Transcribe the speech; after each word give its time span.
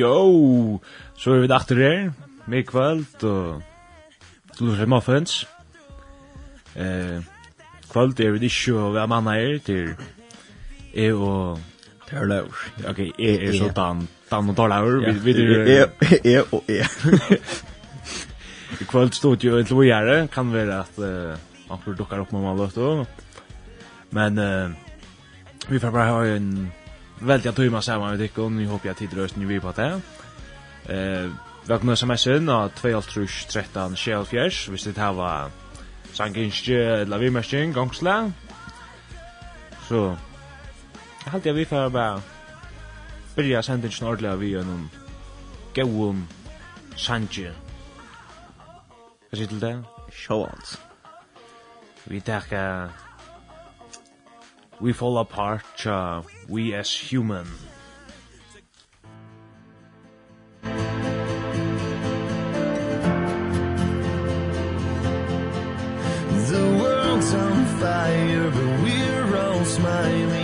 jo, 0.00 0.80
så 1.18 1.34
er 1.34 1.44
vi 1.44 1.50
dachter 1.50 1.80
her, 1.80 2.10
med 2.50 2.66
kvöld, 2.66 3.24
og 3.24 3.62
Lose 4.60 4.86
Muffins. 4.86 5.48
Eh, 6.76 7.20
kvöld 7.90 8.20
er 8.20 8.34
vi 8.36 8.46
ikke 8.46 8.76
å 8.78 8.92
være 8.94 9.10
manna 9.10 9.36
her 9.38 9.58
til 9.64 9.92
jeg 10.94 11.14
og... 11.14 11.60
Per 12.10 12.26
Laur. 12.26 12.56
Ok, 12.90 12.98
jeg 13.18 13.36
er 13.38 13.52
så 13.54 13.68
Dan, 13.70 14.00
Dan 14.30 14.50
og 14.50 14.56
Tar 14.58 14.72
Laur, 14.72 14.96
vi 15.22 15.34
er... 15.36 15.92
Jeg 16.24 16.42
og 16.50 16.64
jeg. 16.66 16.88
I 18.80 18.86
kvöld 18.90 19.14
stod 19.14 19.44
jo 19.44 19.60
et 19.60 19.70
lojere, 19.70 20.26
kan 20.32 20.50
være 20.52 20.80
at 20.82 20.98
man 21.68 21.82
får 21.84 21.98
dukkar 21.98 22.24
opp 22.24 22.32
med 22.32 22.42
man 22.42 22.58
løft 22.58 22.78
Men 24.10 24.38
vi 25.68 25.78
får 25.78 25.90
bare 25.90 26.10
ha 26.10 26.36
en 26.36 26.72
väldigt 27.20 27.48
att 27.48 27.56
tömma 27.56 27.82
samman 27.82 28.10
med 28.10 28.18
dig 28.18 28.30
och 28.36 28.52
nu 28.52 28.66
hoppas 28.66 28.84
jag 28.84 28.96
tid 28.96 29.12
rösten 29.12 29.48
vi 29.48 29.60
på 29.60 29.72
det. 29.72 30.00
Eh, 30.86 31.30
välkomna 31.64 31.94
sms'en 31.94 32.50
av 32.50 32.68
213 32.68 33.96
Shellfjärs. 33.96 34.68
Vi 34.68 34.78
sitter 34.78 35.02
här 35.02 35.12
var 35.12 35.50
sankinske 36.12 36.74
eller 36.74 37.18
vi 37.18 37.30
märkning 37.30 37.72
gångsla. 37.72 38.32
Så 39.88 40.16
halt 41.26 41.46
jag 41.46 41.54
vi 41.54 41.64
för 41.64 41.88
bara 41.88 42.22
Byrja 43.34 43.62
sända 43.62 43.90
snart 43.90 44.22
vi 44.22 44.48
genom 44.48 44.90
gåum 45.74 46.26
sanje. 46.96 47.52
sit 49.32 49.48
til 49.48 49.60
det? 49.60 49.84
Showans. 50.12 50.80
Vi 52.04 52.20
tackar 52.20 52.90
We 54.80 54.94
Fall 54.94 55.18
Apart, 55.18 55.86
uh, 55.86 56.22
We 56.48 56.72
As 56.74 56.90
Human. 56.90 57.46
The 66.48 66.78
world's 66.80 67.34
on 67.34 67.66
fire, 67.78 68.50
but 68.50 68.82
we're 68.82 69.36
all 69.36 69.64
smiling. 69.66 70.39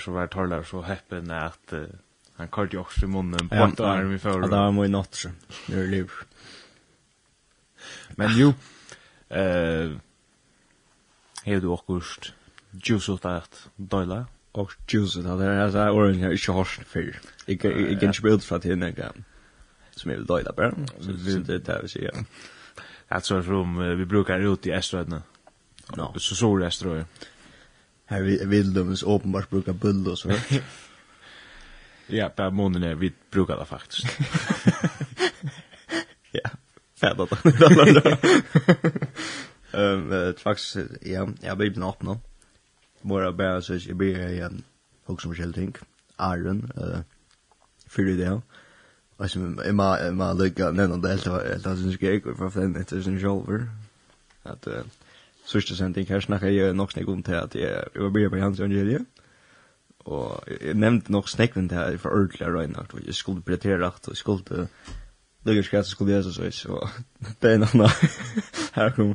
så 0.00 0.10
var 0.10 0.26
Torlar 0.26 0.62
så 0.62 0.82
heppen 0.82 1.30
att 1.30 1.72
uh, 1.72 1.84
han 2.40 2.48
kallade 2.48 2.72
ju 2.72 2.78
också 2.78 3.04
i 3.04 3.08
munnen 3.08 3.48
på 3.48 3.54
ett 3.54 3.80
arm 3.80 4.14
i 4.14 4.18
förra. 4.18 4.34
Ja, 4.34 4.40
det 4.40 4.56
var 4.56 4.72
min 4.72 4.92
natt. 4.92 5.24
Nu 5.68 5.82
är 5.82 5.86
liv. 5.86 6.10
Men 8.10 8.28
jo, 8.36 8.54
eh, 9.28 9.90
hej 11.44 11.60
du 11.60 11.66
åkust 11.66 12.32
juice 12.70 13.08
ut 13.08 13.24
att 13.24 13.68
dojla. 13.76 14.26
Och 14.52 14.72
juice 14.88 15.16
ut 15.16 15.26
att 15.26 15.38
det 15.38 15.46
är 15.46 15.70
så 15.70 15.78
här 15.78 15.94
orange 15.94 16.18
här, 16.18 16.32
inte 16.32 16.52
hårst 16.52 16.80
för. 16.86 17.20
Jag 17.46 17.60
kan 17.60 17.72
inte 17.72 18.22
bilda 18.22 18.38
för 18.38 18.56
att 18.56 18.64
hinna 18.64 18.90
grann. 18.90 19.24
Som 19.90 20.10
jag 20.10 20.18
vill 20.18 20.26
dojla 20.26 20.52
bara. 20.56 20.70
Så 21.00 21.10
det 21.10 21.32
är 21.32 21.58
det 21.58 21.68
här 21.68 21.82
vi 21.82 21.88
säger. 21.88 22.14
Alltså 23.08 23.42
som 23.42 23.96
vi 23.98 24.04
brukar 24.04 24.40
ut 24.40 24.66
i 24.66 24.70
Eströdna. 24.70 25.22
No. 25.96 26.14
Så 26.18 26.34
så 26.34 26.56
är 26.56 26.66
Eströdna 26.66 27.04
här 28.10 28.22
vi 28.22 28.44
vill 28.44 28.74
de 28.74 28.96
så 28.96 29.14
uppenbart 29.16 29.50
brukar 29.50 29.72
bull 29.72 30.08
och 30.08 30.18
så. 30.18 30.32
ja, 32.06 32.28
på 32.28 32.50
månen 32.50 32.82
är 32.82 32.94
vi 32.94 33.12
brukar 33.30 33.56
det 33.56 33.64
faktiskt. 33.64 34.06
ja, 36.32 36.50
färdat 37.00 37.30
då. 37.30 37.36
Ehm, 39.78 40.34
faktiskt 40.34 40.76
ja, 41.00 41.28
jag 41.40 41.58
blir 41.58 41.72
knappt 41.72 41.96
öppna. 41.96 42.18
Mora 43.00 43.32
bara 43.32 43.62
så 43.62 43.74
jag 43.74 43.96
blir 43.96 44.28
igen 44.28 44.62
också 45.06 45.22
som 45.22 45.34
själv 45.34 45.52
tänk. 45.52 45.76
Iron 46.20 46.72
eh 46.76 47.00
för 47.86 48.02
det 48.02 48.16
där. 48.16 48.42
Och 49.16 49.30
som 49.30 49.58
är 49.58 49.72
man 49.72 50.16
man 50.16 50.38
lägger 50.38 50.72
nej, 50.72 50.88
det 50.88 51.08
helt 51.08 51.26
helt 51.26 51.62
så 51.62 51.92
ska 51.92 52.06
jag 52.06 52.22
gå 52.22 52.34
för 52.34 52.50
fem 52.50 52.72
minuter 52.72 53.08
en 53.08 53.20
själver. 53.20 53.70
Att 54.42 54.66
sørste 55.50 55.76
sending 55.76 56.08
her 56.08 56.22
snakket 56.22 56.54
jeg 56.54 56.76
nok 56.78 56.92
snakket 56.94 57.12
om 57.12 57.22
til 57.26 57.38
at 57.40 57.56
jeg 57.58 57.82
var 57.96 58.14
bryr 58.14 58.30
på 58.30 58.40
hans 58.40 58.60
evangelie. 58.60 59.04
Og 60.06 60.44
jeg 60.60 60.74
nevnte 60.74 61.12
nok 61.12 61.28
snakket 61.28 61.68
til 61.68 61.78
her 61.78 61.98
for 62.00 62.14
ordentlig 62.14 62.46
å 62.48 62.54
regne, 62.54 62.86
at 62.86 62.94
jeg 63.06 63.18
skulle 63.18 63.42
prioritere 63.42 63.82
rett, 63.82 64.08
og 64.08 64.14
jeg 64.14 64.22
skulle 64.22 64.66
Lukas 65.44 65.68
Kratz 65.68 65.88
skulle 65.88 66.12
Jesus 66.12 66.34
så 66.34 66.50
så 66.50 66.88
det 67.40 67.52
är 67.52 67.58
nåna 67.58 67.88
här 68.72 68.90
kom 68.90 69.14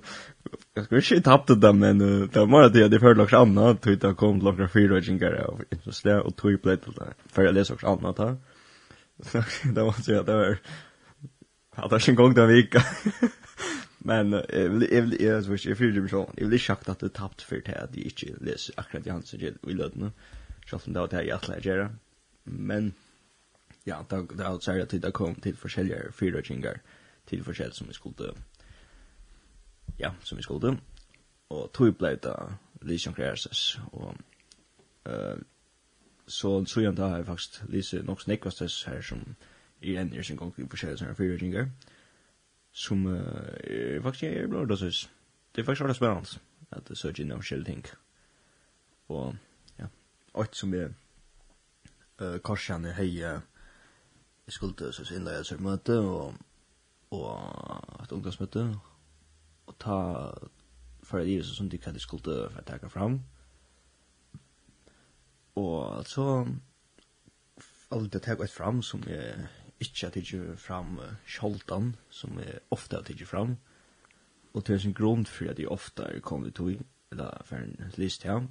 jag 0.74 0.86
skulle 0.86 1.02
inte 1.02 1.22
tappa 1.22 1.56
det 1.56 1.74
men 1.74 2.00
det 2.00 2.40
var 2.40 2.48
mer 2.48 2.70
det 2.70 2.88
det 2.88 3.00
för 3.00 3.16
långt 3.16 3.34
annat 3.34 3.82
tog 3.82 4.00
det 4.00 4.14
kom 4.14 4.40
långt 4.40 4.72
fyra 4.72 4.96
och 4.96 5.02
jingar 5.02 5.50
och 5.50 5.62
så 5.84 5.92
slä 5.92 6.20
och 6.20 6.36
tog 6.36 6.62
play 6.62 6.78
till 6.78 6.94
det 6.94 7.14
för 7.32 7.44
jag 7.44 7.54
läser 7.54 7.74
också 7.74 7.88
annat 7.88 8.18
här 8.18 8.38
det 9.74 9.82
var 9.82 9.92
så 9.92 10.20
att 10.20 10.26
det 10.26 10.34
var 10.34 10.58
hade 11.76 11.96
jag 11.96 12.10
en 12.10 12.16
gång 12.16 12.34
där 12.34 12.48
vecka 12.48 12.84
Men 14.06 14.31
jag 14.31 14.69
vill 14.69 14.92
jag 14.92 15.02
vill 15.02 15.22
jag 15.22 15.42
vill 15.42 15.60
jag 15.66 15.75
vill 15.75 16.12
jag 16.12 16.28
vill 16.36 16.52
jag 16.52 16.62
schakt 16.62 16.90
att 16.90 17.00
det 17.00 17.10
tappt 17.10 17.42
för 17.42 17.62
det 17.66 17.72
här 17.72 17.90
det 17.92 18.02
inte 18.02 18.46
läs 18.46 18.72
akkurat 18.75 19.07
i 19.07 19.10
hans 19.10 19.34
i 19.34 19.54
löden. 19.62 20.12
Schafft 20.66 20.86
det 20.86 21.12
här 21.12 21.24
i 21.24 21.31
alla 21.31 21.60
gera. 21.60 21.96
Men 22.44 22.94
ja, 23.84 24.06
då 24.10 24.28
då 24.34 24.44
alltså 24.44 24.74
jag 24.74 24.90
det 24.90 25.12
kom 25.12 25.36
till 25.36 25.56
försäljare 25.56 26.12
fyra 26.12 26.42
chingar 26.42 26.81
till 27.25 27.44
försäljare 27.44 27.74
som 27.74 27.88
vi 27.88 27.94
skulle 27.94 28.34
ja, 29.98 30.16
som 30.24 30.38
vi 30.38 30.44
skulle 30.44 30.78
och 31.48 31.72
tog 31.72 31.94
blev 31.94 32.19
det 32.19 32.54
Legion 32.81 33.13
Crisis 33.13 33.78
och 33.92 34.13
eh 35.04 35.38
så 36.28 36.66
så 36.66 36.81
jag 36.81 36.96
där 36.96 37.24
faktiskt 37.24 37.62
Legion 37.69 38.06
Nox 38.06 38.28
Nickvastes 38.28 38.86
här 38.86 39.01
som 39.01 39.36
i 39.80 39.96
en 39.96 40.24
sin 40.24 40.36
gång 40.36 40.51
till 40.51 40.68
försäljare 40.69 41.16
fyra 41.16 41.40
chingar. 41.40 41.62
Eh 41.62 41.95
som 42.75 43.06
uh, 43.07 44.04
faktisk 44.04 44.24
er 44.27 44.48
blod, 44.51 44.68
det 44.68 44.77
synes. 44.81 45.06
Det 45.56 45.62
er 45.62 45.66
faktisk 45.66 45.86
veldig 45.86 45.95
spennende 45.95 46.42
at 46.75 46.88
det 46.89 46.98
søker 47.00 47.24
inn 47.24 47.31
av 47.31 47.39
forskjellige 47.39 47.72
ting. 47.72 47.86
Og, 49.16 49.38
ja, 49.80 49.88
alt 50.36 50.57
som 50.60 50.74
er 50.75 50.89
uh, 52.19 52.36
korsene 52.44 52.92
hei, 52.98 53.13
jeg 53.16 54.57
skulle 54.57 54.92
så 54.94 55.07
innleie 55.16 55.39
et 55.39 55.63
møte, 55.63 55.95
og, 56.00 56.36
og 57.16 58.04
et 58.04 58.12
ungdomsmøte, 58.12 58.68
og 59.66 59.80
ta 59.80 60.01
for 61.06 61.22
det 61.22 61.38
er 61.38 61.44
som 61.44 61.69
de 61.69 61.77
kan 61.77 61.94
de 61.94 62.01
skulle 62.01 62.50
for 62.50 62.62
å 62.62 62.66
ta 62.66 62.89
fram. 62.89 63.19
Og 65.56 66.07
så, 66.10 66.25
alt 67.92 68.13
det 68.13 68.22
tar 68.22 68.36
takke 68.36 68.50
fram 68.51 68.81
som 68.83 69.04
jeg 69.07 69.45
ikke 69.80 70.07
har 70.07 70.13
tidsi 70.16 70.39
fram 70.57 71.00
skjoldan, 71.27 71.95
som 72.10 72.39
jeg 72.39 72.60
ofte 72.72 72.95
har 72.95 73.07
tidsi 73.07 73.25
fram, 73.27 73.57
og 74.56 74.66
til 74.66 74.80
sin 74.80 74.94
grunn 74.95 75.25
for 75.27 75.51
at 75.51 75.60
jeg 75.60 75.72
ofte 75.72 76.04
er 76.04 76.24
kommet 76.24 76.56
til, 76.56 76.80
eller 77.12 77.42
for 77.45 77.60
en 77.60 77.92
list 77.98 78.24
her, 78.24 78.48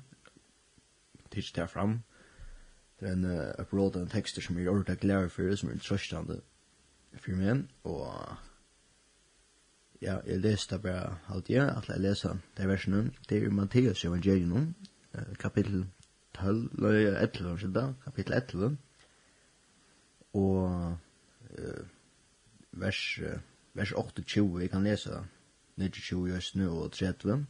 til 1.30 1.52
jeg 1.56 1.70
fram, 1.70 2.02
det 3.00 3.08
er 3.08 3.12
en 3.12 3.24
uh, 3.24 3.54
upload 3.58 3.96
av 3.98 4.10
tekster 4.12 4.44
som 4.44 4.58
jeg 4.58 4.68
gjør 4.68 4.84
det 4.86 5.00
glede 5.02 5.30
for, 5.32 5.54
som 5.56 5.70
er 5.70 5.80
trøstande 5.82 6.40
for 7.16 7.38
meg, 7.38 7.64
og 7.84 8.36
ja, 10.02 10.18
jeg 10.26 10.42
leste 10.44 10.78
bare 10.78 11.16
alt 11.32 11.50
jeg, 11.50 11.64
at 11.64 11.88
jeg 11.88 12.00
leser 12.04 12.38
det 12.56 12.68
versene, 12.68 13.10
det 13.28 13.42
er 13.42 13.50
Matteus 13.50 14.04
evangelium, 14.04 14.74
uh, 15.16 15.34
kapittel 15.40 15.86
12, 16.34 16.70
eller 16.78 17.18
11, 17.22 17.94
kapittel 18.04 18.34
11, 18.34 18.76
og 20.34 20.96
vers, 22.72 23.20
vers 23.74 23.92
8-20, 23.92 24.58
vi 24.58 24.66
kan 24.66 24.84
lese 24.84 25.10
9-20 25.78 26.36
i 26.36 26.40
snø 26.40 26.68
og 26.68 26.92
30. 26.92 27.46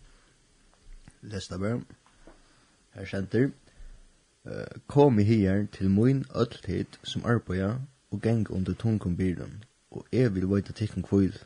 Les 1.23 1.49
det 1.49 1.61
bare. 1.61 1.83
Her 2.95 3.05
senter. 3.05 3.51
Kom 4.87 5.19
i 5.19 5.23
her 5.23 5.67
til 5.73 5.91
min 5.91 6.25
ødeltid 6.37 6.99
som 7.03 7.25
arbeider 7.25 7.81
og 8.11 8.21
geng 8.23 8.51
under 8.51 8.75
tungum 8.75 9.17
byrden, 9.17 9.65
og 9.91 10.07
jeg 10.13 10.35
vil 10.35 10.49
vite 10.49 10.73
tikkun 10.73 11.03
kvile. 11.03 11.39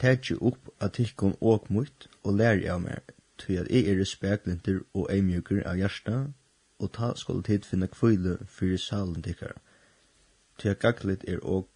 Tætje 0.00 0.36
opp 0.40 0.68
at 0.80 0.92
tikkun 0.92 1.36
åk 1.40 1.70
mot 1.70 2.08
og 2.24 2.34
lær 2.34 2.72
av 2.72 2.80
meg, 2.80 3.02
til 3.38 3.60
at 3.60 3.70
jeg 3.70 3.98
er 3.98 4.04
speklinter 4.04 4.80
og 4.94 5.08
eimjukur 5.12 5.62
av 5.66 5.76
hjersta, 5.76 6.24
og 6.78 6.92
ta 6.92 7.12
skal 7.14 7.42
tid 7.42 7.66
finna 7.66 7.86
kvile 7.86 8.38
fyrir 8.46 8.78
salen 8.78 9.22
tikkara 9.22 9.58
til 10.58 10.68
at 10.68 10.78
gaglit 10.78 11.24
er 11.28 11.38
og, 11.42 11.68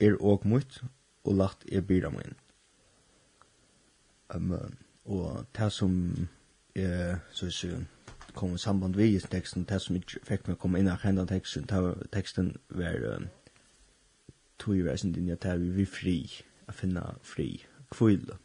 er 0.00 0.16
og 0.20 0.42
mot, 0.44 0.84
og 1.24 1.34
lagt 1.34 1.64
er 1.72 1.80
byrda 1.80 2.10
min. 2.10 2.34
Um, 4.34 4.76
og 5.04 5.46
det 5.56 5.72
som 5.72 6.28
er, 6.74 7.18
så 7.30 7.46
er 7.46 7.84
kom 8.34 8.54
i 8.54 8.58
samband 8.58 8.94
vi 8.94 9.14
i 9.14 9.18
teksten, 9.18 9.64
det 9.64 9.80
som 9.82 9.96
ikke 9.96 10.20
fikk 10.26 10.48
meg 10.48 10.58
komme 10.58 10.80
inn 10.80 10.90
i 10.90 10.96
hendan 11.02 11.28
teksten, 11.30 11.68
det 11.70 12.08
teksten 12.12 12.56
var 12.68 12.98
um, 13.16 13.28
tog 14.58 14.76
i 14.76 14.82
reisen 14.82 15.12
din, 15.12 15.30
at 15.30 15.42
det 15.42 15.52
er 15.52 15.62
vi 15.76 15.84
fri, 15.86 16.16
å 16.68 16.74
finne 16.74 17.04
fri, 17.22 17.48
kvile. 17.94 18.38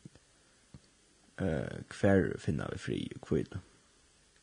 Uh, 1.41 1.79
hver 1.95 2.35
finna 2.37 2.67
vi 2.73 2.77
fri 2.77 2.99
og 3.15 3.21
kvile. 3.25 3.61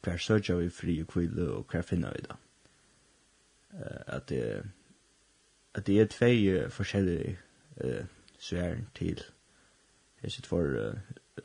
Hver 0.03 0.19
søker 0.23 0.57
vi 0.63 0.71
fri 0.71 1.01
og 1.03 1.13
kvile, 1.13 1.51
og 1.53 1.71
hver 1.71 1.87
finna 1.87 2.11
vi 2.17 2.25
da. 2.27 2.39
Uh, 3.77 4.03
at 4.17 4.29
det 4.33 4.43
uh, 4.59 4.67
at 5.77 5.87
det 5.87 6.01
er 6.01 6.09
tvei 6.11 6.69
forskjellige 6.73 7.37
uh, 7.85 8.07
svær 8.39 8.79
til 8.95 9.21
jeg 10.23 10.33
sitt 10.33 10.47
for 10.47 10.63
uh, 10.75 10.95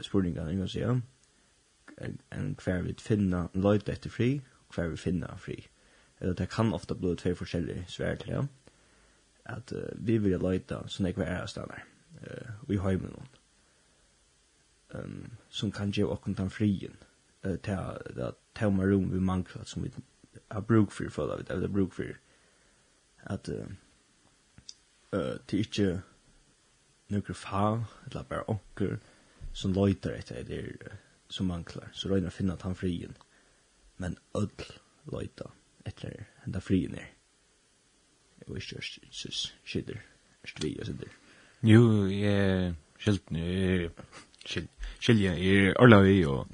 spurningar 0.01 0.47
en 0.47 0.57
gang 0.57 0.69
siden 0.69 1.03
en 2.31 2.55
hver 2.63 2.81
vi 2.81 2.95
finna 2.99 3.47
løyt 3.53 3.89
etter 3.89 4.09
fri 4.09 4.41
og 4.67 4.75
hver 4.75 4.87
vi 4.89 4.97
finna 4.97 5.35
fri. 5.37 5.67
Eller 6.19 6.33
det 6.33 6.49
kan 6.49 6.73
ofta 6.73 6.95
bli 6.95 7.15
tvei 7.15 7.35
forskjellige 7.35 7.85
svær 7.87 8.15
til 8.15 8.33
ja. 8.33 8.45
at 9.45 9.73
uh, 9.75 9.89
vi 9.95 10.17
vil 10.17 10.39
løyta 10.39 10.83
sånn 10.87 11.09
jeg 11.09 11.19
hver 11.19 11.29
er 11.29 11.45
stannar 11.49 11.85
uh, 12.23 12.51
vi 12.69 12.77
har 12.77 12.97
med 13.01 13.11
noen 13.11 13.29
um, 14.93 15.31
som 15.49 15.71
kan 15.71 15.91
gjøre 15.91 16.17
okken 16.17 16.37
den 16.37 16.49
frien 16.49 16.97
uh, 17.45 17.57
til 17.57 17.77
at 18.21 18.39
tema 18.55 18.85
rom 18.85 19.11
vi 19.11 19.19
mangler 19.19 19.65
som 19.65 19.83
vi 19.83 19.91
har 20.51 20.61
bruk 20.61 20.91
for 20.91 21.09
for 21.09 21.35
det 21.37 21.61
har 21.61 21.67
bruk 21.67 21.93
for 21.93 22.13
at 23.23 23.49
uh, 23.49 23.65
uh, 25.15 25.37
til 25.47 25.65
ikke 25.65 26.01
nøkker 27.11 27.33
fa, 27.33 27.79
eller 28.07 28.23
bare 28.23 28.49
onker, 28.49 28.97
som 29.53 29.73
løyter 29.75 30.15
etter 30.15 30.43
det 30.47 30.59
er, 30.59 30.99
som 31.31 31.49
mangler, 31.51 31.89
så 31.93 32.11
røyner 32.11 32.31
å 32.31 32.35
finne 32.35 32.55
at 32.55 32.63
han 32.67 32.75
frien, 32.75 33.15
men 33.99 34.17
ødel 34.35 34.77
løyter 35.11 35.51
etter 35.87 36.23
henne 36.43 36.61
frien 36.63 36.95
er. 36.95 37.09
Jeg 38.41 38.47
vet 38.47 38.63
ikke, 38.63 38.75
jeg 38.75 39.11
synes, 39.11 39.41
skjedder, 39.63 39.99
stvi 40.45 40.71
og 40.79 40.87
sånt 40.87 41.03
der. 41.03 41.17
Jo, 41.67 41.83
jeg 42.09 42.73
skjelten, 43.01 43.37
jeg 43.37 43.91
skjelje, 44.45 45.35
jeg 45.37 45.65
er 45.67 45.79
orla 45.81 46.01
vi 46.05 46.21
og, 46.25 46.47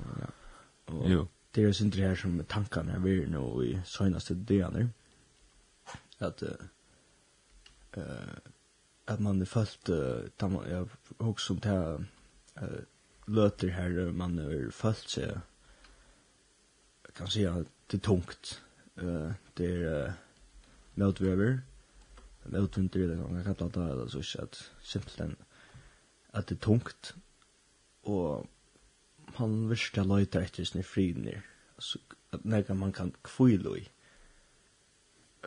og 0.91 1.09
jo. 1.11 1.25
Det 1.55 1.63
er 1.65 1.73
sånt 1.73 1.95
her 1.97 2.15
som 2.19 2.35
tankene 2.49 2.97
er 2.97 3.01
vi 3.01 3.15
nå 3.31 3.43
i 3.65 3.71
søgnaste 3.87 4.35
døgene, 4.45 4.91
at 6.19 6.43
uh, 6.43 6.67
uh, 7.97 8.37
at 9.07 9.19
man 9.19 9.35
er 9.35 9.39
det 9.39 9.47
fast 9.47 9.89
tam 10.39 10.57
jag 10.69 10.89
också 11.17 11.45
som 11.45 11.59
ta 11.59 11.97
uh, 12.61 12.81
løter 13.27 13.69
her 13.69 14.11
man 14.11 14.39
är 14.39 14.71
fast 14.71 15.09
så 15.09 15.41
kan 17.17 17.27
si 17.27 17.45
at 17.45 17.65
det 17.91 17.97
er 17.97 18.05
tungt. 18.05 18.63
Uh, 18.97 19.33
det 19.57 19.65
er 19.65 19.85
är 19.87 20.13
motväver 20.95 21.61
motvinter 22.45 22.99
eller 22.99 23.15
något 23.15 23.45
kan 23.45 23.55
ta 23.55 23.67
det 23.67 23.91
eller 23.91 24.07
så 24.07 24.41
at 24.41 24.71
simpelthen 24.81 25.35
at 26.33 26.49
det 26.49 26.55
er 26.55 26.59
tungt. 26.59 27.15
Og 28.03 28.47
han 29.35 29.69
viskar 29.69 30.03
løyter 30.03 30.41
etter 30.41 30.63
sin 30.63 30.83
frinir 30.83 31.41
så 31.79 31.99
att 32.31 32.43
när 32.43 32.73
man 32.73 32.91
kan 32.91 33.13
kvile 33.23 33.77
i 33.77 33.89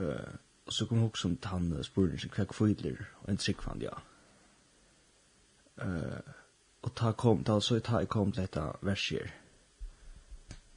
uh, 0.00 0.35
Og 0.70 0.74
så 0.74 0.86
kom 0.86 0.98
hun 0.98 1.14
som 1.18 1.32
tann 1.36 1.72
spurte 1.82 2.18
som 2.22 2.30
kvekk 2.30 2.52
fydler 2.54 3.00
og 3.22 3.30
en 3.32 3.38
trikk 3.42 3.58
tryggvand, 3.58 3.82
ja. 3.82 3.96
Uh, 5.82 6.20
og 6.82 6.92
ta 6.94 7.10
kom, 7.12 7.40
ta 7.44 7.56
så 7.60 7.80
ta 7.80 8.04
kom 8.04 8.30
til 8.32 8.44
dette 8.46 8.62
verset 8.86 9.32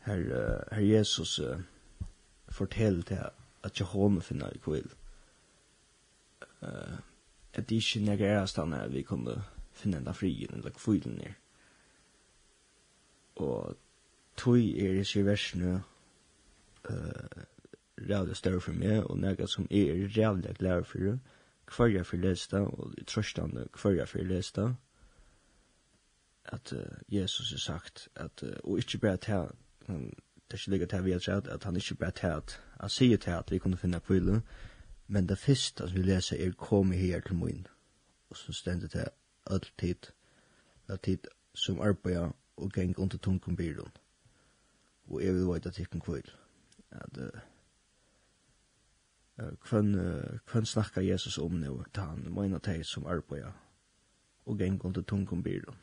her. 0.07 0.17
Uh, 0.17 0.75
her 0.75 0.81
Jesus 0.81 1.39
uh, 1.39 1.61
forteller 2.49 3.03
til 3.03 3.21
at 3.63 3.79
Jehova 3.79 4.19
finner 4.19 4.49
i 4.49 4.57
kvill. 4.57 4.89
Uh, 6.41 6.97
at 7.53 7.69
det 7.69 7.75
ikke 7.75 8.05
nærke 8.05 8.25
er 8.25 8.45
stannet 8.45 8.81
at 8.81 8.93
vi 8.93 9.05
kunne 9.05 9.43
finne 9.73 10.01
enda 10.01 10.11
frien 10.11 10.53
eller 10.53 10.69
kvillen 10.69 11.21
her. 11.21 11.33
Og 13.35 13.77
tog 14.37 14.57
er 14.57 14.99
i 14.99 15.03
sin 15.03 15.25
versene 15.25 15.83
uh, 16.89 17.43
rævlig 17.97 18.35
større 18.35 18.61
for 18.61 18.73
meg, 18.73 19.03
og 19.03 19.17
nega 19.17 19.45
som 19.45 19.67
jeg 19.71 19.87
er 19.87 20.07
rævlig 20.17 20.55
glad 20.55 20.83
for, 20.83 21.17
hver 21.75 21.85
jeg 21.85 22.05
får 22.05 22.17
leste, 22.17 22.57
og 22.57 22.93
i 22.97 23.03
trøstande 23.03 23.67
hver 23.81 23.91
jeg 23.91 24.07
får 24.09 24.23
leste, 24.23 24.75
at 26.45 26.73
uh, 26.73 27.15
Jesus 27.15 27.51
har 27.51 27.57
sagt, 27.57 28.09
at, 28.15 28.43
uh, 28.43 28.71
og 28.71 28.77
ikke 28.77 28.97
bare 28.97 29.17
til, 29.17 29.33
han, 29.85 30.13
det 30.35 30.53
er 30.53 30.53
ikke 30.53 30.69
ligget 30.69 30.89
til 30.89 31.05
vi 31.05 31.11
har 31.11 31.19
sagt, 31.19 31.47
at 31.47 31.63
han 31.63 31.75
ikke 31.75 31.95
bare 31.95 32.11
til 32.11 32.27
at, 32.27 32.61
han 32.79 32.89
sier 32.89 33.17
til 33.17 33.31
at 33.31 33.51
vi 33.51 33.57
kunne 33.57 33.77
finne 33.77 33.99
kvile, 33.99 34.41
men 35.07 35.29
det 35.29 35.37
første 35.37 35.87
som 35.87 35.97
vi 35.97 36.01
leser 36.01 36.47
er 36.47 36.51
kom 36.51 36.91
her 36.91 37.19
til 37.19 37.35
min, 37.35 37.67
og 38.29 38.37
så 38.37 38.53
stendet 38.53 38.93
det 38.93 39.09
alltid, 39.47 40.11
alltid 40.87 41.17
som 41.53 41.81
arbeider 41.81 42.31
og 42.57 42.71
geng 42.71 42.99
under 42.99 43.17
tungkombyrån, 43.17 43.91
og 45.09 45.23
jeg 45.23 45.33
vil 45.33 45.47
vite 45.53 45.69
at 45.69 45.79
jeg 45.79 45.89
kan 45.89 46.01
kvile, 46.01 46.31
at 46.91 47.17
uh, 47.17 47.39
kvann 49.37 49.95
kvann 50.45 50.65
snakka 50.65 51.01
Jesus 51.01 51.37
om 51.37 51.59
nu 51.59 51.83
ta 51.93 52.01
han 52.11 52.27
meina 52.33 52.59
tei 52.59 52.83
som 52.83 53.05
arbeida 53.05 53.53
og 54.45 54.57
geng 54.59 54.85
under 54.85 55.01
tungum 55.01 55.43
byrdon. 55.43 55.77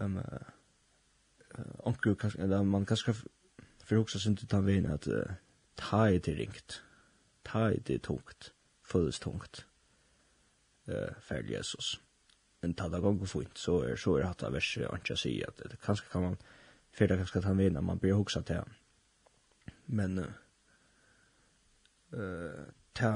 Um, 0.00 0.16
uh, 0.16 1.64
onkel 1.78 2.14
kanskje 2.14 2.42
eller 2.42 2.62
man 2.62 2.86
kanskje 2.86 3.14
for 3.84 3.96
hugsa 3.96 4.18
til 4.18 4.48
ta 4.48 4.60
vein 4.60 4.86
at 4.86 5.06
uh, 5.08 5.36
ta 5.76 6.04
i 6.04 6.18
det 6.18 6.38
ringt. 6.38 6.82
Ta 7.44 7.68
i 7.68 7.78
det 7.78 8.02
tungt. 8.02 8.52
Føles 8.82 9.18
tungt. 9.18 9.66
Uh, 10.88 11.14
fer 11.20 11.42
Jesus. 11.50 12.00
Men 12.62 12.74
ta 12.74 12.88
da 12.88 13.00
gong 13.00 13.28
fint 13.28 13.58
så 13.58 13.82
er 13.84 13.96
så 13.96 14.16
er 14.16 14.26
hatt 14.26 14.42
hatta 14.42 14.52
vers 14.52 14.78
anka 14.90 15.16
si 15.16 15.42
at 15.42 15.78
kanskje 15.82 16.10
kan 16.10 16.22
man 16.22 16.36
fyrir 16.90 17.16
kanskje 17.16 17.40
ta 17.40 17.52
vein 17.52 17.84
man 17.84 17.98
blir 17.98 18.14
hoksa 18.14 18.40
til. 18.40 18.56
han. 18.56 18.74
Men 19.86 20.18
uh, 20.18 20.32
ta 22.94 23.10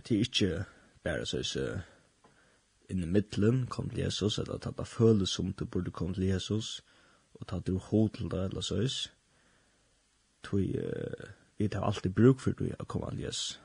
det 0.00 0.10
er 0.10 0.20
ikke 0.24 0.64
bare 1.04 1.26
så 1.26 1.42
så 1.42 1.80
in 2.88 3.02
the 3.02 3.06
middlen 3.06 3.66
kom 3.66 3.90
til 3.90 3.98
Jesus 3.98 4.38
eller 4.38 4.58
ta 4.58 4.70
det 4.70 4.86
føles 4.86 5.30
som 5.30 5.52
du 5.52 5.64
burde 5.64 5.90
komme 5.90 6.14
til 6.14 6.24
Jesus 6.24 6.84
og 7.34 7.46
ta 7.46 7.58
du 7.58 7.78
hod 7.78 8.08
til 8.08 8.30
det 8.30 8.44
eller 8.44 8.60
så 8.60 8.80
is 8.80 9.12
tui 10.42 10.78
uh, 10.78 11.28
vi 11.56 11.68
tar 11.68 11.84
alltid 11.84 12.14
bruk 12.14 12.40
for 12.40 12.56
du 12.56 12.70
å 12.78 12.84
komme 12.88 13.10
til 13.10 13.26
Jesus. 13.26 13.60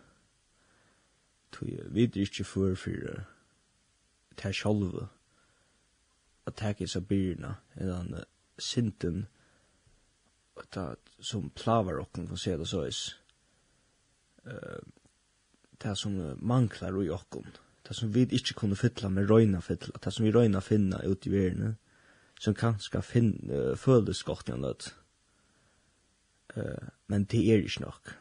Tui 1.52 1.78
vi 1.96 2.04
er 2.04 2.18
ikke 2.26 2.44
for 2.44 2.76
for 2.76 3.12
uh, 3.12 3.22
ta 4.38 4.52
sjolve 4.52 5.08
at 6.46 6.56
ta 6.56 6.74
ikke 6.74 6.88
så 6.88 7.02
byrna 7.02 7.56
uh, 7.82 8.24
sinten 8.60 9.26
ta 10.72 10.96
som 11.20 11.50
plavar 11.50 12.00
okken 12.00 12.28
for 12.28 12.40
se 12.40 12.58
det 12.58 12.68
så 12.68 12.86
is 12.88 13.20
uh, 14.48 14.82
det 15.84 15.96
som 15.98 16.18
manklar 16.40 16.98
i 17.04 17.10
okkom, 17.14 17.48
det 17.88 17.96
som 17.96 18.14
vi 18.14 18.26
ikke 18.26 18.58
kunne 18.62 18.78
fytla 18.80 19.10
med 19.10 19.30
røyna 19.30 19.62
fytla, 19.62 19.98
det 20.04 20.14
som 20.14 20.26
vi 20.26 20.34
røyna 20.34 20.62
finna 20.64 21.04
ut 21.06 21.28
i 21.28 21.34
verden, 21.34 21.76
som 22.40 22.56
kanskje 22.58 23.02
finna, 23.06 23.72
uh, 23.72 23.78
føles 23.78 24.24
godt 24.24 24.50
igjen 24.50 24.66
løtt. 24.66 24.92
Uh, 26.56 26.92
men 27.08 27.28
det 27.30 27.44
er 27.52 27.64
ikke 27.64 27.86
nok. 27.86 28.16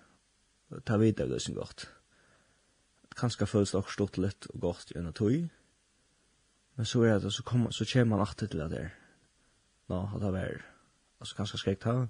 Ta 0.87 0.99
vidt 0.99 1.21
av 1.21 1.31
det 1.31 1.43
som 1.43 1.55
godt. 1.55 1.89
Kanskje 3.15 3.47
føles 3.47 3.75
nok 3.75 3.93
stort 3.93 4.19
litt 4.19 4.49
og 4.51 4.61
godt 4.61 4.93
gjennom 4.95 5.15
tog, 5.15 5.49
men 6.75 6.87
så 6.87 7.03
er 7.07 7.21
det, 7.23 7.31
så, 7.33 7.43
kommer, 7.47 7.71
så 7.71 7.87
kommer 7.87 8.17
man 8.17 8.27
alltid 8.27 8.49
til 8.51 8.65
det 8.65 8.71
der. 8.73 8.89
Nå, 9.89 10.01
at 10.17 10.23
det 10.25 10.41
er, 10.41 10.65
altså 11.21 11.37
kanskje 11.37 11.61
skrekt 11.61 11.87
ha, 11.87 12.07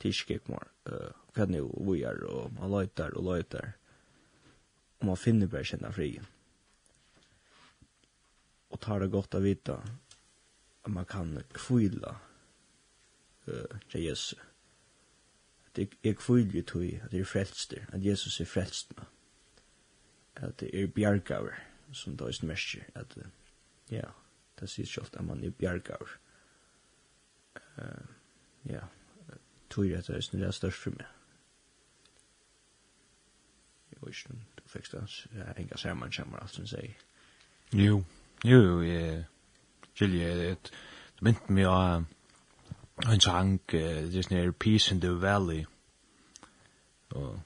tidskik 0.00 0.48
morgen, 0.48 0.70
uh, 0.88 1.10
hva 1.34 1.46
nu 1.48 1.64
vi 1.88 2.02
er, 2.04 2.20
og 2.28 2.52
man 2.58 2.70
løyter 2.70 3.16
og 3.16 3.24
løyter, 3.24 3.72
Og 5.00 5.06
man 5.06 5.16
finner 5.16 5.48
bare 5.50 5.66
kjenne 5.66 5.88
fri. 5.92 6.20
Og 8.70 8.80
tar 8.80 9.00
det 9.02 9.10
godt 9.10 9.34
å 9.34 9.40
vite 9.42 9.74
at 10.84 10.90
man 10.94 11.06
kan 11.10 11.32
kvile 11.54 12.12
uh, 13.48 13.80
til 13.90 14.04
Jesus. 14.04 14.38
At 15.66 15.78
jeg, 15.78 15.88
jeg 16.04 16.16
kvila 16.20 16.54
jo 16.54 16.62
tog 16.62 16.84
at 16.86 17.12
jeg 17.12 17.24
er 17.24 17.26
frelster, 17.26 17.82
at 17.88 18.04
Jesus 18.04 18.38
er 18.40 18.46
frelst 18.46 18.94
meg. 18.96 19.08
At 20.36 20.62
jeg 20.62 20.84
er 20.84 20.94
bjergaver, 20.94 21.58
som 21.92 22.14
da 22.16 22.30
er 22.30 22.46
mest 22.46 22.78
at 22.94 23.16
uh, 23.18 23.26
ja, 23.90 24.12
det 24.60 24.70
sier 24.70 24.86
selv 24.86 25.10
at 25.18 25.24
man 25.24 25.42
er 25.42 25.50
bjergaver. 25.50 26.14
Uh, 27.74 28.06
ja, 28.70 28.86
tog 29.68 29.90
jeg 29.90 29.98
at 29.98 30.06
det 30.06 30.46
er 30.46 30.54
størst 30.54 30.86
for 30.86 30.94
meg 30.94 31.10
ikke 34.12 34.36
du 34.58 34.62
fikk 34.72 34.90
det, 34.92 35.02
jeg 35.34 35.54
enga 35.64 35.78
ser 35.80 35.94
man 35.98 36.12
kommer 36.16 36.42
alt 36.42 36.54
som 36.54 36.66
sier. 36.66 36.96
Jo, 37.72 38.02
jo, 38.44 38.58
jo, 38.60 38.80
jeg, 38.86 39.24
Gilje, 39.98 40.34
det 40.36 40.72
Det 41.12 41.28
mynt 41.28 41.50
meg 41.50 41.66
av 41.66 42.04
en 43.06 43.20
sang, 43.20 43.60
det 43.70 43.82
er 43.82 44.22
sånn 44.26 44.54
Peace 44.58 44.94
in 44.94 45.00
the 45.00 45.12
Valley, 45.20 45.64
og 47.14 47.40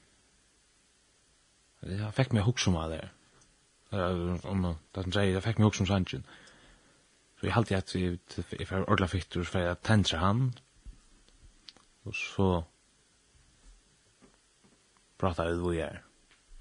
det 1.87 2.13
fikk 2.17 2.33
meg 2.33 2.47
hukse 2.47 2.65
som 2.65 2.79
av 2.81 2.91
det, 2.95 3.03
om 4.49 4.65
det 4.95 5.05
sier, 5.13 5.35
det 5.35 5.45
fikk 5.45 5.61
meg 5.61 5.69
hukk 5.69 5.79
som 5.81 5.91
sannsyn. 5.91 6.25
Så 7.37 7.47
jeg 7.47 7.55
halte 7.55 7.77
at 7.77 7.95
jeg, 7.95 8.19
jeg 8.59 8.71
var 8.71 8.87
ordentlig 8.87 9.11
fikk, 9.13 9.45
så 9.45 9.67
jeg 9.67 9.77
tendre 9.85 10.23
han, 10.23 10.43
og 12.07 12.17
så 12.17 12.51
pratar 15.21 15.53
vi 15.53 15.61
vidare 15.61 16.06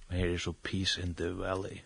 her 0.09 0.33
er 0.33 0.37
så 0.37 0.51
peace 0.63 1.01
in 1.01 1.15
the 1.15 1.29
valley. 1.29 1.81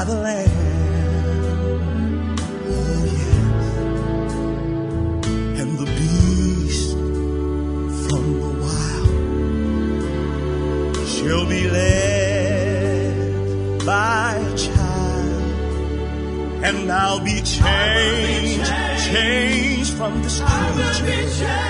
by 0.00 0.06
the 0.06 0.14
land 0.14 0.50
oh 2.64 3.04
yes 3.18 3.64
and 5.60 5.70
the 5.78 5.84
beast 5.98 6.92
from 8.08 8.24
the 8.40 8.52
wild 8.62 9.10
shall 11.06 11.44
be 11.46 11.68
led 11.68 13.14
by 13.84 14.36
a 14.36 14.56
child. 14.56 15.42
And 16.64 16.90
I'll 16.90 17.20
be 17.20 17.42
changed 17.42 18.72
changed 19.12 19.92
from 19.98 20.22
this 20.22 20.40
creature 21.00 21.69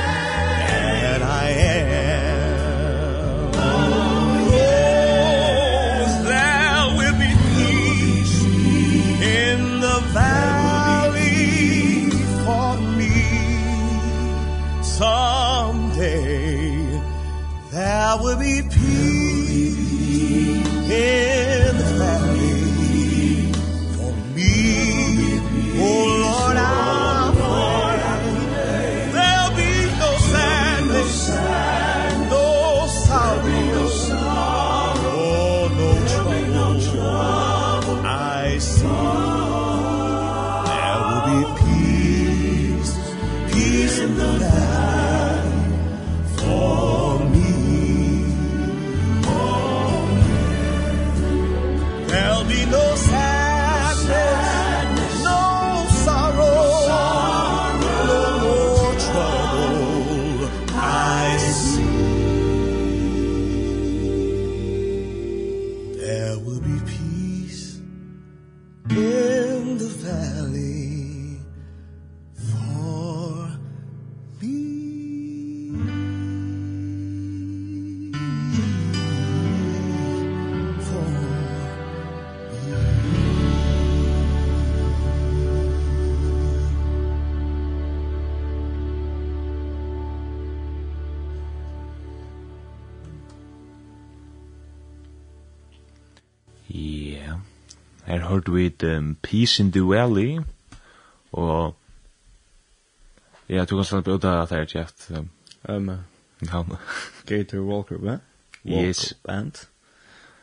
will 18.18 18.36
be 18.36 18.62
peace. 18.62 18.90
høyrte 98.54 98.86
vi 98.86 98.96
um, 98.96 99.16
Peace 99.22 99.62
in 99.62 99.72
the 99.72 99.80
Valley, 99.80 100.40
og 101.32 101.76
ja, 103.48 103.64
du 103.64 103.76
kan 103.76 103.84
slett 103.84 104.08
ut 104.08 104.24
av 104.24 104.44
at 104.44 104.50
jeg 104.50 104.58
har 104.58 104.70
kjeft. 104.70 105.10
Um, 105.68 105.90
ja. 106.46 106.64
Gator 107.26 107.64
Walker, 107.66 107.98
hva? 107.98 108.20
Yes. 108.64 109.14
Band? 109.26 109.66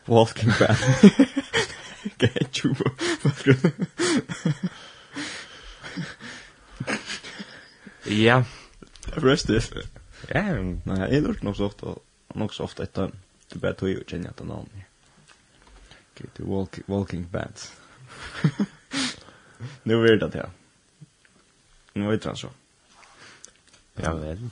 Walking 0.08 0.52
Band. 0.60 0.78
Gator 2.22 2.76
Walker. 3.24 3.56
Ja. 8.08 8.44
Røstis. 9.16 9.72
Ja. 10.34 10.44
Nei, 10.86 11.00
jeg 11.12 11.24
lurte 11.24 11.46
nok 11.46 11.56
så 11.56 11.72
ofte, 11.72 11.96
nok 12.36 12.54
så 12.54 12.68
ofte 12.68 12.84
etter, 12.84 13.12
du 13.54 13.60
bare 13.60 13.76
tog 13.80 13.92
jo 13.92 14.04
kjenne 14.08 14.32
etter 14.32 14.48
navnet. 14.48 14.88
Gator 16.20 16.44
Walking 16.44 16.88
Band. 16.88 16.98
Walking 16.98 17.28
Band 17.32 17.68
nu 19.84 20.06
är 20.06 20.18
det 20.18 20.28
det. 20.28 20.50
Nu 21.94 22.08
är 22.08 22.18
det 22.18 22.36
så. 22.36 22.50
Ja 23.96 24.14
väl. 24.14 24.50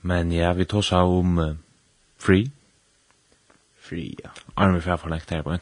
Men 0.00 0.32
ja, 0.32 0.52
vi 0.52 0.64
tar 0.64 0.82
så 0.82 0.98
om 0.98 1.38
uh, 1.38 1.56
free. 2.18 2.50
Free, 3.78 4.16
ja. 4.24 4.30
Arme 4.54 4.80
för 4.80 4.96
för 4.96 5.08
nästa 5.08 5.42
på. 5.42 5.58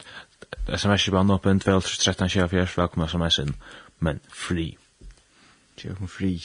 SMS 0.69 1.09
är 1.09 1.13
bara 1.13 1.35
öppen 1.35 1.61
12 1.61 1.81
13 1.81 2.29
24 2.29 2.69
välkomna 2.77 3.09
som 3.09 3.31
SN. 3.31 3.53
Men 3.99 4.21
free. 4.29 4.79
Jag 5.83 6.03
är 6.03 6.07
free. 6.07 6.41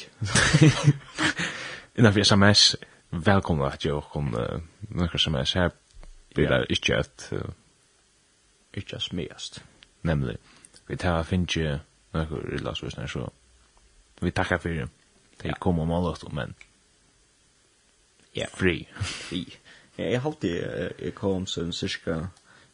Innan 1.96 2.14
vi 2.14 2.22
SMS 2.22 2.76
välkomna 3.10 3.68
att 3.68 3.86
jag 3.86 4.04
kom 4.04 4.36
några 4.80 5.14
SMS 5.14 5.56
här. 5.56 5.72
Det 6.36 6.46
är 6.46 6.72
inte 6.72 7.34
uh, 7.34 7.42
ikke 8.74 8.96
er 8.96 9.04
smest. 9.04 9.64
Nemlig, 10.04 10.38
vi 10.88 10.96
tar 10.96 11.24
finnes 11.24 11.82
nøkker 12.14 12.54
i 12.56 12.64
lasvisene, 12.64 13.08
så 13.08 13.30
vi 14.22 14.32
takkar 14.32 14.58
Det 14.64 14.90
til 15.40 15.54
kom 15.60 15.80
og 15.80 15.88
målet, 15.88 16.34
men 16.34 16.56
ja, 18.36 18.46
fri. 18.54 18.88
Fri. 19.02 19.58
Jeg 19.98 20.22
alltid 20.26 20.64
jeg 21.00 21.16
kom 21.16 21.48
som 21.48 21.72
cirka, 21.72 22.30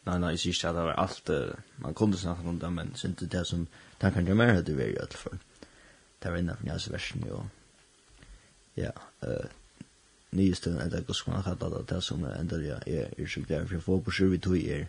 nei, 0.06 0.18
nei, 0.18 0.30
jeg 0.30 0.38
sier 0.38 0.54
ikke 0.54 0.68
at 0.68 0.76
det 0.76 0.84
var 0.84 0.98
alt, 1.02 1.30
man 1.78 1.94
kunne 1.94 2.18
snakke 2.18 2.48
om 2.48 2.58
det, 2.60 2.72
men 2.72 2.94
synte 2.94 3.26
det 3.26 3.46
som 3.46 3.66
tankene 4.00 4.28
jeg 4.28 4.36
mer 4.36 4.52
hadde 4.54 4.76
vært 4.76 4.94
i 4.94 5.00
alle 5.00 5.20
fall. 5.22 5.38
Det 6.22 6.32
var 6.32 6.38
innenfor 6.38 6.66
jeg 6.66 6.92
versen, 6.92 7.24
jo. 7.28 7.40
Ja, 8.76 8.92
nyeste, 10.36 10.70
eller 10.70 11.02
hva 11.06 11.14
skal 11.14 11.32
man 11.32 11.42
kalla 11.46 11.70
det, 11.72 11.82
det 11.90 12.02
som 12.04 12.24
enda 12.24 12.60
ja, 12.60 12.78
jeg 12.86 13.08
er 13.16 13.30
så 13.30 13.42
glad 13.46 13.68
for 13.70 13.78
å 13.78 13.84
få 13.86 13.98
på 14.04 14.14
sju 14.18 14.28
vi 14.34 14.38
tog 14.42 14.56
er, 14.58 14.86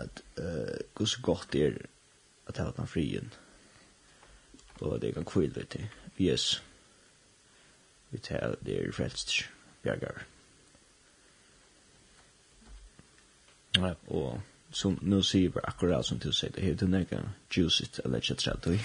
at 0.00 0.22
uh, 0.40 0.76
gus 0.94 1.16
godt 1.16 1.54
er 1.54 1.78
at 2.48 2.58
ha 2.58 2.70
den 2.76 2.90
frien 2.90 3.32
og 4.80 5.00
det 5.02 5.14
kan 5.14 5.24
kvill 5.28 5.54
det 5.54 5.68
til 5.68 5.88
yes. 6.20 6.62
Vi 8.10 8.18
tar 8.18 8.56
det 8.64 8.78
er 8.80 8.92
frelst 8.92 9.32
bjergar 9.82 10.24
ja. 13.76 13.94
og 14.06 14.40
som 14.70 14.98
nu 15.02 15.22
sier 15.22 15.50
vi 15.50 15.62
akkurat 15.64 16.06
som 16.06 16.18
du 16.18 16.32
sier 16.32 16.52
det 16.54 16.64
er 16.68 16.74
du 16.74 16.86
nekka 16.86 17.22
juicet, 17.56 18.00
eller 18.04 18.22
ikke 18.22 18.34
trett 18.34 18.66
og 18.66 18.78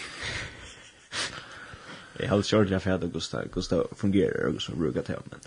jeg 2.20 2.30
har 2.30 2.42
kjørt 2.42 2.72
jeg 2.72 2.82
fyrir 2.82 3.12
Gustav 3.12 3.48
Gustav 3.52 3.90
fungerer 3.96 4.54
og 4.54 4.62
så 4.62 4.76
brukar 4.76 5.02
til, 5.02 5.16
men 5.32 5.40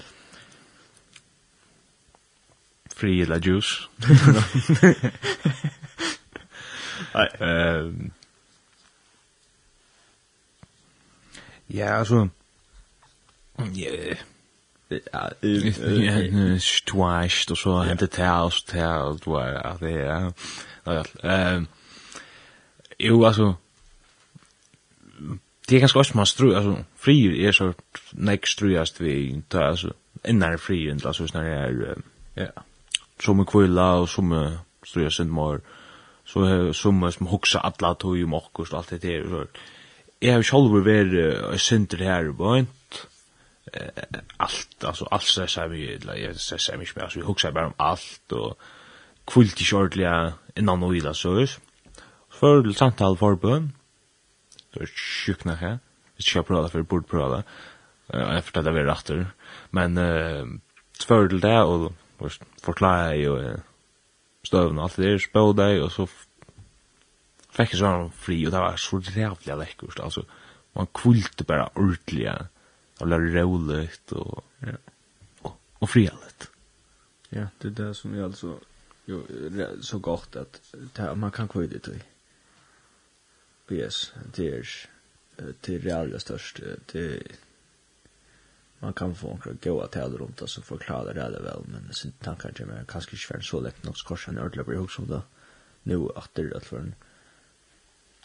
fri 2.98 3.20
eller 3.20 3.38
juice. 3.46 3.88
Nei. 7.14 7.28
Ehm. 7.40 8.10
Ja, 11.70 11.98
altså. 11.98 12.28
Ja. 13.58 14.14
Ja, 14.90 14.96
ja, 15.42 16.58
twice 16.86 17.50
og 17.50 17.56
så 17.56 17.82
hente 17.82 18.06
tæs 18.06 18.62
tæs 18.62 19.20
du 19.24 19.32
er 19.32 19.76
det 19.80 19.90
ja. 19.94 20.30
Nej, 20.86 21.02
ehm. 21.24 21.66
Jo, 23.00 23.24
altså 23.24 23.54
det 25.68 25.76
er 25.76 25.80
ganske 25.80 25.98
også 25.98 26.12
man 26.14 26.26
stru, 26.26 26.54
altså, 26.54 26.82
fri 26.96 27.44
er 27.44 27.52
så 27.52 27.72
nek 28.12 28.46
struast 28.46 29.00
vi, 29.00 29.42
ta, 29.50 29.58
altså, 29.58 29.90
innar 30.24 30.56
frier, 30.56 31.06
altså, 31.06 31.22
det 31.22 31.34
er, 31.34 31.94
ja, 32.36 32.46
som 33.22 33.44
kvilla 33.46 33.90
og 34.02 34.08
som 34.08 34.32
strøya 34.86 35.10
sindmar, 35.10 35.60
så 36.28 36.72
som 36.76 37.02
som 37.12 37.26
hugsa 37.26 37.60
alla 37.64 37.94
tog 37.94 38.22
om 38.22 38.34
okkurs 38.34 38.72
og 38.72 38.78
alt 38.78 38.90
det 38.90 39.02
der. 39.02 39.28
Så. 39.28 39.46
Jeg 40.22 40.34
har 40.34 40.42
sjálfur 40.42 40.82
vært 40.82 41.14
uh, 41.14 41.54
sindur 41.62 42.02
her 42.02 42.32
bønt, 42.34 42.98
uh, 43.70 44.20
alt, 44.42 44.74
altså 44.82 45.06
alt 45.14 45.28
stressar 45.28 45.70
vi 45.70 45.86
eller 45.94 46.18
jeg 46.18 46.40
stressar 46.42 46.76
mig 46.76 46.88
ikke, 46.88 47.02
altså 47.02 47.20
vi 47.20 47.26
hugsa 47.26 47.52
bara 47.54 47.70
om 47.70 47.78
alt, 47.78 48.32
og 48.32 48.56
kvilt 49.28 49.60
i 49.60 49.68
kjordlega 49.68 50.32
innan 50.56 50.82
og 50.82 50.96
illa 50.96 51.14
så 51.14 51.46
Før 52.28 52.62
til 52.62 52.74
samtale 52.74 53.16
for 53.16 53.34
bøn, 53.34 53.72
det 54.74 54.82
er 54.82 54.90
sjukna 54.94 55.54
her, 55.54 55.78
vi 56.16 56.22
skal 56.22 56.42
prøve 56.42 56.68
for 56.68 56.82
bordprøve, 56.82 57.42
og 58.08 58.34
jeg 58.34 58.44
det 58.54 58.74
vi 58.74 58.84
rattur, 58.90 59.24
men 59.70 59.98
uh, 59.98 60.46
før 61.06 61.28
det, 61.28 61.62
og 61.62 61.92
och 62.18 62.32
förklara 62.62 63.14
ju 63.14 63.56
stövna 64.42 64.82
allt 64.82 64.96
det 64.96 65.02
der, 65.02 65.18
spå 65.18 65.52
deg, 65.52 65.82
og 65.82 65.92
så 65.92 66.06
fick 67.50 67.74
jag 67.74 67.78
sån 67.78 68.12
fri, 68.12 68.46
och 68.46 68.50
det 68.50 68.58
var 68.58 68.76
så 68.76 69.00
jävla 69.00 69.56
läckert 69.56 70.00
alltså 70.00 70.24
man 70.72 70.86
kvulte 70.86 71.44
bara 71.44 71.70
ordentlig, 71.74 72.28
og 73.00 73.10
roligt 73.10 74.12
och 74.12 74.44
ja. 74.58 74.76
och, 75.42 75.60
och 75.78 75.90
frialet. 75.90 76.50
Ja, 77.28 77.46
det 77.58 77.68
är 77.68 77.72
det 77.72 77.94
som 77.94 78.14
är 78.14 78.22
alltså 78.22 78.60
jo, 79.06 79.22
så 79.80 79.98
gott 79.98 80.36
att 80.36 80.74
det, 80.94 81.14
man 81.14 81.30
kan 81.30 81.48
kvile 81.48 81.78
til. 81.78 82.02
Yes, 83.70 84.12
det 84.36 84.48
är 84.48 84.88
det 85.36 85.74
är 85.74 85.78
det 85.78 85.92
allra 85.92 86.18
störst 86.18 86.60
det 86.92 87.22
man 88.78 88.92
kan 88.92 89.14
få 89.14 89.28
några 89.28 89.52
goda 89.52 89.86
täder 89.86 90.18
runt 90.18 90.42
och 90.42 90.50
så 90.50 90.62
förklarar 90.62 91.14
det 91.14 91.30
det 91.30 91.42
väl 91.42 91.62
men 91.66 91.92
sin 91.94 92.12
tankar 92.12 92.52
till 92.52 92.66
mig 92.66 92.84
kanske 92.88 93.10
inte 93.10 93.26
för 93.26 93.40
så 93.40 93.60
lätt 93.60 93.84
något 93.84 94.02
korsen 94.04 94.34
när 94.34 94.48
det 94.48 94.64
blir 94.64 94.80
också 94.80 95.02
då 95.02 95.22
nu 95.82 95.96
åter 95.96 96.44
det 96.44 96.56
att 96.56 96.64
för 96.64 96.92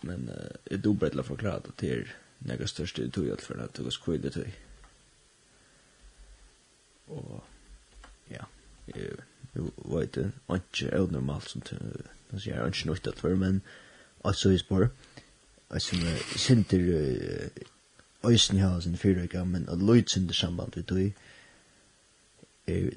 men 0.01 0.25
det 0.25 0.73
är 0.73 0.77
dubbelt 0.77 1.15
att 1.15 1.25
förklara 1.25 1.59
det 1.59 1.71
till 1.75 2.09
några 2.37 2.67
största 2.67 3.01
det 3.01 3.09
tog 3.09 3.27
jag 3.27 3.41
för 3.41 3.57
att 3.57 3.73
det 3.73 3.91
skulle 3.91 4.17
det 4.17 4.29
till 4.29 4.51
och 7.05 7.43
ja 8.25 8.45
jag 8.85 9.99
vet 9.99 10.17
inte 10.17 10.31
är 10.95 11.11
normalt 11.11 11.49
som 11.49 11.61
det 11.69 12.39
så 12.39 12.49
jag 12.49 12.57
är 12.57 12.67
inte 12.67 12.87
något 12.87 13.07
att 13.07 13.19
för 13.19 13.35
men 13.35 13.61
alltså 14.21 14.51
i 14.51 14.59
spår 14.59 14.89
alltså 15.67 15.95
sinter 16.37 16.79
øysen 18.25 18.59
har 18.59 18.79
sin 18.79 18.97
fyrrøyga, 18.97 19.43
men 19.43 19.69
at 19.69 19.81
løytsynder 19.81 20.33
samband 20.33 20.75
vi 20.75 20.81
tog 20.81 21.13
er 22.67 22.89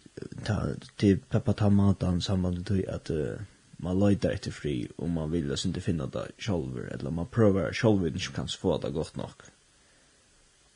ta 0.46 0.56
til 0.98 1.18
pappa 1.30 1.52
ta 1.52 1.68
matan 1.68 2.20
samband 2.20 2.58
vi 2.58 2.64
tog 2.64 2.88
at 2.94 3.10
uh, 3.10 3.42
man 3.78 3.98
løytar 3.98 4.36
etter 4.36 4.54
fri 4.54 4.88
og 4.98 5.10
man 5.10 5.32
vil 5.32 5.50
at 5.52 5.64
ikke 5.66 5.80
finna 5.80 6.06
det 6.06 6.26
sjolver 6.38 6.88
eller 6.94 7.10
man 7.10 7.26
prøver 7.26 7.72
sjolver 7.72 8.06
ikke 8.14 8.32
kan 8.32 8.48
få 8.48 8.78
det 8.82 8.92
godt 8.94 9.16
nok 9.16 9.44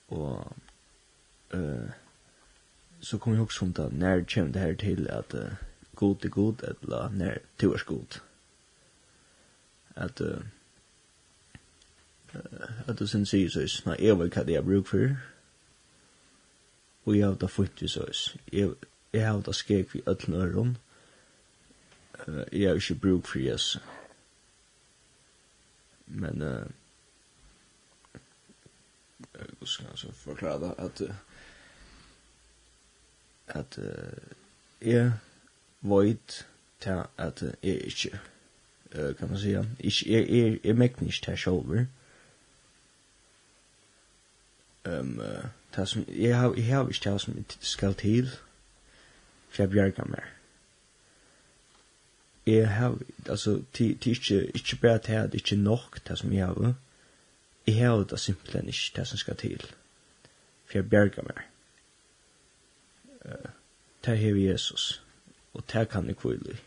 og 0.09 0.53
uh, 1.55 1.91
så 3.01 3.19
kom 3.19 3.33
jeg 3.33 3.43
også 3.43 3.65
om 3.65 3.73
det 3.73 3.93
når 3.93 4.25
kommer 4.35 4.53
det 4.53 4.63
her 4.63 4.75
til 4.75 5.07
at 5.11 5.35
uh, 5.35 5.55
god 5.95 6.25
er 6.25 6.29
god 6.29 6.63
eller 6.63 7.11
når 7.11 7.39
du 7.61 7.73
er 7.73 7.85
god 7.87 8.21
at 9.97 10.21
uh, 10.21 10.43
at 12.87 12.99
du 12.99 13.07
sin 13.07 13.27
sier 13.27 13.51
så, 13.51 13.65
nei, 13.87 13.97
jeg 13.99 14.19
vet 14.19 14.37
hva 14.37 14.45
det 14.47 14.57
er 14.57 14.67
bruk 14.67 14.87
for, 14.93 15.17
og 17.05 17.17
jeg 17.17 17.27
har 17.27 17.39
det 17.41 17.51
fint 17.51 17.83
vi 17.83 17.89
så, 17.89 18.07
jeg, 18.53 18.75
jeg 19.13 19.27
har 19.27 19.41
det 19.47 19.55
skjeg 19.57 19.89
vi 19.93 20.03
ødlen 20.07 20.37
øren, 20.43 20.77
jeg 22.53 22.69
har 22.69 22.75
ikke 22.75 23.01
bruk 23.01 23.27
for 23.27 23.39
jes. 23.39 23.79
Men, 26.07 26.43
uh, 26.43 26.67
jeg 29.35 29.47
skal 29.69 29.87
altså 29.87 30.13
forklare 30.13 30.61
det, 30.61 30.75
at, 30.79 31.03
at 33.49 33.79
uh, 33.79 34.89
jeg 34.89 35.13
vet 35.81 36.47
til 36.81 37.03
at 37.19 37.43
jeg 37.63 37.81
ikke, 37.85 38.21
uh, 38.95 39.17
kan 39.17 39.29
man 39.29 39.39
si, 39.39 39.51
jeg, 39.51 39.67
jeg, 39.85 40.31
jeg, 40.31 40.61
jeg 40.65 40.77
mekner 40.77 41.07
ikke 41.09 41.25
til 41.25 41.39
sjolver, 41.39 41.85
um, 44.85 45.21
uh, 45.21 45.87
som, 45.87 46.05
jeg, 46.09 46.39
har, 46.39 46.55
jeg 46.57 46.65
har 46.65 46.89
ikke 46.89 47.11
det 47.11 47.21
som 47.21 47.45
skal 47.61 47.95
til 47.95 48.31
for 49.51 49.63
jeg 49.63 49.71
bjerger 49.71 50.07
meg. 50.07 50.23
Jeg 52.47 52.69
har, 52.71 52.99
altså, 53.29 53.63
det 53.79 53.91
er 53.91 54.11
ikke, 54.11 54.47
ikke 54.55 54.77
bare 54.77 54.99
til 54.99 55.13
at 55.13 55.33
det 55.33 55.41
ikke 55.41 55.55
er 55.55 55.59
nok 55.59 56.01
det 56.09 56.19
som 56.19 56.33
jeg 56.33 56.47
har. 56.47 56.75
Jeg 57.67 57.77
har 57.77 57.97
det 57.97 58.21
simpelthen 58.21 58.69
ikke 58.69 58.93
det 58.97 59.07
som 59.09 59.19
skal 59.19 59.37
til 59.37 59.67
for 60.71 60.79
jeg 60.79 60.91
bjerger 60.91 61.27
meg. 61.27 61.41
Uh, 63.25 63.51
det 64.07 64.19
har 64.19 64.37
Jesus, 64.39 65.03
og 65.55 65.65
det 65.73 65.89
kan 65.91 66.07
jeg 66.07 66.17
kvile. 66.17 66.59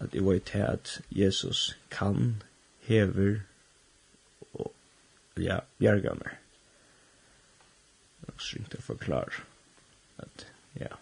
At 0.00 0.14
jeg 0.14 0.24
vet 0.24 0.54
at 0.54 1.00
Jesus 1.10 1.78
kan, 1.90 2.42
hever, 2.80 3.40
og 4.52 4.74
ja, 5.36 5.58
bjerger 5.78 6.14
meg 6.14 6.36
så 8.42 8.58
ringt 8.58 8.74
å 8.78 8.82
forklare 8.82 9.44
at, 10.18 10.46
ja, 10.78 10.94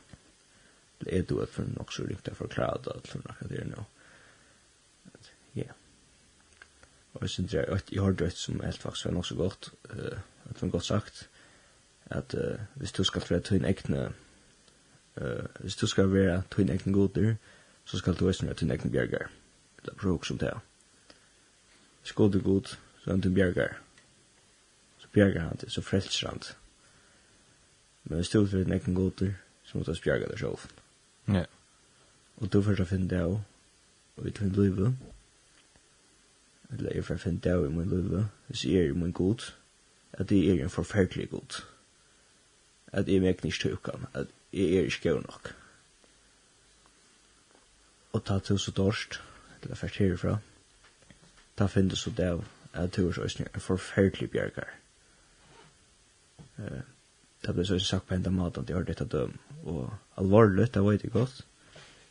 det 1.00 1.12
er 1.12 1.22
du 1.28 1.38
for 1.50 1.68
nok 1.76 1.92
så 1.92 2.06
ringt 2.06 2.28
å 2.28 2.36
forklare 2.36 2.82
det 2.84 2.94
alt 2.94 3.10
for 3.12 3.24
noe 3.24 3.48
det 3.50 3.60
er 3.60 3.68
nå. 3.70 3.84
At, 5.12 5.30
ja. 5.56 5.72
Og 7.14 7.22
jeg 7.22 7.30
synes 7.30 7.54
jeg, 7.54 7.80
jeg 7.92 8.02
har 8.02 8.12
det 8.12 8.32
som 8.32 8.60
helt 8.60 8.82
faktisk 8.82 9.08
var 9.08 9.16
nok 9.16 9.26
så 9.26 9.34
godt, 9.34 9.70
uh, 9.90 10.18
at 10.50 10.60
hun 10.60 10.70
godt 10.70 10.84
sagt, 10.84 11.28
at 12.06 12.34
uh, 12.34 12.60
hvis 12.74 12.92
du 12.92 13.04
skal 13.04 13.24
være 13.30 13.40
tøyn 13.40 13.64
egne, 13.64 14.12
uh, 15.16 15.44
hvis 15.60 15.76
du 15.76 15.86
skal 15.86 16.12
være 16.12 16.42
til 16.52 16.64
en 16.64 16.74
egne 16.76 16.92
goder, 16.92 17.34
så 17.84 17.98
skal 17.98 18.14
du 18.14 18.26
også 18.28 18.46
være 18.46 18.62
en 18.62 18.70
egne 18.70 18.90
bjergar. 18.90 19.30
Det 19.84 19.92
er 19.94 20.24
som 20.24 20.38
det 20.38 20.48
er. 20.48 20.60
Skåd 22.02 22.32
du 22.32 22.40
god, 22.42 22.76
så 23.00 23.10
er 23.10 23.10
han 23.10 23.22
tøyn 23.22 23.34
bjergar. 23.34 23.80
Så 24.98 25.08
bjergar 25.12 25.48
han 25.48 25.56
til, 25.56 25.70
så 25.70 25.82
frelser 25.82 26.28
han 26.28 26.40
til. 26.40 26.54
Men 28.08 28.18
det 28.18 28.24
stod 28.24 28.50
för 28.50 28.58
en 28.58 28.72
egen 28.72 28.94
goter 28.94 29.34
som 29.64 29.80
måste 29.80 29.94
spjärga 29.94 30.28
där 30.28 30.36
själv. 30.36 30.66
Ja. 31.24 31.46
Och 32.34 32.48
då 32.48 32.62
först 32.62 32.88
finna 32.88 33.06
det 33.06 33.24
och 33.24 33.40
vi 34.26 34.30
tog 34.30 34.46
en 34.46 34.52
liv. 34.52 34.92
Eller 36.70 36.94
jag 36.94 37.04
får 37.04 37.16
finna 37.16 37.40
det 37.40 37.66
i 37.66 37.68
min 37.68 37.88
liv. 37.88 38.24
Hvis 38.46 38.64
jeg 38.64 38.74
er 38.74 38.88
i 38.88 38.92
min 38.92 39.12
god, 39.12 39.52
at 40.12 40.28
det 40.28 40.50
er 40.50 40.62
en 40.64 40.70
forferdelig 40.70 41.30
god. 41.30 41.62
At 42.92 43.08
jeg 43.08 43.20
meg 43.20 43.44
ikke 43.44 43.58
tøkken, 43.62 44.06
at 44.14 44.26
jeg 44.52 44.74
er 44.74 44.84
ikke 44.84 45.10
gøy 45.10 45.20
nok. 45.20 45.54
Og 48.12 48.24
ta 48.24 48.38
til 48.38 48.58
så 48.58 48.70
dårst, 48.70 49.20
eller 49.62 49.74
først 49.74 49.96
herifra, 49.96 50.38
ta 51.56 51.66
finn 51.66 51.90
finne 51.90 51.96
så 51.96 52.10
det 52.10 52.24
av 52.24 52.44
at 52.72 52.96
du 52.96 53.08
er 53.08 53.12
så 53.12 53.44
en 53.54 53.60
forferdelig 53.60 54.30
bjergar. 54.30 54.68
Eh, 56.58 56.80
det 57.46 57.54
ble 57.54 57.64
så 57.66 57.78
ikke 57.78 57.86
sagt 57.86 58.08
på 58.08 58.16
enda 58.16 58.30
maten 58.30 58.66
jeg 58.68 58.76
ordet 58.76 58.94
dette 58.94 59.06
døm. 59.12 59.36
Og 59.64 59.92
alvorlig, 60.18 60.74
det 60.74 60.82
var 60.82 60.92
ikke 60.92 61.10
godt. 61.14 61.44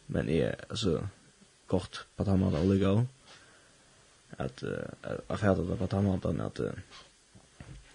Men 0.08 0.30
jeg, 0.30 0.54
altså, 0.70 1.02
godt 1.68 2.06
på 2.18 2.24
den 2.24 2.40
måten 2.40 2.60
alle 2.60 2.80
gav. 2.80 3.06
At, 4.38 4.64
uh, 4.64 5.18
jeg 5.30 5.40
fædde 5.40 5.68
det 5.70 5.78
på 5.80 5.90
den 5.92 6.04
måten 6.04 6.42
at, 6.42 6.60
uh, 6.60 6.72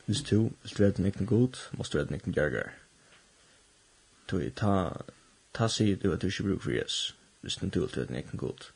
hvis 0.06 0.22
du 0.22 0.50
hvis 0.62 0.72
du 0.72 1.04
ikke 1.04 1.26
god, 1.26 1.56
må 1.72 1.84
du 1.92 1.98
redde 1.98 2.14
ikke 2.14 2.32
gjerger. 2.32 2.70
Tog 4.28 4.42
ta, 4.56 4.90
ta 5.54 5.68
sier 5.68 5.96
du 5.96 6.12
at 6.12 6.22
du 6.22 6.26
ikke 6.26 6.42
bruker 6.42 6.62
for 6.62 6.70
Jesus, 6.70 7.16
hvis 7.40 7.56
du 7.56 7.80
vil 7.80 8.08
den 8.08 8.16
ikke 8.16 8.36
god. 8.36 8.70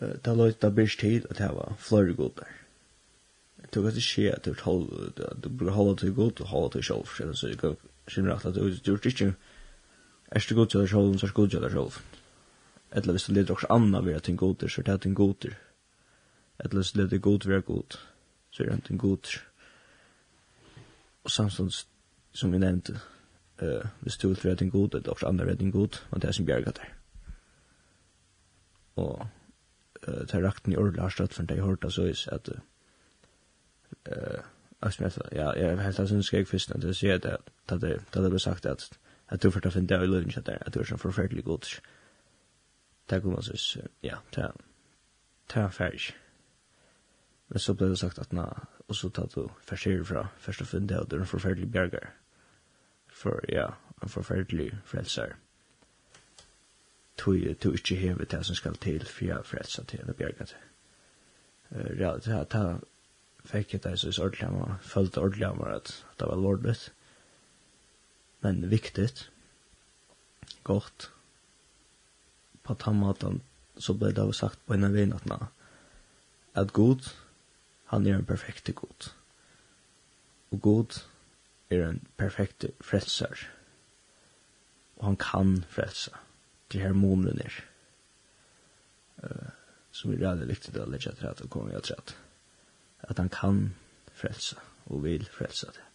Uh, 0.00 0.08
Det 0.24 0.36
løyte 0.36 0.58
da 0.62 0.70
bryst 0.70 1.00
tid 1.00 1.26
at 1.30 1.40
jeg 1.40 1.54
var 1.54 1.74
flere 1.78 2.14
god 2.14 2.30
der 2.36 2.56
du 3.74 3.82
kan 3.82 3.90
ikke 3.90 4.00
se 4.00 4.30
at 4.32 4.44
du 4.44 5.48
burde 5.48 5.72
holde 5.72 5.96
til 5.96 6.14
god 6.14 6.40
og 6.40 6.46
holde 6.46 6.72
til 6.72 6.82
sjolv, 6.82 7.34
så 7.34 7.48
jeg 7.48 7.58
kan 7.58 7.76
skjønne 8.08 8.34
at 8.34 8.54
du 8.54 8.68
du 8.70 8.96
gjør 8.96 9.06
ikke 9.06 9.34
er 10.30 10.46
du 10.48 10.54
god 10.54 10.66
til 10.66 10.80
deg 10.80 10.88
sjolv, 10.88 11.18
så 11.18 11.26
er 11.26 11.30
du 11.30 11.34
god 11.34 11.48
til 11.48 11.62
deg 11.62 11.72
sjolv. 11.74 11.98
Eller 12.92 13.12
hvis 13.12 13.24
du 13.26 13.32
leder 13.32 13.54
også 13.54 13.66
anna 13.70 14.00
ved 14.00 14.14
at 14.14 14.26
du 14.26 14.32
er 14.32 14.36
god 14.36 14.68
så 14.68 14.80
er 14.80 14.84
det 14.84 14.92
at 14.92 15.04
du 15.04 15.10
er 15.10 15.14
god 15.14 15.34
til. 15.40 15.54
Eller 16.60 16.74
hvis 16.74 16.92
du 16.92 16.98
leder 17.00 17.18
god 17.18 17.46
ved 17.46 17.56
at 17.56 17.64
god, 17.64 17.98
så 18.50 18.62
er 18.62 18.66
det 18.66 18.76
at 18.76 18.88
du 18.88 18.94
er 18.94 18.98
god 18.98 19.16
til. 19.16 19.40
Og 21.24 21.30
samstånd 21.30 21.70
som 22.32 22.52
vi 22.52 22.58
nevnte, 22.58 23.00
eh 23.62 23.86
hvis 24.00 24.16
du 24.16 24.28
vil 24.28 24.44
være 24.44 24.62
en 24.62 24.70
god, 24.70 24.94
eller 24.94 25.10
også 25.10 25.26
andre 25.26 25.46
være 25.46 25.62
en 25.62 25.72
god, 25.72 26.02
og 26.10 26.22
det 26.22 26.28
er 26.28 26.32
som 26.32 26.46
bjerget 26.46 26.76
der. 26.76 26.90
Og 28.96 29.26
eh 30.08 30.26
tar 30.26 30.38
er 30.38 30.46
rakten 30.46 30.72
i 30.72 30.76
ordet, 30.76 30.96
Lars 30.96 31.20
Rødfjern, 31.20 31.46
det 31.46 31.56
jeg 31.56 31.64
hørte, 31.64 31.90
så 31.90 32.02
er 32.02 32.34
at 32.34 32.48
uh, 32.48 32.54
eh 34.06 34.40
uh, 34.82 35.26
ja 35.32 35.54
jag 35.56 35.76
har 35.76 35.82
helt 35.82 36.08
sen 36.08 36.22
skägg 36.22 36.48
fisk 36.48 36.68
när 36.68 36.78
det 36.78 36.94
ser 36.94 37.18
det 37.18 37.38
att 37.66 37.80
det 37.80 38.00
det 38.12 38.30
blev 38.30 38.38
sagt 38.38 38.66
att 38.66 38.98
att 39.26 39.40
du 39.40 39.50
för 39.50 39.66
att 39.66 39.72
finna 39.72 40.04
i 40.04 40.06
lunch 40.06 40.38
där 40.46 40.62
att 40.66 40.72
du 40.72 40.80
är 40.80 40.84
så 40.84 40.98
förfärligt 40.98 41.44
god. 41.44 41.64
Det 43.06 43.20
kommer 43.20 43.40
så 43.40 43.80
ja, 44.00 44.18
det 44.34 44.52
det 45.54 45.60
är 45.60 45.68
färdigt. 45.68 46.14
Men 47.48 47.58
så 47.58 47.74
blev 47.74 47.88
det 47.90 47.96
sagt 47.96 48.18
att 48.18 48.32
na 48.32 48.66
och 48.86 48.96
så 48.96 49.10
tar 49.10 49.28
du 49.34 49.48
förser 49.60 50.04
fra 50.04 50.28
första 50.38 50.64
funda 50.64 51.00
och 51.00 51.08
det 51.08 51.16
är 51.16 51.20
en 51.20 51.26
förfärlig 51.26 51.68
bjärgar. 51.68 52.14
För 53.08 53.44
ja, 53.48 53.74
en 54.02 54.08
förfärlig 54.08 54.76
frälsare. 54.84 55.36
Tui 57.16 57.54
tu 57.54 57.74
ikkje 57.74 57.96
hevet 57.96 58.30
det 58.30 58.44
som 58.46 58.56
skal 58.56 58.76
til 58.76 59.04
for 59.04 59.24
jeg 59.24 59.44
till 59.44 59.84
til 59.86 60.00
en 60.00 60.14
bjergat. 60.14 60.56
Ja, 61.98 62.14
det 62.16 62.26
her, 62.26 62.78
fikk 63.50 63.74
jeg 63.74 63.84
det 63.84 63.96
så 64.00 64.10
ordentlig 64.24 64.48
av 64.48 64.56
meg, 64.56 64.74
følte 64.86 65.22
ordentlig 65.22 65.48
av 65.48 65.60
meg 65.60 65.76
at 65.76 65.92
det 66.20 66.28
var 66.30 66.40
lordet. 66.40 66.90
Men 68.44 68.62
viktig, 68.70 69.08
godt. 70.64 71.10
På 72.62 72.76
den 72.84 73.00
måten 73.00 73.40
så 73.80 73.94
ble 73.96 74.12
det 74.16 74.26
sagt 74.36 74.60
på 74.66 74.76
en 74.76 74.86
av 74.88 74.96
veien 74.96 75.14
at 75.16 76.74
god, 76.76 77.08
han 77.90 78.06
er 78.06 78.18
en 78.18 78.28
perfekt 78.28 78.70
god. 78.76 79.10
Og 80.50 80.60
god 80.60 81.00
er 81.70 81.86
en 81.86 82.00
perfekt 82.18 82.66
frelser. 82.80 83.46
Og 84.98 85.04
han 85.06 85.16
kan 85.16 85.64
frelse. 85.70 86.12
Det 86.72 86.80
her 86.80 86.92
månen 86.92 87.40
er. 87.40 87.54
Uh, 89.24 89.50
som 89.92 90.12
er 90.12 90.22
veldig 90.22 90.48
viktig 90.48 90.74
å 90.78 90.88
legge 90.88 91.12
til 91.18 91.28
at 91.30 91.40
det 91.42 91.50
kommer 91.50 91.74
jeg 91.74 91.88
til 91.88 91.98
at 91.98 92.14
at 93.02 93.18
han 93.18 93.28
kan 93.32 93.62
frelsa 94.14 94.56
og 94.90 95.04
vil 95.04 95.24
frelsa 95.32 95.70
det. 95.74 95.86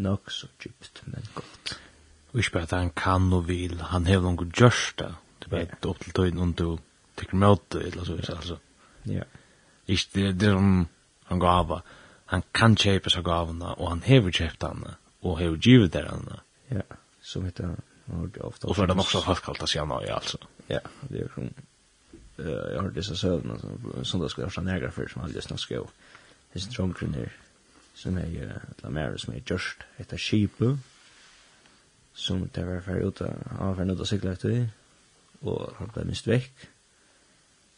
Nok 0.00 0.30
så 0.30 0.48
djupt, 0.62 1.02
men 1.06 1.26
godt. 1.34 1.80
Og 2.32 2.38
ikke 2.38 2.52
bare 2.52 2.62
at 2.62 2.70
han 2.78 2.92
kan 2.96 3.32
og 3.32 3.48
vil, 3.48 3.80
han 3.90 4.06
hever 4.06 4.22
noen 4.22 4.38
god 4.40 4.54
gjørst 4.56 4.98
det. 5.02 5.10
Det 5.40 5.48
er 5.48 5.52
bare 5.56 5.90
opp 5.90 6.00
til 6.04 6.14
tøyden 6.14 6.44
om 6.44 6.54
du 6.54 6.78
tykker 7.18 7.36
med 7.36 7.56
åt 7.56 7.66
det, 7.74 7.86
eller 7.90 8.04
så, 8.04 8.16
altså. 8.36 8.56
Ja. 9.10 9.26
Ikke 9.86 10.08
det, 10.14 10.40
det 10.40 10.48
er 10.48 10.54
som 10.54 10.88
han 11.26 11.40
gav, 11.40 11.80
Han 12.26 12.42
kan 12.54 12.76
kjøpe 12.76 13.10
seg 13.10 13.24
gavene, 13.24 13.74
og 13.74 13.88
han 13.90 14.02
hever 14.02 14.30
kjøpt 14.30 14.62
henne, 14.62 14.94
og 15.22 15.38
hever 15.38 15.56
givet 15.56 15.92
der 15.92 16.06
henne. 16.12 16.36
Ja, 16.70 16.84
som 17.22 17.44
heter 17.44 17.66
han. 17.66 17.80
Og 18.10 18.76
for 18.76 18.86
det 18.86 18.90
er 18.90 18.98
nok 18.98 19.10
så 19.10 19.22
fast 19.22 19.42
kalt 19.42 19.62
å 19.62 19.66
si 19.66 19.78
han, 19.78 19.90
også, 19.90 20.14
altså. 20.14 20.38
Ja, 20.68 20.78
det 21.10 21.24
er 21.24 21.34
som 21.34 21.50
jag 22.48 22.82
har 22.82 22.90
dessa 22.90 23.14
sövna 23.14 23.58
som 24.02 24.20
då 24.20 24.28
ska 24.28 24.42
jag 24.42 24.52
stanna 24.52 24.90
för 24.90 25.08
som 25.08 25.22
alldeles 25.22 25.50
nog 25.50 25.60
ska. 25.60 25.86
Det 26.52 26.58
är 26.58 26.70
drumgrun 26.70 27.14
här. 27.14 27.32
Som 27.94 28.16
är 28.16 28.26
ju 28.26 28.50
la 28.82 28.90
mer 28.90 29.16
som 29.16 29.34
är 29.34 29.42
just 29.46 29.78
ett 29.96 30.20
sheep 30.20 30.78
som 32.14 32.48
det 32.52 32.64
var 32.64 32.80
för 32.80 33.08
ut 33.08 33.20
av 33.58 33.80
en 33.80 33.90
ut 33.90 34.08
cykla 34.08 34.36
till 34.36 34.68
och 35.40 35.72
har 35.76 35.86
blivit 35.86 36.08
mist 36.08 36.26
veck. 36.26 36.52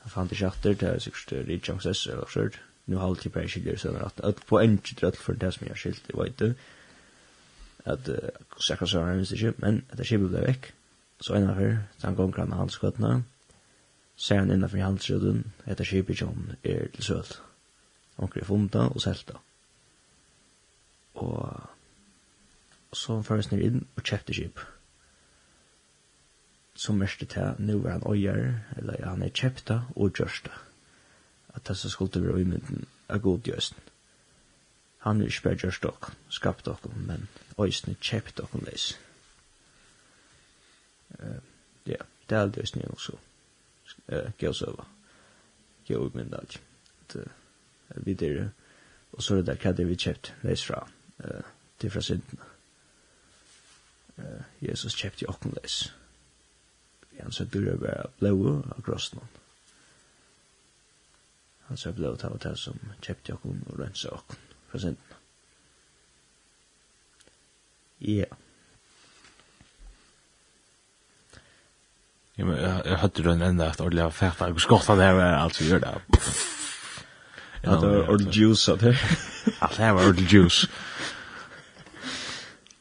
Jag 0.02 0.12
fann 0.12 0.26
det 0.26 0.34
chatter 0.34 0.74
där 0.74 0.98
så 0.98 1.10
stör 1.10 1.44
det 1.44 1.66
chances 1.66 2.06
eller 2.06 2.26
så. 2.26 2.48
Nu 2.84 2.96
har 2.96 3.06
alltid 3.06 3.32
bara 3.32 3.48
skiljer 3.48 3.76
så 3.76 3.96
att 3.96 4.20
att 4.20 4.46
på 4.46 4.60
en 4.60 4.78
trött 4.78 5.16
för 5.16 5.34
det 5.34 5.52
som 5.52 5.66
jag 5.66 5.78
skilt 5.78 6.02
det 6.06 6.16
var 6.16 6.26
inte 6.26 6.54
att 7.84 8.08
säkra 8.60 8.86
så 8.86 8.98
här 8.98 9.06
han 9.06 9.54
men 9.56 9.82
det 9.92 10.04
sheep 10.04 10.20
blev 10.20 10.40
veck. 10.40 10.72
Så 11.20 11.34
en 11.34 11.50
av 11.50 11.54
her, 11.54 11.78
han 12.00 12.14
går 12.14 12.28
grann 12.32 12.52
hans 12.52 12.76
skötna, 12.76 13.22
ser 14.22 14.38
han 14.38 14.50
innanfor 14.54 14.78
handelsrøden 14.78 15.40
etter 15.66 15.84
skipetjon 15.84 16.52
er 16.62 16.86
til 16.94 17.04
søl. 17.04 17.30
Onker 18.22 18.40
er 18.40 18.46
funda 18.46 18.84
og 18.86 19.02
selta. 19.02 19.40
Og 21.14 21.62
så 22.92 23.16
føres 23.26 23.48
han 23.50 23.62
inn 23.62 23.80
og 23.96 24.04
kjøpte 24.06 24.36
skip. 24.36 24.60
Så 26.78 26.94
mørste 26.94 27.26
til 27.26 27.58
nå 27.58 27.80
er 27.82 27.96
han 27.96 28.06
øyer, 28.06 28.44
eller 28.76 29.00
ja, 29.00 29.08
han 29.10 29.26
er 29.26 29.34
kjøpta 29.34 29.80
og 29.96 30.14
gjørsta. 30.14 30.54
At 31.54 31.66
det 31.68 31.76
så 31.76 31.90
skulle 31.90 32.22
være 32.22 32.46
umynden 32.46 32.86
av 33.08 33.20
god 33.26 33.42
gjøsten. 33.50 33.90
Han 35.02 35.20
er 35.20 35.32
ikke 35.32 35.48
bare 35.48 35.60
gjørst 35.64 35.82
dere, 35.82 36.14
skapt 36.30 36.64
dere, 36.64 36.94
men 36.94 37.26
øysten 37.58 37.90
er 37.90 38.00
kjøpt 38.00 38.38
dere 38.38 38.64
leis. 38.70 38.86
Ja, 41.90 42.06
det 42.30 42.36
er 42.36 42.40
aldri 42.46 42.62
øysten 42.62 42.86
er 42.86 42.94
nok 42.94 43.02
så 43.02 43.18
eh 44.06 44.30
gå 44.38 44.52
så 44.52 44.72
va. 44.72 44.86
Gå 45.88 46.06
ut 46.06 46.14
med 46.14 46.26
det. 46.26 46.58
Det 47.06 47.28
vi 47.88 48.14
där 48.14 48.50
och 49.10 49.24
så 49.24 49.34
det 49.34 49.42
där 49.42 49.56
kan 49.56 49.74
det 49.74 49.84
vi 49.84 49.96
köpt 49.96 50.32
läs 50.40 50.62
fra 50.62 50.88
eh 51.18 51.44
till 51.76 51.90
från 51.90 52.02
synden. 52.02 52.36
Eh 54.16 54.42
Jesus 54.58 54.96
köpte 54.96 55.24
ju 55.24 55.28
också 55.28 55.48
läs. 55.48 55.92
Vi 57.10 57.22
han 57.22 57.32
så 57.32 57.44
dyra 57.44 57.76
var 57.76 58.10
blå 58.18 58.62
across 58.78 59.14
någon. 59.14 59.28
Han 61.60 61.76
så 61.76 61.92
blå 61.92 62.16
ta 62.16 62.38
ta 62.38 62.56
som 62.56 62.78
köpte 63.00 63.32
jag 63.32 63.46
och 63.46 63.78
rensa 63.78 64.10
och 64.10 64.34
från 64.68 64.80
synden. 64.80 65.04
Ja. 67.98 68.08
Yeah. 68.08 68.36
Jag 72.34 72.46
men 72.46 72.62
jag 72.62 72.98
hade 72.98 73.22
den 73.22 73.42
ända 73.42 73.66
att 73.66 73.80
ordla 73.80 74.10
färta 74.10 74.46
och 74.46 74.60
skotta 74.60 74.96
där 74.96 75.14
var 75.14 75.22
allt 75.22 75.60
vi 75.60 75.68
det. 75.68 76.00
Ja, 77.62 77.80
det 77.80 77.86
var 77.86 78.08
ordla 78.10 78.30
juice 78.30 78.68
av 78.68 78.78
det. 78.78 78.98
Allt 79.58 79.76
det 79.76 79.92
var 79.92 80.08
ordla 80.08 80.26
juice. 80.28 80.68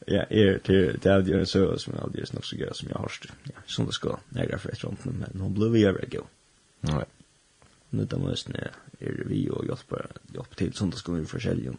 Ja, 0.06 0.24
er 0.30 0.58
til 0.58 0.98
det 1.02 1.10
er 1.12 1.20
det 1.22 1.48
så 1.48 1.78
som 1.78 1.94
jag 1.94 2.02
aldri 2.02 2.26
snackat 2.26 2.48
så 2.48 2.56
gøy 2.56 2.72
som 2.74 2.88
jeg 2.88 2.96
har 2.96 3.02
hörst. 3.02 3.26
Ja, 3.46 3.60
som 3.66 3.86
det 3.86 3.94
ska. 3.94 4.16
Jag 4.34 4.50
går 4.50 4.58
för 4.58 4.72
ett 4.72 4.84
runt 4.84 5.04
men 5.04 5.40
hon 5.40 5.54
blev 5.54 5.76
ju 5.76 5.86
över 5.88 6.06
gå. 6.06 6.26
Nej. 6.80 7.04
Nu 7.90 8.04
då 8.04 8.18
måste 8.18 8.52
ni 8.52 8.58
er 9.00 9.24
vi 9.26 9.50
och 9.50 9.64
hjälpa 9.66 10.06
til 10.56 10.72
sånn 10.72 10.90
det 10.90 10.98
skal 10.98 11.14
vi 11.14 11.26
försälja. 11.26 11.72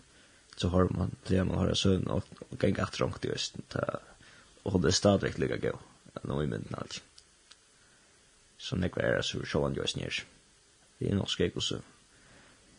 Så 0.56 0.70
har 0.70 0.88
man 0.90 1.16
det 1.28 1.44
man 1.44 1.58
har 1.58 1.74
så 1.74 2.00
och 2.50 2.64
gänga 2.64 2.84
att 2.84 2.94
drunk 2.94 3.22
det 3.22 3.34
östen 3.34 3.62
ta 3.68 4.00
och 4.64 4.82
det 4.82 4.92
stadigt 4.92 5.40
lika 5.40 5.58
gå. 5.58 5.80
Nu 6.24 6.44
i 6.44 6.48
midnatt 6.48 7.02
så 8.64 8.78
nekva 8.80 9.04
er 9.04 9.18
det 9.18 9.26
så 9.28 9.42
sjåan 9.44 9.76
jo 9.76 9.88
snir. 9.88 10.24
Det 11.00 11.10
er 11.10 11.18
norsk 11.20 11.42
eik 11.44 11.58
også, 11.60 11.82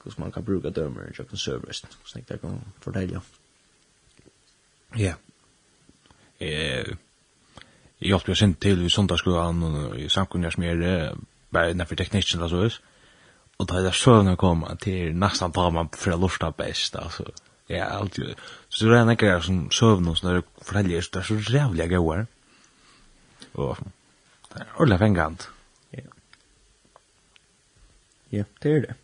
hos 0.04 0.18
man 0.18 0.32
kan 0.32 0.44
bruka 0.44 0.72
dømer 0.72 1.10
i 1.10 1.16
kjøkken 1.16 1.40
søvrest, 1.40 1.98
hos 2.02 2.16
nekva 2.16 2.36
jeg 2.36 2.40
kan 2.40 2.60
fortelja. 2.84 3.20
Ja. 4.96 5.14
Jeg 6.40 6.96
hjelpte 8.00 8.32
jo 8.32 8.38
sint 8.38 8.60
til 8.62 8.84
i 8.84 8.90
sundagsskolan 8.92 9.62
og 9.68 9.96
i 10.00 10.08
samkunnig 10.08 10.52
som 10.54 10.64
jeg 10.64 10.80
er 10.82 11.14
bare 11.52 11.72
innenfor 11.72 12.00
teknikken 12.00 12.42
og 12.42 12.50
så 12.50 12.62
vis. 12.64 12.80
Og 13.58 13.68
da 13.70 13.82
jeg 13.84 13.94
søvnene 13.94 14.36
kom 14.36 14.64
til 14.82 15.14
nesten 15.14 15.52
tar 15.54 15.70
man 15.70 15.90
fra 15.94 16.16
lorsta 16.18 16.50
best, 16.50 16.96
altså. 16.96 17.28
Ja, 17.68 17.86
alltid. 17.98 18.34
Så 18.68 18.88
det 18.88 18.96
er 18.98 19.02
en 19.02 19.12
ekkert 19.14 19.44
som 19.46 19.60
søvn 19.72 20.08
og 20.10 20.18
sånne 20.18 20.42
forteljer, 20.60 21.04
så 21.04 21.14
det 21.14 21.20
er 21.20 21.28
så 21.28 21.36
rævlig 21.54 21.88
gøy. 21.92 22.24
Og 23.54 23.78
det 24.50 24.60
er 24.60 24.74
ordentlig 24.74 24.98
fengant. 25.00 25.48
Ja, 28.34 28.44
det 28.62 28.72
er 28.76 28.84
det. 28.84 28.94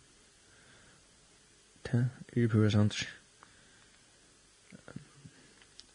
Det 1.91 2.43
er 2.43 2.51
pura 2.51 2.69
sant. 2.71 2.99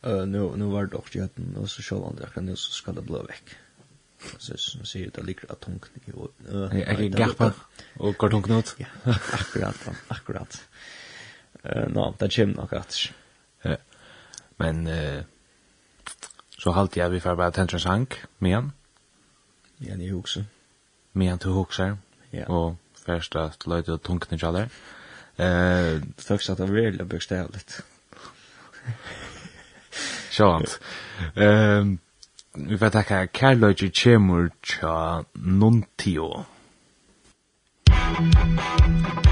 Uh, 0.06 0.24
nu, 0.28 0.56
nu 0.56 0.70
var 0.70 0.86
det 0.86 0.94
også 0.94 1.18
jätten 1.18 1.56
og 1.56 1.68
så 1.70 1.82
kör 1.82 2.08
andra 2.08 2.28
kan 2.30 2.44
nu 2.44 2.56
så 2.56 2.72
skal 2.72 2.94
det 2.94 3.04
blå 3.06 3.22
vekk. 3.26 3.56
Så 4.38 4.56
som 4.56 4.84
sier, 4.84 5.10
det 5.10 5.24
ligger 5.24 5.50
av 5.50 5.58
tungt. 5.60 5.88
knick 5.92 6.08
i 6.08 6.12
åt. 6.12 6.32
Jag 6.72 6.96
kan 6.96 7.10
gappa 7.10 7.52
och 7.96 8.16
kort 8.16 8.32
hon 8.32 8.42
knut. 8.42 8.74
Ja, 8.78 8.86
akkurat, 9.32 9.88
akkurat. 10.08 10.68
Uh, 11.64 11.88
nå, 11.88 12.14
det 12.18 12.30
kommer 12.36 12.54
nok 12.54 12.72
at. 12.72 13.12
Ja. 13.64 13.76
Men 14.56 14.86
eh 14.86 15.24
så 16.58 16.70
halt 16.70 16.96
jag 16.96 17.10
vi 17.10 17.20
för 17.20 17.36
bara 17.36 17.50
tension 17.50 17.80
sank 17.80 18.14
men. 18.38 18.72
Ja, 19.78 19.96
ni 19.96 20.08
huxar. 20.08 20.44
Men 21.12 21.38
du 21.38 21.48
huxar. 21.48 21.98
Ja. 22.30 22.46
Och 22.46 22.76
först 23.06 23.36
att 23.36 23.66
löjde 23.66 23.98
tungt 23.98 24.30
ni 24.30 24.38
jalle. 24.40 24.68
Eh, 25.36 26.00
först 26.16 26.50
att 26.50 26.58
det 26.58 26.66
vill 26.66 26.98
jag 26.98 27.06
börja 27.06 27.46
lite. 27.46 27.74
Ehm 31.34 31.98
vi 32.58 32.78
får 32.78 32.90
tacka 32.90 33.26
Karloji 33.26 33.90
Chemur 33.92 34.50
cha 34.62 35.24
Nuntio. 35.32 36.44
Thank. 37.86 39.25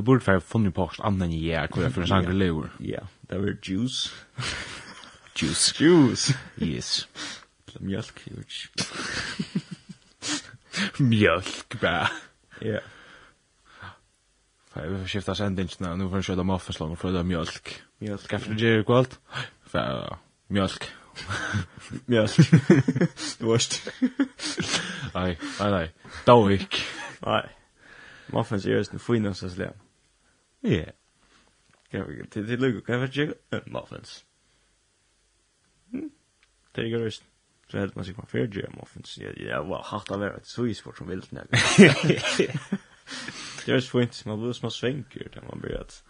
vi 0.00 0.04
burde 0.04 0.24
för 0.24 0.40
funnet 0.40 0.74
på 0.74 0.82
oss 0.82 1.00
annan 1.00 1.30
i 1.30 1.50
är 1.50 1.66
kvar 1.66 1.90
för 1.90 2.00
en 2.00 2.06
sangre 2.14 2.32
lever. 2.32 2.70
Ja, 2.78 3.00
det 3.20 3.38
var 3.38 3.56
juice. 3.62 4.14
juice. 5.36 5.80
Juice. 5.80 6.34
Yes. 6.56 7.08
Eller 7.68 7.80
Mjölk. 7.86 8.28
Mjölk 10.98 11.80
bara. 11.80 12.10
Ja. 12.60 12.80
För 14.72 14.86
vi 14.88 14.98
får 14.98 15.06
skifta 15.06 15.34
sendingen 15.34 15.98
nu 15.98 16.08
för 16.10 16.18
att 16.18 16.24
köra 16.24 16.42
mafferslag 16.42 16.90
och 16.90 16.98
föda 16.98 17.22
mjölk. 17.22 17.82
Mjölk. 17.98 18.28
Kaffe 18.28 18.52
det 18.52 18.68
är 18.68 18.82
kvalt. 18.82 19.20
För 19.66 20.16
mjölk. 20.46 20.90
Mjölk. 22.06 22.36
Det 23.38 23.44
varst. 23.44 23.88
Nej, 25.14 25.38
nej, 25.60 25.70
nej. 25.70 25.94
Dawik. 26.24 26.84
Nej. 27.18 27.56
Muffins 28.26 28.66
är 28.66 28.70
just 28.70 28.92
en 28.92 28.98
finaste 28.98 29.50
släpp. 29.50 29.76
Ja. 30.60 30.84
Kan 31.90 32.08
vi 32.08 32.26
till 32.26 32.46
till 32.46 32.60
Lugo 32.60 32.80
kan 32.80 33.00
vi 33.00 33.10
checka 33.10 33.34
muffins. 33.66 34.24
Mm. 35.92 36.10
Det 36.72 36.90
går 36.90 37.00
just. 37.00 37.22
Så 37.68 37.78
helt 37.78 37.94
man 37.94 38.04
sig 38.04 38.14
på 38.14 38.26
fair 38.26 38.58
jam 38.58 38.72
muffins. 38.78 39.18
Ja, 39.18 39.30
ja, 39.36 39.62
vad 39.62 39.84
hatt 39.84 40.10
av 40.10 40.20
det 40.20 40.40
så 40.42 40.66
is 40.66 40.80
för 40.80 40.92
som 40.92 41.08
vill 41.08 41.22
snälla. 41.22 41.58
Det 43.66 43.72
är 43.72 43.80
så 43.80 44.00
fint, 44.00 44.24
man 44.24 44.40
blir 44.40 44.52
små 44.52 44.70
svänker 44.70 45.28
där 45.34 45.42
man 45.48 45.60
blir 45.60 45.80
att 45.80 46.04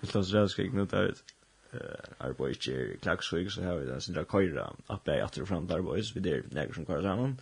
Det 0.00 0.06
tas 0.06 0.30
så 0.30 0.48
skrik 0.48 0.72
nu 0.72 0.84
där 0.84 1.04
ut. 1.04 1.24
Eh, 1.72 2.26
Arboys 2.26 2.68
Jerry 2.68 2.98
Klaxvig 2.98 3.52
så 3.52 3.62
har 3.62 3.76
vi 3.76 3.86
den 3.86 4.00
där 4.14 4.24
köra. 4.24 4.72
Att 4.86 5.04
det 5.04 5.24
åter 5.24 5.44
fram 5.44 5.66
där 5.66 5.80
boys 5.80 6.16
vi 6.16 6.20
der 6.20 6.42
några 6.50 6.72
som 6.72 6.86
kör 6.86 7.02
samman 7.02 7.40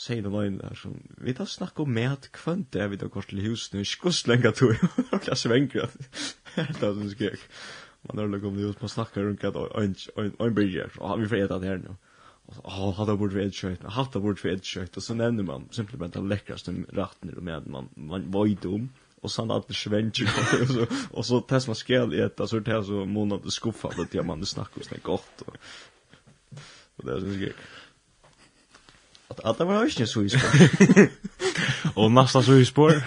sier 0.00 0.22
det 0.24 0.32
line 0.32 0.58
der 0.58 0.76
som 0.80 0.94
vi 1.20 1.34
tar 1.36 1.48
snakk 1.50 1.80
om 1.82 1.92
mat, 1.92 2.12
att 2.12 2.32
kvant 2.32 2.72
där 2.72 2.88
vi 2.88 2.98
tar 2.98 3.08
kort 3.08 3.28
till 3.28 3.40
hus 3.44 3.72
nu 3.72 3.84
skust 3.84 4.26
länge 4.26 4.52
då 4.60 4.74
och 5.12 5.22
klass 5.22 5.46
vänker 5.46 5.80
att 5.84 6.80
det 6.80 6.94
som 6.94 7.10
skrek 7.10 7.40
man 8.08 8.18
har 8.18 8.28
lugg 8.28 8.44
om 8.44 8.56
det 8.56 8.62
hus, 8.62 8.80
man 8.80 8.88
snackar 8.88 9.22
rundt 9.22 9.44
at 9.44 9.56
en 9.56 9.94
en 10.38 10.54
bridge 10.54 10.88
och 10.98 11.22
vi 11.22 11.28
får 11.28 11.36
äta 11.36 11.58
det 11.58 11.66
här 11.66 11.76
nu 11.76 11.96
och 12.46 12.94
hade 12.94 13.16
bort 13.16 13.32
vi 13.32 13.42
edgekött 13.44 13.92
hade 13.92 14.20
bort 14.20 14.44
vi 14.44 14.52
edgekött 14.52 14.96
og 14.96 15.02
så 15.02 15.14
nevner 15.14 15.42
man 15.42 15.68
simpelthen 15.70 16.10
den 16.10 16.28
lekkraste 16.28 16.74
ratten 16.92 17.34
och 17.36 17.42
med 17.42 17.66
man 17.66 17.88
man 17.94 18.30
var 18.30 18.46
om, 18.46 18.54
dum 18.62 18.88
och 19.20 19.30
sen 19.30 19.50
att 19.50 19.68
det 19.68 19.74
svänger 19.74 20.30
och 20.62 20.68
så 20.68 20.86
och 21.10 21.26
så 21.26 21.40
test 21.40 21.66
man 21.66 21.76
skall 21.76 22.14
äta 22.20 22.46
så 22.46 22.58
det 22.58 22.72
här 22.72 22.82
så 22.82 23.04
månad 23.04 23.52
skuffa 23.52 23.90
det 24.12 24.22
man 24.22 24.46
snackar 24.46 24.82
så 24.82 24.94
gott 25.02 25.42
och 26.96 27.04
det 27.04 27.12
är 27.12 27.20
så 27.20 27.34
skrek 27.34 27.56
Att 29.30 29.44
alla 29.44 29.64
var 29.64 29.84
ju 29.84 29.90
så 30.06 30.22
i 30.22 30.28
Och 31.94 32.12
nästa 32.12 32.42
så 32.42 32.54
i 32.54 32.64
spår. 32.64 33.02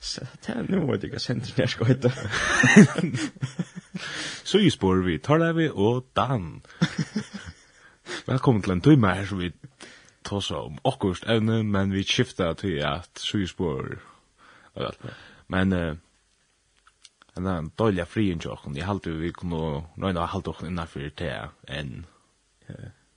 Så 0.00 0.20
där 0.46 0.66
nu 0.68 0.78
vad 0.78 1.00
det 1.00 1.08
kan 1.08 1.36
när 1.36 1.66
ska 1.66 1.84
heta. 1.84 2.12
Så 4.42 4.58
i 4.58 4.70
spår 4.70 4.96
vi 4.96 5.18
tar 5.18 5.38
det 5.38 5.52
vi 5.52 5.70
och 5.74 6.06
dan. 6.12 6.62
Välkommen 8.26 8.62
till 8.62 8.72
en 8.72 8.80
timme 8.80 9.08
här 9.08 9.26
så 9.26 9.36
vi 9.36 9.52
tar 10.22 10.40
så 10.40 10.58
om 10.58 10.78
akkurst 10.84 11.24
ännu 11.24 11.62
men 11.62 11.90
vi 11.90 12.04
skiftar 12.04 12.54
till 12.54 12.84
att 12.84 13.18
så 13.18 13.38
i 13.38 13.46
spår. 13.46 13.98
Men 15.46 15.72
eh 15.72 15.94
en 17.34 17.46
annan 17.46 17.70
fri 18.06 18.32
en 18.32 18.38
jokken. 18.38 18.76
Jag 18.76 18.86
halte 18.86 19.10
vi 19.10 19.32
kunde 19.32 19.82
nöjna 19.94 20.26
halte 20.26 20.50
oss 20.50 20.62
innanför 20.62 21.12
det 21.16 21.48
än. 21.66 22.06
Ja. 22.66 22.74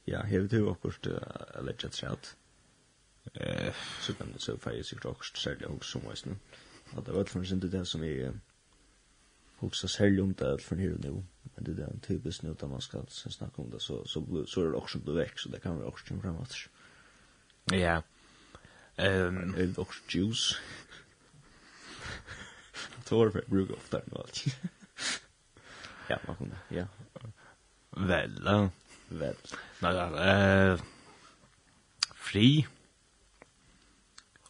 Ja, 0.07 0.23
hevet 0.23 0.51
du 0.51 0.69
akkurat 0.69 1.07
uh, 1.07 1.65
legger 1.65 2.11
et. 2.11 2.35
Eh, 3.33 3.73
så 4.01 4.13
kan 4.13 4.31
du 4.33 4.39
se 4.39 4.57
feil 4.59 4.83
sikkert 4.83 5.37
selja 5.37 5.67
og 5.67 5.83
sum 5.83 6.01
som 6.01 6.09
veis 6.09 6.25
nu. 6.25 6.35
At 6.97 7.05
det 7.05 7.13
var 7.13 7.19
alt 7.19 7.29
for 7.29 7.43
sin 7.43 7.59
det 7.59 7.87
som 7.87 8.01
vi 8.01 8.31
hoksa 9.63 9.87
særlig 9.87 10.21
om 10.21 10.33
det 10.33 10.47
alt 10.47 10.63
for 10.63 10.75
nu. 10.75 11.23
Men 11.55 11.65
det 11.65 11.79
er 11.79 11.99
typisk 12.01 12.43
nu 12.43 12.53
da 12.53 12.67
man 12.67 12.81
skal 12.81 13.07
snakke 13.09 13.59
om 13.59 13.71
det, 13.71 13.81
så, 13.81 14.05
så, 14.05 14.45
så 14.47 14.61
er 14.61 14.65
det 14.65 14.81
akkurat 14.81 15.15
vekk, 15.15 15.39
så 15.39 15.49
det 15.49 15.61
kan 15.61 15.77
være 15.77 15.87
akkurat 15.87 16.07
som 16.07 16.21
fremover. 16.21 16.67
Ja. 17.71 18.01
Ehm, 18.95 19.51
det 19.55 19.63
är 19.63 19.79
också 19.79 20.01
juice. 20.09 20.57
Tor 23.05 23.31
med 23.33 23.43
bruk 23.47 23.69
ofta 23.69 24.01
nu 24.05 24.17
allt. 24.17 24.45
Ja, 26.07 26.17
man 26.27 26.35
kunde. 26.35 26.55
Ja. 26.69 26.85
Väl. 27.89 28.69
Vel. 29.13 29.35
Nei, 29.81 29.93
eh 30.17 30.79
fri 32.15 32.65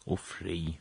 og 0.06 0.18
fri. 0.18 0.78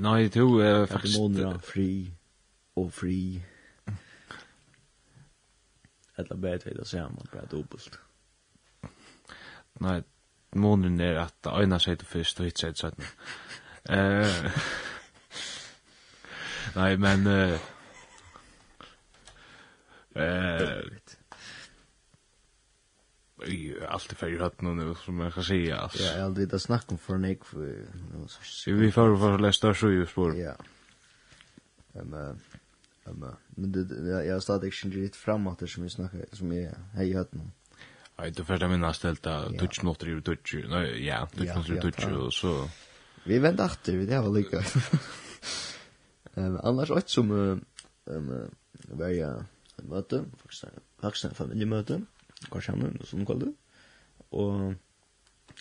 Nei, 0.00 0.28
to 0.28 0.60
eh 0.60 0.88
faktisk 0.88 1.18
måneder 1.18 1.58
fri 1.58 2.12
og 2.76 2.92
fri. 2.92 3.42
Eller 6.18 6.36
bare 6.36 6.58
tøyda 6.58 7.08
man 7.08 7.28
bare 7.32 7.46
dobbelt. 7.46 8.00
Nei, 9.80 10.02
månen 10.52 11.00
er 11.00 11.20
at 11.20 11.34
det 11.44 11.52
øyne 11.52 11.80
seg 11.80 11.98
til 11.98 12.08
først 12.08 12.40
og 12.40 12.44
hitt 12.44 12.58
seg 12.58 12.74
til 12.74 12.92
17. 12.92 13.04
Nei, 16.76 16.96
men... 16.96 17.26
Uh, 17.26 17.75
Eh. 20.16 20.78
Allt 23.88 24.08
det 24.08 24.14
färger 24.14 24.40
hatt 24.40 24.60
nu 24.60 24.94
som 24.94 25.20
jag 25.20 25.34
kan 25.34 25.44
säga 25.44 25.76
alltså. 25.76 26.02
Ja, 26.02 26.12
jag 26.12 26.22
hade 26.22 26.46
det 26.46 26.58
snack 26.58 26.92
om 26.92 26.98
för 26.98 27.18
Nick 27.18 27.44
för 27.44 27.84
Så 28.42 28.72
vi 28.72 28.92
får 28.92 29.16
för 29.16 29.38
lästa 29.38 29.74
så 29.74 29.90
ju 29.90 30.06
spår. 30.06 30.36
Ja. 30.36 30.54
Men 31.92 32.40
men 33.48 33.72
det 33.72 34.10
jag 34.10 34.26
jag 34.26 34.42
stod 34.42 34.64
inte 34.64 34.88
riktigt 34.88 35.16
framåt 35.16 35.70
som 35.70 35.82
vi 35.82 35.90
snackar, 35.90 36.24
som 36.32 36.52
jag 36.52 36.72
hej 36.94 37.12
hatt 37.14 37.32
nu. 37.32 37.40
Nej, 38.18 38.30
det 38.30 38.44
första 38.44 38.68
minna 38.68 38.92
ställta 38.92 39.52
touch 39.58 39.84
not 39.84 39.98
driver 39.98 40.20
touch. 40.20 40.54
Nej, 40.68 41.06
ja, 41.06 41.26
touch 41.26 41.56
not 41.56 41.66
driver 41.66 41.90
touch 41.90 42.12
och 42.12 42.34
så. 42.34 42.68
Vi 43.24 43.38
väntar 43.38 43.64
efter, 43.64 43.96
vi 43.96 44.06
det 44.06 44.20
var 44.20 44.30
lika. 44.30 44.62
Ehm 46.34 46.58
annars 46.62 46.90
åt 46.90 47.08
som 47.08 47.60
ehm 48.10 48.50
vad 48.88 49.14
jag 49.14 49.44
en 49.78 49.90
møte, 49.90 50.22
vaksne 51.02 51.34
familiemøte, 51.36 52.00
kanskje 52.50 52.74
han, 52.74 52.96
noe 52.96 53.08
sånn 53.08 53.26
kallet. 53.28 53.54
Og 54.36 54.74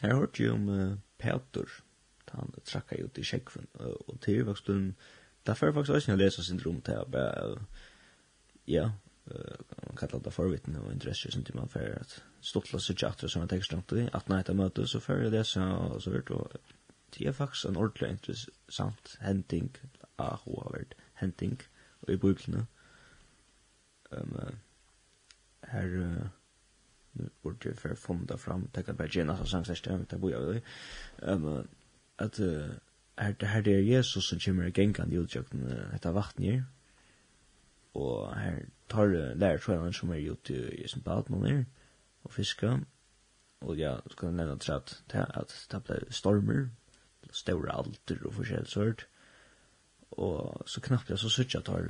jeg 0.01 0.15
hørte 0.15 0.43
jo 0.43 0.55
om 0.55 0.69
uh, 0.69 0.97
Peter, 1.21 1.77
da 2.25 2.41
han 2.41 2.53
trakka 2.65 2.99
ut 3.03 3.19
i 3.21 3.25
kjekven, 3.25 3.67
og 3.79 4.19
til 4.25 4.45
faktisk 4.47 4.73
hun, 4.73 4.91
derfor 5.47 5.67
er 5.67 5.77
faktisk 5.77 5.97
også 5.99 6.11
jeg 6.11 6.21
leser 6.23 6.47
syndrom 6.47 6.81
til 6.85 6.99
at 6.99 7.11
bare, 7.11 7.59
ja, 8.67 8.89
man 9.87 9.97
kallar 9.97 10.19
det 10.19 10.31
forvitne 10.31 10.79
och 10.79 10.91
intresse 10.91 11.31
som 11.31 11.43
till 11.43 11.55
man 11.55 11.69
för 11.69 11.99
att 12.01 12.21
stottla 12.41 12.79
sig 12.79 12.95
chatta 12.95 13.27
som 13.27 13.41
en 13.41 13.47
tekstrant 13.47 13.93
i, 13.93 14.09
att 14.13 14.27
när 14.27 14.43
det 14.43 14.53
möte 14.53 14.87
så 14.87 14.99
för 14.99 15.21
jeg 15.21 15.31
det, 15.31 15.57
og 15.57 16.01
så 16.01 16.11
vart 16.11 16.31
og 16.31 16.51
det 17.17 17.27
är 17.27 17.31
faktiskt 17.31 17.65
en 17.65 17.77
ordentlig 17.77 18.09
intressant 18.09 19.17
henting, 19.19 19.77
ah, 20.17 20.37
hun 20.43 20.55
har 20.63 20.71
vært 20.71 20.95
henting, 21.13 21.61
og 22.01 22.13
i 22.13 22.17
bøyblene, 22.17 22.67
Um, 24.15 24.37
her, 25.61 25.87
nu 27.11 27.29
borde 27.41 27.69
jag 27.69 27.77
för 27.77 27.95
fonda 27.95 28.37
fram, 28.37 28.67
täcka 28.67 28.93
på 28.93 29.07
Gina 29.07 29.37
som 29.37 29.47
sang 29.47 29.65
särskilt, 29.65 29.85
jag 29.85 29.93
vet 29.93 30.01
inte, 30.01 30.17
boja 30.17 30.39
vi. 30.39 30.61
Um, 31.17 31.67
att 32.15 32.39
uh, 32.39 32.69
här, 33.15 33.45
her 33.45 33.61
det 33.61 33.73
er 33.73 33.79
Jesus 33.79 34.29
som 34.29 34.39
kommer 34.39 34.71
gängan 34.79 35.11
i 35.11 35.15
utjökten, 35.15 35.65
etter 35.65 35.91
detta 35.91 36.11
vattnet 36.11 36.63
och 37.91 38.35
här 38.35 38.65
tar 38.87 39.05
uh, 39.05 39.11
lærer 39.13 39.35
lärarskällan 39.35 39.93
som 39.93 40.11
er 40.11 40.17
gjort 40.17 40.49
i 40.49 40.87
sin 40.87 41.01
badmån 41.01 41.65
og 42.23 42.33
fiskar, 42.33 42.79
og 43.61 43.77
ja, 43.77 43.97
skal 44.11 44.27
jeg 44.27 44.35
nevne 44.35 44.59
til 44.59 44.71
at, 44.71 45.03
det 45.11 45.25
at 45.37 45.53
det 45.71 45.83
ble 45.83 45.99
stormer, 46.09 46.65
store 47.31 47.71
alter 47.71 48.25
og 48.25 48.33
forskjellig 48.33 48.67
sørt, 48.67 49.07
og 50.11 50.63
så 50.69 50.81
knappt 50.81 51.09
jeg 51.09 51.19
så 51.19 51.29
sørger 51.29 51.59
jeg 51.59 51.65
tar 51.65 51.89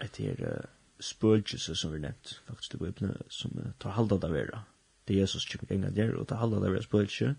etter 0.00 0.44
uh, 0.46 0.79
spøkelse 1.00 1.74
som 1.76 1.92
vi 1.92 2.02
nevnt 2.02 2.42
faktisk 2.46 2.74
i 2.74 2.82
Bibelen 2.84 3.16
som 3.28 3.56
uh, 3.58 3.72
tar 3.80 3.96
halda 3.96 4.18
det 4.20 4.32
vera. 4.32 4.64
Det 5.08 5.16
er 5.16 5.20
Jesus 5.20 5.46
kommer 5.46 5.74
enga 5.74 5.90
der 5.90 6.16
og 6.16 6.28
tar 6.28 6.42
halda 6.42 6.60
det 6.60 6.72
vera 6.72 6.82
spøkelse 6.82 7.34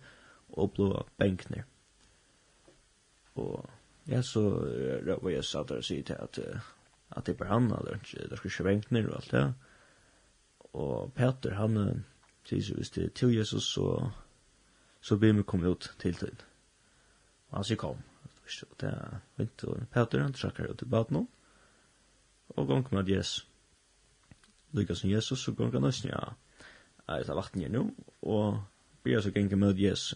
og 0.51 0.74
blå 0.76 1.05
benkner 1.18 1.64
og 3.36 3.70
ja 4.07 4.22
så 4.22 4.41
var 5.22 5.30
jeg 5.30 5.43
satt 5.45 5.70
der 5.70 5.82
og 5.82 5.84
sier 5.84 6.03
til 6.03 6.18
at 6.20 6.39
uh, 6.39 6.59
at 7.12 7.26
det 7.26 7.34
er 7.34 7.38
bare 7.38 7.53
han 7.53 7.72
eller 7.72 7.95
ikke, 7.95 8.24
det 8.24 8.32
er 8.32 8.45
ikke 8.45 8.64
benkner 8.64 9.07
og 9.09 9.16
alt 9.16 9.32
det. 9.32 9.53
Og 10.74 11.14
Peter 11.14 11.55
han 11.55 11.78
uh, 11.78 11.97
sier 12.47 12.64
så 12.64 12.76
hvis 12.76 12.89
det 12.89 13.03
er 13.05 13.09
til 13.16 13.36
Jesus 13.36 13.74
så 13.74 14.09
så 15.01 15.18
blir 15.18 15.34
vi 15.34 15.43
kommet 15.43 15.68
ut 15.68 15.95
til 15.99 16.14
tiden. 16.14 16.41
Og 17.49 17.57
han 17.57 17.64
sier 17.64 17.78
kom. 17.78 18.03
Og 18.62 18.76
det 18.82 18.89
er 18.89 19.20
vint, 19.38 19.64
og 19.64 19.88
Peter 19.91 20.22
han 20.22 20.34
trakker 20.34 20.70
ut 20.70 20.82
i 20.82 20.86
baden 20.86 21.28
og 22.49 22.68
gong 22.68 22.88
med 22.91 23.09
Jesus 23.09 23.47
lykka 24.74 24.95
som 24.95 25.09
Jesus, 25.09 25.43
så 25.43 25.53
går 25.55 25.72
han 25.76 25.86
nesten, 25.88 26.11
ja, 26.13 26.34
jeg 27.07 27.28
tar 27.28 27.38
vatten 27.39 27.61
her 27.61 27.72
nå, 27.74 27.86
og 28.22 28.61
blir 29.03 29.22
så 29.22 29.32
gengge 29.36 29.59
med 29.59 29.80
Jesus. 29.80 30.15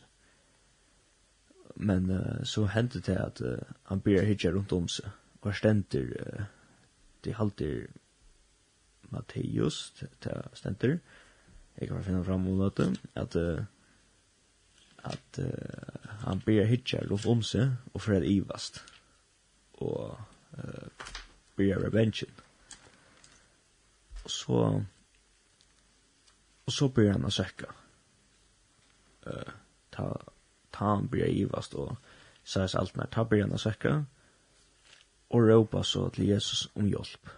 Men 1.76 2.10
uh, 2.12 2.44
så 2.48 2.66
hendte 2.72 3.02
det 3.04 3.18
at 3.20 3.42
uh, 3.44 3.60
han 3.92 4.02
blir 4.02 4.24
hitja 4.24 4.54
rundt 4.56 4.72
om 4.72 4.88
seg, 4.88 5.10
og 5.42 5.52
er 5.52 5.60
stenter, 5.60 6.12
uh, 6.22 6.46
de 7.26 7.34
halter 7.36 7.88
Matteus, 9.12 9.94
det 10.00 10.38
stenter, 10.54 11.00
jeg 11.76 11.90
kan 11.90 12.04
finne 12.04 12.24
fram 12.24 12.48
om 12.48 12.62
dette, 12.64 12.94
at 13.16 13.36
uh, 13.36 13.66
at 15.06 15.40
uh, 15.40 16.10
han 16.26 16.42
ber 16.46 16.66
hitja 16.66 17.04
rundt 17.06 17.28
om 17.30 17.44
seg 17.46 17.76
og 17.94 18.02
for 18.02 18.18
at 18.18 18.26
ivast. 18.26 18.82
Og 19.84 20.16
uh, 20.58 21.12
ber 21.58 21.84
revengen 21.84 22.42
Og 24.26 24.32
så, 24.32 24.60
og 26.66 26.74
så 26.74 26.90
blir 26.90 27.12
han 27.14 27.28
å 27.28 27.34
sjekke. 27.34 27.70
Uh, 29.26 29.54
ta, 29.94 30.10
ta 30.74 30.92
han 30.96 31.08
blir 31.10 31.30
givast 31.30 31.78
og 31.78 31.96
sæs 32.46 32.76
alt 32.76 32.98
mer. 32.98 33.10
Ta 33.14 33.26
blir 33.30 33.46
han 33.46 33.54
å 33.54 33.62
sjekke. 33.62 34.00
Og 35.30 35.46
råpa 35.46 35.84
så 35.86 36.08
til 36.14 36.32
Jesus 36.34 36.68
om 36.74 36.90
hjelp. 36.90 37.34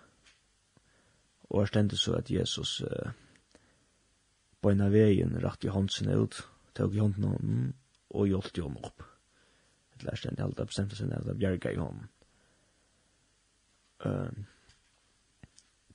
Og 1.51 1.61
er 1.61 1.71
stendig 1.71 1.99
så 1.99 2.17
at 2.19 2.31
Jesus 2.31 2.79
uh, 2.87 3.11
bøyna 4.63 4.89
veien 4.91 5.35
rett 5.43 5.67
i 5.67 5.71
håndsen 5.71 6.11
ut, 6.11 6.41
tog 6.75 6.95
i 6.95 7.03
hånden 7.03 7.27
om 7.27 7.59
og 8.15 8.29
hjelpte 8.31 8.63
honom 8.63 8.87
opp. 8.87 9.03
et 9.97 10.03
lærste 10.05 10.29
enn 10.29 10.37
det 10.37 10.45
halda 10.45 10.65
bestemte 10.69 10.95
seg 10.95 11.09
ned 11.09 11.25
av 11.25 11.39
bjerga 11.41 11.71
i 11.73 11.79
hånden. 11.81 12.09
Uh, 14.05 14.29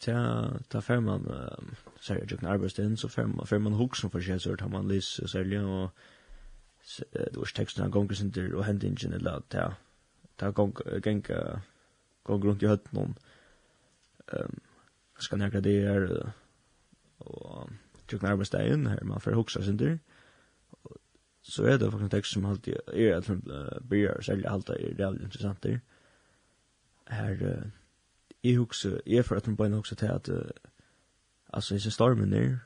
ta 0.02 0.58
ta 0.68 0.80
fer 0.80 1.00
man 1.00 1.26
så 2.00 2.14
jag 2.14 2.28
tycker 2.28 2.46
arbetsdagen 2.46 2.96
så 2.96 3.08
fer 3.08 3.26
man 3.26 3.46
fer 3.46 3.58
man 3.58 3.72
huxen 3.72 4.10
för 4.10 4.20
sig 4.20 4.40
så 4.40 4.56
tar 4.56 4.68
man 4.68 4.88
lys 4.88 5.20
så 5.26 5.38
där 5.38 5.64
och 5.64 5.90
det 7.12 7.36
var 7.36 7.54
texten 7.54 7.90
gånger 7.90 8.14
sen 8.14 8.30
där 8.30 8.54
och 8.54 8.64
hände 8.64 8.86
ingen 8.86 9.12
eller 9.12 9.30
att 9.30 9.48
ta 9.48 9.74
ta 10.36 10.50
gång 10.50 10.72
gång 11.02 11.22
gång 12.22 12.42
runt 12.44 12.62
i 12.62 12.66
hött 12.66 12.92
någon 12.92 13.14
ehm 14.32 14.60
ska 15.18 15.36
några 15.36 15.60
det 15.60 16.22
och 17.18 17.70
tycker 18.06 18.26
arbetsdagen 18.26 18.86
här 18.86 19.04
man 19.04 19.20
fer 19.20 19.32
huxa 19.32 19.62
sin 19.62 19.76
där 19.76 19.98
så 21.42 21.64
är 21.64 21.78
det 21.78 21.90
faktiskt 21.90 22.02
en 22.02 22.10
text 22.10 22.32
som 22.32 22.44
alltid 22.44 22.76
är 22.86 23.14
att 23.14 23.28
börjar 23.82 24.20
sälja 24.20 24.50
alltid 24.50 24.76
är 24.76 24.94
det 24.94 25.24
intressant 25.24 25.62
där 25.62 25.80
här 27.06 27.70
jeg 28.44 28.56
husker, 28.58 29.00
jeg 29.06 29.24
for 29.24 29.36
at 29.36 29.46
hun 29.46 29.56
bare 29.56 29.74
husker 29.74 29.96
til 29.96 30.06
at, 30.06 30.28
uh, 30.28 30.50
altså, 31.52 31.74
disse 31.74 31.90
stormen 31.90 32.32
der, 32.32 32.56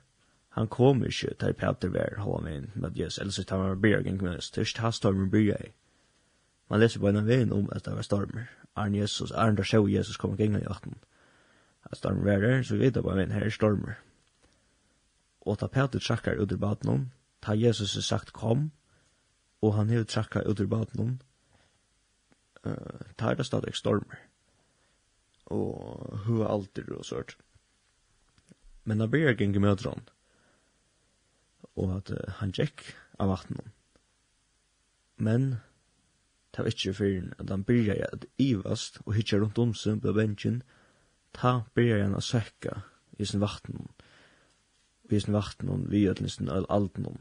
han 0.49 0.69
kom 0.69 1.05
ikke 1.05 1.35
til 1.41 1.53
Peter 1.53 1.89
Vær, 1.89 2.23
hva 2.23 2.41
med 2.41 2.57
en, 2.57 2.71
men 2.75 2.95
yes, 3.01 3.19
ellers 3.19 3.41
tar 3.47 3.63
han 3.63 3.81
bare 3.81 4.03
gang 4.03 4.23
med 4.23 4.37
oss, 4.37 4.51
tørst 4.51 4.79
har 4.79 4.91
stormen 4.91 5.31
bryr 5.31 5.53
jeg. 5.53 5.73
Man 6.71 6.81
leser 6.81 7.01
bare 7.01 7.19
en 7.19 7.27
veien 7.27 7.53
om 7.53 7.69
at 7.73 7.85
det 7.85 7.93
var 7.95 8.03
stormer. 8.03 8.47
Arne 8.77 8.99
Jesus, 8.99 9.31
Arne 9.31 9.57
der 9.57 9.63
sjø 9.63 9.87
Jesus 9.87 10.17
kom 10.17 10.37
gang 10.37 10.57
i 10.57 10.65
vatten. 10.65 10.97
At 11.91 11.97
stormen 11.97 12.25
var 12.25 12.41
der, 12.41 12.63
så 12.63 12.77
vet 12.77 12.97
jeg 12.97 13.05
bare 13.05 13.23
en 13.23 13.33
her 13.33 13.45
er 13.45 13.51
stormer. 13.51 14.01
Og 15.41 15.59
ta 15.59 15.67
Peter 15.67 15.99
trakkar 15.99 16.41
ut 16.41 16.53
i 16.53 16.57
baden 16.57 16.89
om, 16.89 17.11
ta 17.43 17.53
Jesus 17.53 17.95
har 17.95 18.03
sagt 18.03 18.33
kom, 18.33 18.71
og 19.63 19.75
han 19.75 19.91
har 19.91 20.05
trakkar 20.05 20.49
ut 20.49 20.61
i 20.61 20.67
baden 20.67 21.01
om, 21.01 21.19
uh, 22.65 23.29
er 23.29 23.35
det 23.35 23.47
stadig 23.47 23.75
stormer 23.75 24.26
og 25.47 26.19
hur 26.27 26.47
alltid 26.47 26.91
og 26.91 27.05
sånt. 27.05 27.37
Men 28.85 28.99
när 28.99 29.07
Berg 29.07 29.41
gick 29.41 29.61
med 29.61 30.03
og 31.77 31.97
at 31.97 32.11
uh, 32.11 32.33
han 32.41 32.51
gick 32.51 32.95
av 33.19 33.29
vattnet. 33.29 33.73
Men 35.17 35.57
det 36.55 36.65
var 36.65 36.73
ikke 36.73 36.95
fyrir 36.95 37.33
at 37.39 37.51
han 37.51 37.65
byrja 37.65 38.07
at 38.13 38.25
ivast 38.39 39.01
og 39.05 39.15
hitja 39.15 39.39
rundt 39.41 39.59
om 39.59 39.75
seg 39.75 40.01
på 40.01 40.15
bensjen, 40.17 40.63
ta 41.37 41.67
byrja 41.77 42.05
han 42.05 42.17
å 42.17 42.25
søkka 42.25 42.81
i 43.19 43.29
sin 43.29 43.43
vatten, 43.43 43.89
vi 45.11 45.21
sin 45.21 45.37
vatten, 45.37 45.85
vi 45.91 46.05
gjør 46.05 46.21
den 46.21 46.33
sin 46.33 46.49
alden. 46.49 47.21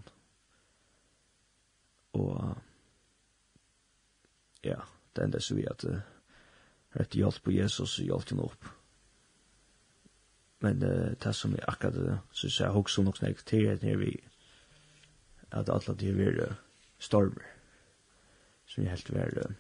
Og 2.16 2.56
ja, 4.64 4.80
det 5.16 5.24
enda 5.24 5.40
så 5.40 5.56
vi 5.60 5.68
at 5.68 5.84
uh, 5.84 6.00
rett 6.96 7.16
hjelp 7.16 7.44
på 7.44 7.56
Jesus 7.56 8.00
og 8.00 8.06
hjelp 8.06 8.32
henne 8.32 8.48
opp. 8.48 8.70
Men 10.64 10.84
uh, 10.84 11.12
det 11.22 11.36
som 11.36 11.54
er 11.56 11.68
akkurat 11.70 12.00
det, 12.00 12.18
så 12.32 12.48
sier 12.50 12.68
jeg 12.68 12.80
også 12.82 13.04
nok 13.04 13.20
snakket 13.20 13.46
til 13.50 13.68
at 13.74 13.84
når 13.84 14.00
vi 14.02 14.14
at 15.56 15.70
alle 15.70 15.96
de 16.00 16.10
er 16.10 16.42
uh, 16.50 16.56
stormer. 17.00 17.52
Som 18.66 18.84
jeg 18.84 18.96
helt 18.96 19.14
var 19.14 19.38
uh, 19.46 19.54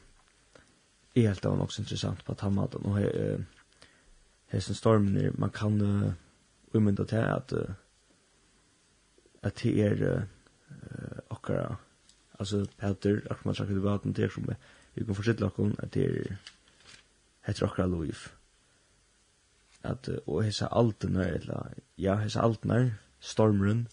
jeg 1.15 1.29
helt 1.29 1.45
av 1.47 1.57
nok 1.57 1.71
interessant 1.79 2.23
på 2.25 2.33
at 2.35 2.41
han 2.43 2.57
hadde 2.59 2.81
nå 2.83 2.97
uh, 2.99 3.43
hesten 4.51 4.75
stormen 4.75 5.17
er, 5.17 5.35
man 5.39 5.53
kan 5.55 5.79
uh, 5.81 6.13
umynda 6.75 7.05
til 7.07 7.23
at 7.23 7.53
uh, 7.55 7.75
at 9.45 9.61
det 9.61 9.75
er 9.85 10.01
uh, 10.09 10.23
akkurat 11.29 11.77
altså 12.39 12.65
Peter, 12.77 13.21
akkurat 13.29 13.45
man 13.45 13.55
snakker 13.55 13.73
til 13.73 13.83
vaten, 13.83 14.13
det 14.13 14.31
som 14.31 14.49
vi 14.95 15.03
kan 15.03 15.15
forsitte 15.15 15.43
lakken 15.43 15.75
at 15.79 15.93
det 15.93 16.05
er 16.05 16.35
heter 17.45 17.67
okra 17.67 17.85
loiv. 17.85 18.27
At, 19.83 20.09
og 20.25 20.43
hessa 20.43 20.67
alten 20.71 21.15
er, 21.21 21.37
eller, 21.39 21.73
ja, 22.01 22.15
hessa 22.21 22.41
alten 22.41 22.71
er, 22.73 22.89
stormrun, 23.19 23.87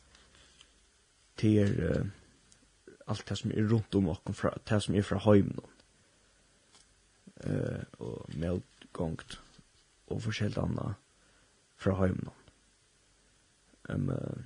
til 1.37 1.59
er, 1.59 2.01
uh, 2.01 2.07
alt 3.07 3.29
det 3.29 3.39
som 3.39 3.51
er 3.51 3.69
rundt 3.69 3.95
om 3.95 4.09
okkom, 4.09 4.35
fra, 4.35 4.55
det 4.69 4.83
som 4.83 4.95
er 4.95 5.03
fra 5.03 5.21
heimnon. 5.27 5.69
Uh, 7.45 7.83
og 7.99 8.31
medgångt, 8.39 9.41
og 10.07 10.23
forskjellt 10.23 10.59
anna 10.59 10.95
fra 11.77 11.97
heimnon. 12.01 12.39
Um, 13.89 14.09
uh, 14.09 14.43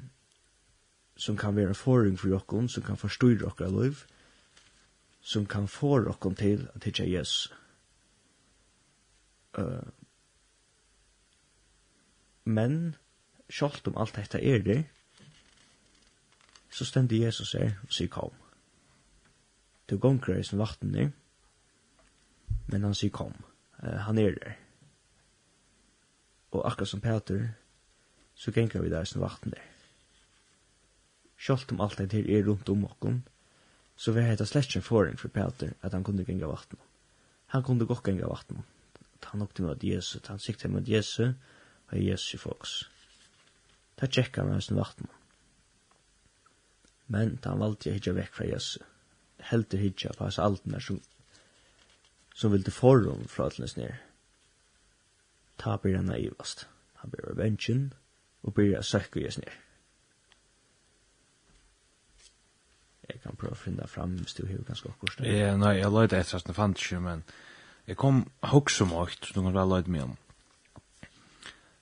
som 1.17 1.37
kan 1.37 1.57
være 1.57 1.75
forring 1.75 2.19
for 2.19 2.35
okkom, 2.35 2.69
som 2.69 2.83
kan 2.83 2.97
forstyrre 2.97 3.47
okra 3.47 3.69
loiv, 3.69 4.05
som 5.21 5.47
kan 5.47 5.69
få 5.69 6.09
okkom 6.09 6.35
til 6.35 6.69
at 6.75 6.85
hitja 6.85 7.07
Jesus. 7.11 7.53
Uh, 9.59 9.89
men, 12.45 12.97
sjalt 13.51 13.87
om 13.89 13.97
alt 13.99 14.17
dette 14.17 14.41
er 14.43 14.63
det, 14.63 14.81
så 16.71 16.85
stender 16.85 17.25
Jesus 17.25 17.55
her 17.57 17.79
og 17.83 17.95
sier 17.95 18.13
kom. 18.13 18.35
Du 19.91 19.97
gonger 19.99 20.37
er 20.37 20.45
som 20.47 20.61
vatten 20.61 20.93
der, 20.95 21.13
men 22.67 22.85
han 22.85 22.95
sier 22.95 23.15
kom. 23.15 23.35
Uh, 23.81 23.97
han 24.09 24.19
er 24.19 24.37
der. 24.37 24.59
Og 26.53 26.67
akkurat 26.67 26.89
som 26.89 27.01
Peter, 27.01 27.49
så 28.35 28.53
ganger 28.53 28.83
vi 28.83 28.93
der 28.93 29.05
som 29.05 29.25
vatten 29.25 29.57
der. 29.57 29.65
Sjalt 31.37 31.73
om 31.73 31.81
alt 31.81 31.99
dette 31.99 32.21
er 32.21 32.45
rundt 32.47 32.69
om 32.69 32.85
okken, 32.85 33.25
så 33.97 34.13
var 34.13 34.37
det 34.37 34.49
slett 34.49 34.69
ikke 34.69 34.83
en 34.83 34.87
foring 34.87 35.19
for 35.19 35.33
Peter 35.33 35.73
at 35.83 35.93
han 35.93 36.05
kunne 36.05 36.25
genge 36.25 36.49
vatten. 36.49 36.79
Han 37.47 37.63
kunne 37.63 37.87
godt 37.87 38.05
genge 38.05 38.29
vakten 38.29 38.65
han 39.31 39.43
åkte 39.43 39.63
mot 39.63 39.83
Jesu, 39.83 40.19
han 40.27 40.39
sikte 40.43 40.69
mot 40.69 40.89
Jesu, 40.89 41.33
og 41.91 41.99
Jesu 42.03 42.39
folks. 42.39 42.85
Da 44.01 44.07
tjekka 44.07 44.43
han 44.43 44.53
hans 44.53 44.71
vaktmann. 44.71 45.13
Men 47.07 47.37
da 47.43 47.55
han 47.55 47.63
valgte 47.63 47.91
å 47.91 47.97
hitja 47.97 48.15
vekk 48.17 48.35
fra 48.35 48.49
Jesu. 48.49 48.81
Helt 49.51 49.71
til 49.71 49.85
hitja 49.85 50.15
på 50.17 50.27
hans 50.27 50.41
altmer 50.43 50.83
som, 50.83 50.99
som 52.35 52.53
vilde 52.53 52.75
forrum 52.75 53.27
fra 53.31 53.47
atlenes 53.51 53.77
ned. 53.79 53.95
Ta 55.63 55.77
blir 55.81 55.97
han 55.97 56.11
naivast. 56.11 56.67
Han 57.03 57.13
blir 57.13 57.29
revengen 57.31 57.93
og 58.43 58.57
blir 58.59 58.83
søkku 58.83 59.23
Jesu 59.23 59.41
ned. 59.45 59.55
Jeg 63.07 63.23
kan 63.23 63.39
prøve 63.39 63.55
å 63.55 63.61
finne 63.61 63.87
fram 63.87 64.17
hvis 64.19 64.35
du 64.35 64.43
har 64.49 64.65
ganske 64.67 64.91
akkurat. 64.91 65.23
Ja, 65.31 65.53
nei, 65.57 65.77
jeg 65.79 65.93
løyde 65.95 66.19
etter 66.19 66.41
at 66.41 66.49
det 66.49 66.57
fant 66.57 66.81
ikke, 66.81 66.99
men... 67.05 67.23
Jeg 67.87 67.97
kom 67.97 68.25
hoks 68.43 68.81
om 68.83 68.95
høyt, 68.97 69.21
så 69.23 69.35
du 69.35 69.43
kan 69.43 69.55
være 69.55 69.71
løyt 69.71 69.89
med 69.89 70.03
om. 70.03 70.17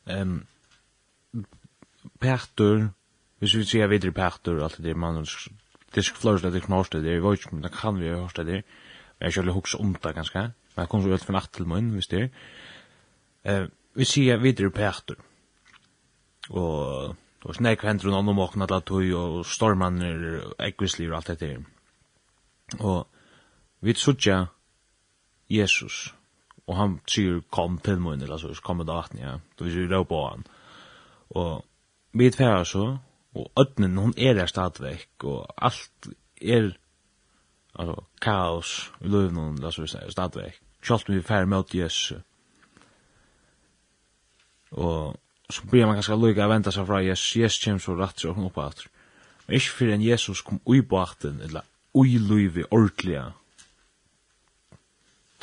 Um, 0.05 0.35
Petter, 2.21 2.91
hvis 3.41 3.55
vi 3.57 3.65
sier 3.69 3.89
videre 3.89 4.13
Petter, 4.13 4.61
alt 4.63 4.77
det 4.77 4.85
der 4.85 5.01
mannen, 5.01 5.25
det 5.95 6.03
er 6.03 6.11
flørst 6.19 6.45
at 6.45 6.55
jeg 6.55 6.67
kan 6.67 6.77
hørste 6.77 7.01
det, 7.01 7.15
jeg 7.15 7.25
vet 7.25 7.41
ikke 7.41 7.57
men 7.57 7.65
det 7.65 7.73
kan 7.73 7.97
vi 8.01 8.13
hørste 8.13 8.45
det, 8.45 8.65
men 9.17 9.29
jeg 9.29 9.39
kjøler 9.39 9.57
hoks 9.57 9.75
om 9.81 9.95
det 9.95 10.15
ganske, 10.15 10.39
men 10.75 10.83
jeg 10.83 10.93
kom 10.93 11.03
så 11.03 11.15
ut 11.15 11.25
for 11.25 11.39
natt 11.39 11.53
til 11.57 11.69
munn, 11.71 11.93
hvis 11.97 12.11
det 12.13 12.23
er. 12.27 12.31
Uh, 13.49 13.67
vi 13.95 14.05
sier 14.05 14.43
videre 14.43 14.75
Petter, 14.75 15.17
og 16.51 17.15
og 17.45 17.59
snakk 17.59 17.83
hendur 17.85 18.15
hon 18.15 18.31
om 18.33 18.41
okna 18.41 18.65
at 18.73 18.87
tøy 18.89 19.13
og 19.13 19.43
stormanir, 19.45 20.55
ekvislir 20.65 21.13
og 21.13 21.19
alt 21.19 21.33
dette. 21.35 21.59
Og 22.81 23.05
vi 23.85 23.95
suttja 24.01 24.47
Jesus. 25.55 26.15
Og 26.67 26.77
han 26.79 26.99
sier, 27.11 27.43
kom 27.53 27.79
til 27.85 28.01
min, 28.01 28.23
eller 28.25 28.41
så, 28.41 28.53
kom 28.65 28.81
med 28.81 28.89
daten, 28.89 29.21
ja. 29.21 29.39
Då 29.59 29.65
vi 29.65 29.73
sier, 29.75 29.91
rå 29.93 30.05
på 30.09 30.21
han. 30.29 30.47
Og 31.31 31.65
vi 32.13 32.31
tverra 32.31 32.65
så, 32.65 32.97
og 33.35 33.51
ødnen, 33.61 33.99
hon 33.99 34.15
er 34.17 34.35
der 34.35 34.47
stadvekk, 34.47 35.25
og 35.25 35.47
alt 35.57 36.09
er, 36.41 36.71
altså, 37.75 38.05
kaos 38.21 38.93
i 39.01 39.09
løvnen, 39.09 39.59
eller 39.59 39.71
så, 39.71 39.87
stadvekk. 40.09 40.61
Kjolt 40.85 41.09
vi 41.09 41.23
færre 41.23 41.47
mot 41.47 41.75
Jesus. 41.75 42.13
Og 44.71 45.17
så 45.51 45.63
blir 45.71 45.87
man 45.87 45.99
ganske 45.99 46.17
lukka 46.17 46.47
å 46.47 46.51
vente 46.51 46.73
seg 46.73 46.87
fra 46.89 47.03
Jesus, 47.05 47.37
Jesus 47.37 47.65
kommer 47.65 47.83
så 47.85 47.97
rett 47.99 48.25
og 48.25 48.39
opp 48.39 48.59
oppa 48.59 48.71
Men 49.47 49.57
ikke 49.57 49.77
fyrir 49.77 49.95
enn 49.95 50.05
Jesus 50.05 50.41
kom 50.43 50.61
ui 50.67 50.81
på 50.83 50.99
achten, 50.99 51.41
eller 51.45 51.67
ui 51.95 52.17
løyvi 52.19 52.65
ordelig, 52.71 53.21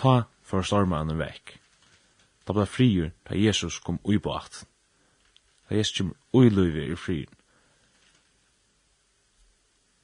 Ta 0.01 0.23
for 0.41 0.65
storma 0.65 1.03
han 1.03 1.19
vekk. 1.19 1.57
Da 2.47 2.55
ble 2.57 2.65
friur 2.65 3.11
da 3.29 3.37
Jesus 3.37 3.77
kom 3.85 3.99
ui 4.07 4.17
på 4.17 4.33
at. 4.33 4.63
Ta 5.69 5.77
Jesus 5.77 5.99
kom 5.99 6.15
ui 6.33 6.49
løyve 6.49 6.87
i 6.89 6.97
friur. 6.97 7.29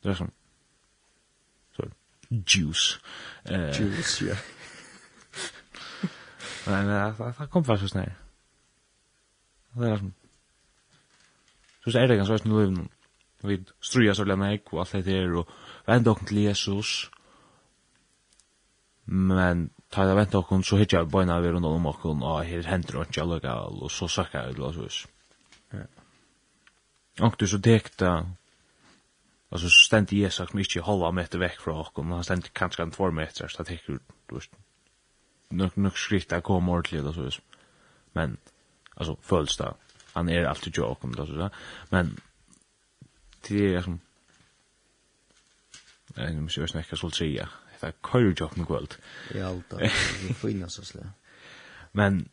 Det 0.04 0.14
er 0.14 0.20
sånn. 0.20 0.36
Så, 1.74 1.88
juice. 2.30 3.02
Uh, 3.50 3.74
juice, 3.74 4.30
ja. 4.30 4.38
Nei, 6.68 6.82
nei, 6.84 7.02
det 7.18 7.48
kom 7.52 7.64
faktisk 7.66 7.96
nær. 7.98 8.14
Det 9.78 9.90
er 9.90 10.02
sånn. 10.04 10.16
Så 11.88 11.96
er 11.96 12.10
det 12.12 12.18
ganske 12.20 12.36
veist 12.36 12.48
i 12.48 12.52
løyve 12.52 12.88
Vi 13.48 13.56
struja 13.86 14.14
så 14.18 14.26
lennig 14.28 14.66
og 14.74 14.82
alt 14.84 14.96
det 14.98 15.06
der 15.08 15.38
og 15.40 15.52
vend 15.88 16.10
okken 16.12 16.28
til 16.28 16.42
Jesus 16.44 17.06
men 19.08 19.70
ta 19.92 20.06
det 20.06 20.16
vent 20.18 20.36
okkur, 20.36 20.64
så 20.68 20.80
hittar 20.80 21.04
jeg 21.04 21.12
beina 21.12 21.40
vi 21.40 21.52
rundt 21.52 21.68
om 21.68 21.86
okkur, 21.92 22.18
og 22.20 22.44
her 22.46 22.68
hender 22.68 23.02
ikke 23.06 23.24
jeg 23.24 23.54
og 23.54 23.92
så 23.92 24.08
søkker 24.08 24.50
jeg 24.50 24.56
til 24.56 24.64
oss. 24.86 25.06
Og 27.20 27.40
du 27.40 27.48
så 27.48 27.58
dekta, 27.58 28.12
altså 29.52 29.70
så 29.70 29.86
stendt 29.86 30.14
jeg 30.14 30.34
sagt, 30.34 30.56
ikke 30.56 30.84
halva 30.86 31.12
meter 31.12 31.40
vekk 31.40 31.62
fra 31.64 31.80
okkur, 31.86 32.04
han 32.04 32.24
stendt 32.24 32.54
kanskje 32.54 32.84
en 32.84 32.92
tvår 32.92 33.12
meter, 33.12 33.48
så 33.48 33.64
det 33.64 33.80
er 33.80 34.00
du 34.30 34.36
vet, 34.36 34.50
nok, 35.52 35.78
nok 35.78 35.98
skritt 35.98 36.32
jeg 36.32 36.44
kom 36.44 36.70
ordentlig, 36.70 37.04
og 37.06 37.14
så 37.14 37.42
men, 38.14 38.38
altså, 38.98 39.16
føles 39.22 39.58
det, 39.58 39.72
han 40.16 40.30
er 40.30 40.48
alltid 40.50 40.78
jo 40.78 40.86
okkur, 40.90 41.10
eller 41.10 41.26
så 41.26 41.50
men, 41.92 42.18
det 43.48 43.76
er 43.76 43.82
som, 43.82 44.00
jeg 46.18 46.36
må 46.36 46.50
ikke 46.50 46.68
snakke, 46.68 46.98
så 46.98 47.08
å 47.08 47.14
si, 47.14 47.32
det 47.82 47.88
er 47.88 47.98
køyre 48.04 48.30
ikke 48.30 48.66
kvöld. 48.66 48.98
Ja, 49.36 49.50
alt 49.50 49.72
det 49.72 49.86
er 49.86 50.34
fina 50.34 50.70
så 50.70 50.86
slik. 50.86 51.04
Men, 51.94 52.28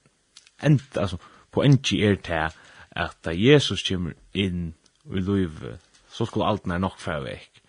ent, 0.62 0.96
altså, 0.96 1.16
på 1.52 1.62
enki 1.62 2.02
er 2.04 2.14
det 2.14 2.54
at 2.90 3.16
da 3.24 3.32
Jesus 3.34 3.82
kommer 3.88 4.12
inn 4.34 4.74
i 5.04 5.20
livet, 5.20 5.80
så 6.08 6.24
skulle 6.24 6.46
alt 6.46 6.66
nær 6.66 6.78
nok 6.78 6.98
fra 6.98 7.18
vekk. 7.20 7.62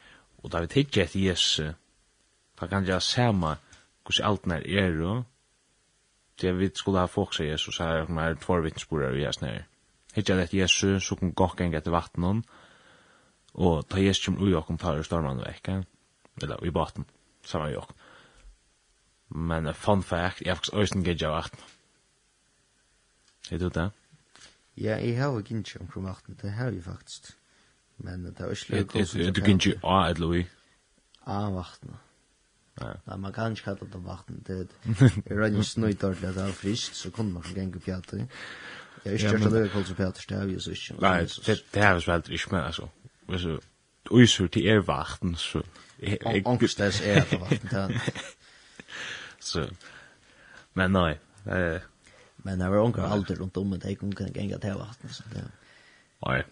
Og 0.44 0.52
da 0.52 0.62
vi 0.62 0.68
tidkje 0.68 1.04
etter 1.04 1.20
Jesus, 1.20 1.74
da 2.60 2.68
kan 2.68 2.86
jeg 2.88 3.02
sama 3.02 3.56
hvordan 4.06 4.28
alt 4.30 4.46
nær 4.46 4.62
er, 4.66 5.02
og 5.02 5.24
det 6.42 6.58
vi 6.60 6.70
skulle 6.76 7.00
ha 7.00 7.10
folk 7.10 7.34
seg 7.34 7.50
Jesus, 7.50 7.80
her 7.82 8.06
er 8.06 8.34
det 8.34 8.44
tvær 8.44 8.62
vittnesborer 8.62 9.16
vi 9.16 9.26
er 9.26 9.34
snær. 9.34 9.66
Hittar 10.16 10.40
etter 10.40 10.60
Jesus, 10.62 11.08
så 11.08 11.16
kan 11.16 11.34
gokk 11.34 11.62
enn 11.62 11.74
etter 11.74 11.92
vattnet, 11.92 12.46
og 13.56 13.86
da 13.90 14.00
Jesus 14.04 14.26
kommer 14.26 14.46
ui 14.46 14.54
okkom 14.56 14.78
tar 14.78 15.02
stormann 15.04 15.42
vekk, 15.42 15.72
eller 16.44 16.64
i 16.64 16.72
baten 16.76 17.08
saman 17.46 17.74
jo. 17.74 17.84
Men 19.30 19.74
fun 19.74 20.04
fact, 20.04 20.42
jeg 20.42 20.52
har 20.52 20.56
faktisk 20.56 20.76
øysen 20.76 21.04
gidget 21.04 21.28
av 21.28 21.38
18. 21.38 21.60
Er 23.52 23.58
du 23.58 23.70
det? 23.70 23.90
Ja, 24.78 24.96
jeg 24.98 25.18
har 25.18 25.38
ikke 25.38 25.50
gidget 25.50 25.82
omkring 25.82 26.08
18, 26.10 26.38
det 26.42 26.52
har 26.52 26.72
jeg 26.72 26.84
faktisk. 26.84 27.32
Men 27.98 28.26
det 28.26 28.40
er 28.40 28.50
ikke 28.50 28.72
løy. 28.72 29.26
Er 29.28 29.32
du 29.32 29.42
gidget 29.42 29.80
av 29.84 30.10
et 30.12 30.20
løy? 30.20 30.44
Av 31.26 31.58
18. 31.58 31.96
Ja, 32.82 32.92
Nei, 33.08 33.18
man 33.18 33.34
kan 33.34 33.52
ikke 33.52 33.64
kalla 33.64 33.88
det 33.94 34.02
vatten, 34.04 34.42
det 34.48 34.56
er 34.60 35.38
rannig 35.40 35.64
snøyt 35.66 36.04
ordentlig 36.04 36.30
at 36.30 36.36
det 36.36 36.44
er 36.44 36.52
friskt, 36.52 36.96
så 36.96 37.12
kunne 37.12 37.32
man 37.34 37.44
genge 37.56 37.80
pjater. 37.80 38.18
Jeg 38.18 38.28
har 39.06 39.12
ikke 39.12 39.30
kjørt 39.30 39.46
at 39.46 39.54
det 39.54 39.62
er 39.62 39.72
kallt 39.72 39.88
som 39.88 39.96
pjater, 39.96 40.26
det 40.30 40.38
er 40.38 40.52
jo 40.52 40.60
så 40.60 40.74
ikke. 40.76 40.98
Nei, 41.02 41.14
det 41.46 41.84
er 41.84 41.94
jo 41.94 42.02
så 42.04 42.12
veldig 42.12 42.34
ikke, 42.34 42.52
men 42.52 42.62
altså, 42.62 42.88
hvis 43.30 43.42
du, 43.48 43.60
Uysur, 44.12 44.48
til 44.48 44.68
er 44.68 44.84
vatten, 44.84 45.36
så... 45.36 45.64
Ångstens 46.46 47.02
är 47.02 47.22
för 47.22 47.38
vatten. 47.38 48.00
Så 49.40 49.68
men 50.74 50.92
nej. 50.92 51.20
Eh 51.46 51.82
men 52.46 52.60
det 52.60 52.70
var 52.70 52.78
onkel 52.78 53.04
alltid 53.04 53.38
runt 53.38 53.58
om 53.58 53.80
det 53.80 53.96
kom 53.96 54.16
kan 54.16 54.28
gänga 54.34 54.58
till 54.58 54.74
vatten 54.74 55.10
så 55.10 55.24
det. 55.34 55.52
Nej. 56.26 56.46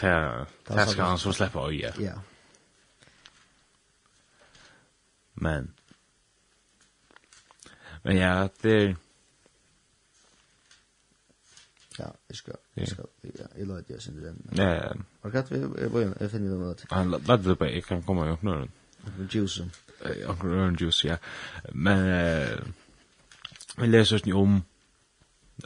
Det 0.00 0.46
det 0.66 0.86
ska 0.86 1.02
han 1.02 1.18
så 1.18 1.32
släppa 1.32 1.68
öja. 1.68 1.94
Ja. 1.98 2.12
Men 5.34 5.74
Men 8.02 8.16
ja, 8.16 8.48
det 8.62 8.96
Ja, 11.98 12.04
jeg 12.28 12.36
skal, 12.36 12.54
jeg 12.76 12.88
skal, 12.88 13.04
ja, 13.24 13.46
jeg 13.56 13.66
la 13.66 13.74
det 13.74 13.90
jeg 13.90 14.02
synes 14.02 14.22
det. 14.22 14.58
Ja, 14.58 14.70
ja. 14.70 14.92
Var 15.22 15.30
det 15.30 15.50
vi, 15.50 16.00
jeg 16.20 16.30
finner 16.30 16.50
det 16.50 16.78
den. 16.78 16.86
Han 16.90 17.10
la 17.10 17.36
det 17.36 17.58
på, 17.58 17.64
jeg 17.64 17.84
kan 17.84 18.02
komme 18.02 18.22
og 18.22 18.32
åpne 18.32 18.50
den 18.50 18.70
juice. 19.30 19.70
Onkel 20.26 20.50
ørn 20.50 20.76
juice, 20.80 21.08
ja. 21.08 21.16
Men 21.72 21.98
eh 21.98 22.58
vi 23.78 23.86
läser 23.86 24.20
ju 24.26 24.32
om 24.32 24.62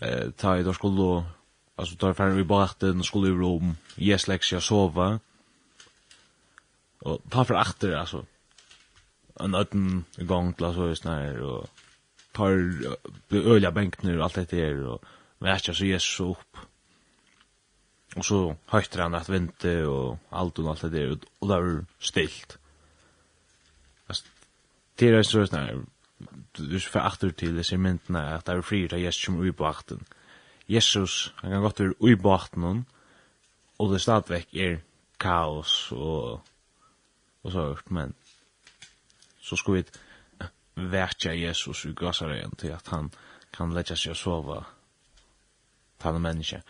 eh 0.02 0.30
ta 0.36 0.56
i 0.56 0.62
då 0.62 0.72
skulle 0.72 1.24
altså 1.78 1.96
ta 1.96 2.12
fram 2.12 2.36
vi 2.36 2.44
bara 2.44 2.68
den 2.80 3.02
skulle 3.02 3.28
i 3.28 3.38
rom. 3.38 3.76
Yes, 3.98 4.28
Lexia 4.28 4.60
sova. 4.60 5.18
Og 7.00 7.20
ta 7.30 7.42
för 7.42 7.54
achter 7.54 7.96
altså 7.96 8.24
En 9.40 9.54
öten 9.54 10.04
gång 10.26 10.52
till 10.52 10.74
så 10.74 10.88
just 10.88 11.04
när 11.04 11.40
och 11.40 11.68
tar 12.32 12.50
öliga 13.30 13.70
bänknar 13.70 14.18
och 14.18 14.24
allt 14.24 14.34
det 14.34 14.52
är 14.52 14.86
och 14.86 15.04
värsta 15.38 15.74
så 15.74 15.84
Jesus 15.84 16.20
upp. 16.20 16.56
Och 18.16 18.24
så 18.24 18.56
höjter 18.66 19.02
han 19.02 19.14
att 19.14 19.28
vänta 19.28 19.88
och 19.88 20.18
allt 20.28 20.58
och 20.58 20.70
allt 20.70 20.92
det 20.92 21.02
är 21.02 21.18
och 21.38 21.48
där 21.48 21.84
stilt 21.98 22.58
det 25.00 25.10
er 25.12 25.22
så 25.26 25.44
sånn, 25.46 25.86
du 26.56 26.78
skal 26.78 26.92
få 26.92 27.04
achter 27.06 27.30
til 27.34 27.56
disse 27.56 27.76
myndene, 27.76 28.22
at 28.36 28.46
det 28.46 28.56
er 28.56 28.66
fri 28.66 28.84
til 28.88 29.02
Jesus 29.02 29.24
som 29.24 29.40
ui 29.40 29.52
på. 29.52 29.72
Jesus, 30.68 31.34
han 31.40 31.50
kan 31.50 31.62
godt 31.62 31.80
være 31.80 31.94
ui 32.00 32.16
på 32.16 32.38
og 33.78 33.92
det 33.92 34.00
stadigvæk 34.00 34.54
er 34.54 34.76
kaos 35.20 35.92
og, 35.92 36.40
og 37.42 37.52
så 37.52 37.58
hørt, 37.58 37.90
men 37.90 38.14
så 39.40 39.56
skal 39.56 39.74
vi 39.74 39.84
verkja 40.76 41.32
Jesus 41.34 41.84
i 41.84 41.92
gassaren 41.92 42.54
til 42.58 42.68
at 42.68 42.88
han 42.88 43.10
kan 43.52 43.74
letja 43.74 43.96
seg 43.98 44.14
å 44.14 44.18
sova 44.18 44.60
tal 46.00 46.20
menneske. 46.22 46.62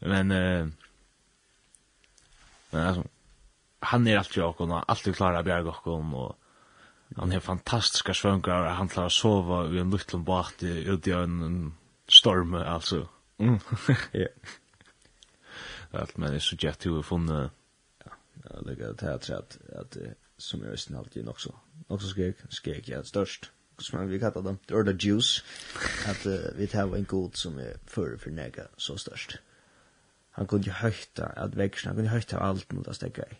Men, 0.00 0.32
uh, 0.32 0.64
men 2.72 2.80
altså, 2.80 3.04
han 3.92 4.08
er 4.08 4.18
alltid 4.18 4.42
okkur, 4.42 4.72
alltid 4.88 5.14
klara 5.14 5.44
bjerg 5.44 5.68
okkur, 5.74 6.00
og 6.14 6.36
han 7.16 7.32
har 7.32 7.40
fantastiska 7.40 8.14
svönkar 8.14 8.52
han 8.52 8.88
klarar 8.88 9.06
att 9.06 9.12
sova 9.12 9.74
i 9.74 9.78
en 9.78 9.90
liten 9.90 10.24
båt 10.24 10.62
ute 10.62 11.10
i 11.10 11.12
en 11.12 11.74
storm 12.08 12.54
alltså. 12.54 13.08
Mm. 13.38 13.58
ja. 14.12 14.26
Allt 15.90 16.16
men 16.16 16.30
det 16.30 16.36
är 16.36 16.40
så 16.40 16.56
jätte 16.58 16.88
hur 16.88 17.02
funnit 17.02 17.50
ja, 18.04 18.10
er 18.44 18.94
det 18.98 19.06
här 19.06 19.18
till 19.18 19.34
att, 19.34 19.58
att 19.76 19.96
som 20.38 20.62
jag 20.62 20.70
visste 20.70 20.98
alltid 20.98 21.28
också 21.28 21.54
också 21.86 22.06
skrek, 22.06 22.36
skrek 22.48 22.88
jag 22.88 23.06
störst 23.06 23.50
som 23.78 23.98
man 23.98 24.08
vill 24.08 24.20
kalla 24.20 24.40
dem, 24.40 24.58
or 24.70 24.84
the 24.84 25.06
juice. 25.08 25.44
Att 26.06 26.26
uh, 26.26 26.38
vi 26.56 26.66
tar 26.66 26.96
en 26.96 27.04
god 27.04 27.36
som 27.36 27.58
är 27.58 27.76
före 27.86 28.18
för 28.18 28.30
nega 28.30 28.62
så 28.76 28.96
störst 28.96 29.38
han 30.30 30.46
kunde 30.46 30.66
ju 30.66 30.72
höjta 30.72 31.26
att 31.26 31.54
växeln, 31.54 31.88
han 31.88 31.96
kunde 31.96 32.10
höjta 32.10 32.38
allt 32.38 32.72
mot 32.72 32.88
att 32.88 32.96
stäcka 32.96 33.22
i 33.22 33.34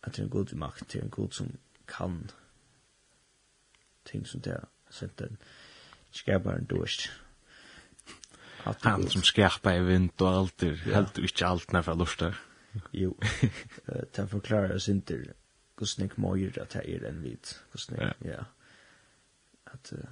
att 0.00 0.12
det 0.12 0.22
är 0.22 0.24
en 0.24 0.30
god 0.30 0.54
makt, 0.54 0.88
det 0.88 0.98
är 0.98 1.02
en 1.02 1.10
god 1.10 1.32
som 1.32 1.52
kan 1.90 2.22
ting 4.08 4.26
som 4.26 4.40
det 4.40 4.54
er 4.58 4.68
sent 4.90 5.18
den 5.18 5.36
skapar 6.10 6.58
en 6.58 6.66
dost. 6.70 7.10
Han 8.64 9.08
som 9.08 9.22
skapar 9.22 9.78
i 9.78 9.84
vind 9.84 10.10
og 10.20 10.38
alt 10.38 10.62
er 10.62 10.78
ja. 10.86 11.00
helt 11.00 11.18
ikke 11.18 11.46
alt 11.46 11.72
når 11.72 11.86
jeg 11.86 11.96
luster. 11.96 12.40
Jo, 12.92 13.16
den 14.16 14.28
forklarer 14.28 14.74
oss 14.74 14.88
ikke 14.88 15.34
hvordan 15.80 16.08
jeg 16.08 16.10
må 16.16 16.34
gjøre 16.36 16.62
at 16.62 16.74
jeg 16.74 16.94
er 16.94 17.08
en 17.08 17.20
hvit. 17.24 17.62
Hvordan 17.72 18.02
ja. 18.02 18.32
ja. 18.32 18.42
At 19.66 19.92
uh, 19.92 20.10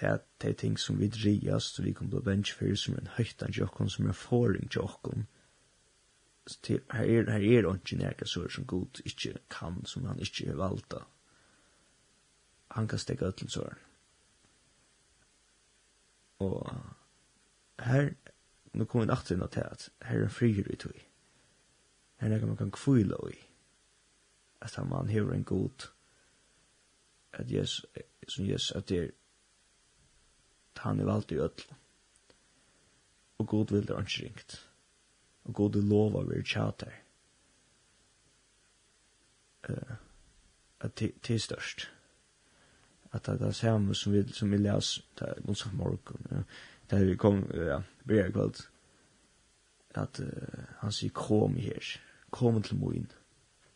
det 0.00 0.48
er 0.50 0.52
ting 0.52 0.78
som 0.80 1.00
vi 1.00 1.08
drias, 1.08 1.62
så 1.62 1.82
vi 1.82 1.92
kommer 1.92 2.10
til 2.10 2.20
å 2.20 2.26
bench 2.26 2.52
for 2.52 2.74
som 2.76 2.98
en 2.98 3.08
høytan 3.16 3.54
jokken, 3.54 3.88
som 3.88 4.04
er 4.04 4.12
en 4.12 4.18
foring 4.18 4.68
jokken 4.76 5.26
her 6.46 7.04
er, 7.04 7.30
her 7.30 7.40
er 7.40 7.74
ikke 7.74 7.96
nærke 7.96 8.26
sår 8.26 8.48
som 8.48 8.66
god 8.66 9.00
ikke 9.04 9.38
kan, 9.50 9.84
som 9.84 10.04
han 10.04 10.18
ikke 10.20 10.48
er 10.48 10.56
valgt 10.60 10.92
av. 10.92 11.06
Han 12.70 12.88
kan 12.88 12.98
stekke 12.98 13.28
ut 13.28 13.36
til 13.36 13.50
sår. 13.50 13.78
Og 16.44 16.74
her, 17.80 18.10
nå 18.74 18.84
kommer 18.84 19.06
vi 19.06 19.12
natt 19.12 19.30
inn 19.30 19.44
til 19.48 19.64
at 19.64 19.88
her 20.02 20.20
er 20.20 20.26
en 20.26 20.36
frier 20.36 20.68
i 20.72 20.76
tog. 20.76 20.96
Her 22.20 22.34
er 22.34 22.46
man 22.46 22.56
kan 22.56 22.74
kvile 22.74 23.16
i. 23.30 23.38
At 24.60 24.74
han 24.74 24.88
man 24.88 25.08
hever 25.08 25.32
en 25.32 25.44
god, 25.44 25.88
at 27.32 27.50
Jesus, 27.50 27.86
som 28.28 28.46
Jesus, 28.46 28.70
at 28.72 28.88
det 28.88 28.98
er, 28.98 29.10
han 30.76 31.00
er 31.00 31.04
valgt 31.04 31.32
i 31.32 31.36
ødel. 31.38 31.64
Og 33.38 33.48
god 33.48 33.70
vil 33.70 33.88
det 33.88 33.98
ikke 33.98 34.26
ringt 34.26 34.70
og 35.44 35.54
god 35.54 35.82
lov 35.82 36.16
av 36.20 36.32
er 36.32 36.42
tjater. 36.42 36.92
Uh, 39.68 39.96
at 40.80 40.98
det 40.98 41.30
er 41.30 41.38
størst. 41.38 41.90
At 43.12 43.26
det 43.26 43.34
er 43.34 43.46
det 43.46 43.54
samme 43.54 43.94
som 43.94 44.12
vi, 44.12 44.24
som 44.32 44.50
vi 44.50 44.56
les, 44.56 44.94
det 45.18 45.28
er 45.28 45.42
noen 45.44 45.56
som 45.56 45.76
morgen, 45.76 46.26
ja. 46.30 46.42
det 46.90 46.98
er 46.98 47.04
vi 47.04 47.16
kom, 47.16 47.44
ja, 47.54 47.80
blir 48.04 48.24
jeg 48.24 48.32
kvalt, 48.34 48.64
at 49.94 50.20
uh, 50.20 50.64
han 50.80 50.92
sier 50.92 51.14
kom 51.14 51.56
her, 51.56 51.94
kom 52.30 52.62
til 52.62 52.76
moin, 52.76 53.06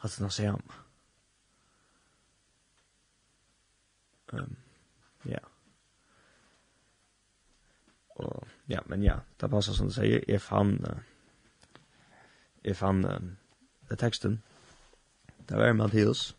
at 0.02 0.10
det 0.10 0.18
er 0.20 0.24
det 0.24 0.32
samme. 0.32 0.80
Um, 4.32 4.56
ja. 5.24 5.40
Og, 8.18 8.48
ja, 8.68 8.80
men 8.86 9.02
ja, 9.02 9.20
det 9.40 9.50
passer 9.50 9.72
som 9.72 9.88
du 9.88 9.94
sier, 9.94 10.24
jeg 10.28 10.42
fann, 10.42 10.76
uh, 10.84 11.07
jeg 12.68 12.76
fann 12.76 13.04
uh, 13.04 13.96
teksten. 13.96 14.42
Det 15.48 15.56
var 15.56 15.72
Matteus, 15.72 16.36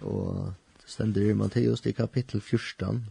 og 0.00 0.52
det 0.82 0.90
stender 0.90 1.30
i 1.30 1.32
Matteus, 1.32 1.80
det 1.80 1.90
er 1.90 2.02
kapittel 2.06 2.40
14. 2.40 3.06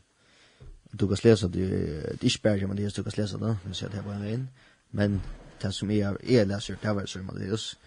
Du 1.00 1.08
kan 1.08 1.18
lese 1.24 1.48
det, 1.48 1.70
det 1.70 2.12
er 2.12 2.24
ikke 2.24 2.42
bare 2.44 2.68
Matteus, 2.68 2.94
du 2.94 3.04
kan 3.04 3.14
lese 3.18 3.40
det, 3.40 3.58
hvis 3.66 3.82
jeg 3.82 3.92
tar 3.92 4.06
på 4.06 4.12
en 4.12 4.22
veien, 4.22 4.50
men 4.92 5.22
det 5.62 5.74
som 5.74 5.92
jeg, 5.92 6.18
jeg 6.24 6.48
leser, 6.48 6.78
det 6.84 6.96
var 6.96 7.06
så 7.06 7.20
i 7.20 7.24
Matteus, 7.24 7.80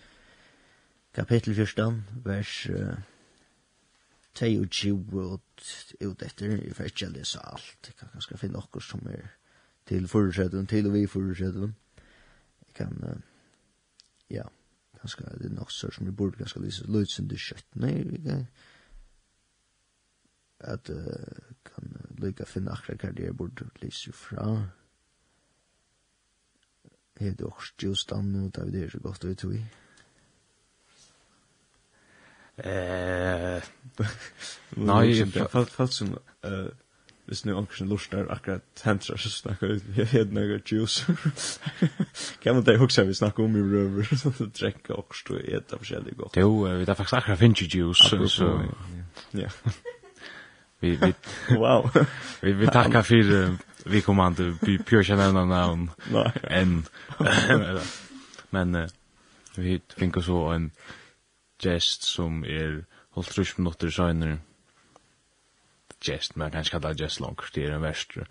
kapittel 1.15 1.55
14, 1.55 2.05
vers 2.25 2.67
uh, 2.71 2.99
22 4.35 4.95
ut 6.01 6.23
etter, 6.23 6.59
jeg 6.65 6.77
får 6.77 6.85
ikke 6.85 7.13
lese 7.15 7.39
alt, 7.45 7.79
jeg 7.87 7.95
kan 7.99 8.11
kanskje 8.13 8.39
finne 8.39 8.59
noe 8.59 8.83
som 8.83 9.07
er 9.07 9.31
til 9.87 10.09
forutsettet, 10.09 10.69
til 10.69 10.87
og 10.87 10.93
vi 10.93 11.07
forutsettet. 11.07 11.75
Jeg 12.67 12.75
kan... 12.75 13.03
Uh, 13.03 13.38
ja, 14.31 14.45
ganske, 15.01 15.25
det 15.39 15.51
er 15.51 15.55
nok 15.55 15.71
så 15.73 15.91
som 15.95 16.07
vi 16.07 16.13
burde 16.13 16.41
ganske 16.41 16.61
lyse, 16.61 16.87
løysen 16.87 17.31
det 17.31 17.41
kjøtt, 17.43 17.69
nei, 17.81 17.95
vi 18.09 18.23
kan, 18.25 18.47
at 20.61 20.91
uh, 20.91 21.53
kan 21.65 21.93
lykka 22.19 22.47
finne 22.49 22.75
akkurat 22.75 23.05
hva 23.05 23.13
det 23.15 23.29
er 23.29 23.37
burde 23.39 23.69
lyse 23.83 24.13
fra, 24.13 24.49
er 27.19 27.35
det 27.35 27.47
også 27.47 27.73
stjøstan, 27.73 28.35
og 28.45 28.55
det 28.55 28.63
er 28.63 28.73
det 28.75 28.91
så 28.93 29.01
godt 29.03 29.25
å 29.25 29.31
vite 29.31 29.51
vi. 29.51 29.63
Eh, 32.59 33.63
nei, 34.89 35.03
jeg 35.15 35.31
følte 35.51 35.87
som, 35.95 36.15
eh, 36.47 36.71
hvis 37.29 37.45
nu 37.45 37.53
onkursen 37.53 37.89
lustar 37.89 38.27
akkurat 38.33 38.63
tentra, 38.75 39.17
så 39.17 39.31
snakkar 39.31 39.67
vi 39.67 40.05
hedna 40.13 40.41
och 40.41 40.73
juice. 40.73 41.07
Kan 42.43 42.55
man 42.55 42.65
ta 42.65 42.77
huxa 42.77 43.05
vi 43.05 43.15
snackar 43.15 43.43
om 43.43 43.57
i 43.57 43.61
röver 43.61 44.17
så 44.17 44.29
att 44.29 44.55
dricka 44.55 44.95
och 44.95 45.15
stå 45.17 45.35
och 45.35 45.41
äta 45.41 45.77
gott. 46.17 46.37
Jo, 46.37 46.65
vi 46.65 46.85
där 46.85 46.95
faktisk 46.95 47.15
akkurat 47.15 47.39
finns 47.39 47.75
juice 47.75 48.33
så. 48.33 48.65
Ja. 49.31 49.49
Vi 50.81 50.97
vi 50.97 51.15
wow. 51.57 51.91
Vi 52.41 52.53
vi 52.53 52.67
tackar 52.67 53.03
för 53.03 53.57
vi 53.85 54.01
kommer 54.01 54.27
inte 54.27 54.57
bli 54.61 54.79
pure 54.79 55.17
nämna 55.17 55.45
namn. 55.45 55.91
En 56.43 56.85
men 58.51 58.89
vi 59.57 59.81
finner 59.97 60.21
så 60.21 60.49
en 60.49 60.71
gest 61.63 62.03
som 62.03 62.45
er 62.45 62.85
holdt 63.11 63.31
trus 63.31 63.59
minutter 63.59 63.91
senare 63.91 64.39
gest, 66.01 66.37
men 66.37 66.45
jag 66.45 66.53
kan 66.53 66.61
inte 66.61 66.71
kalla 66.71 66.89
det 66.89 67.05
gest 67.05 67.21
långt, 67.21 67.55
det 67.55 67.65
er 67.65 67.73
en 67.73 67.83
värsta. 67.83 68.27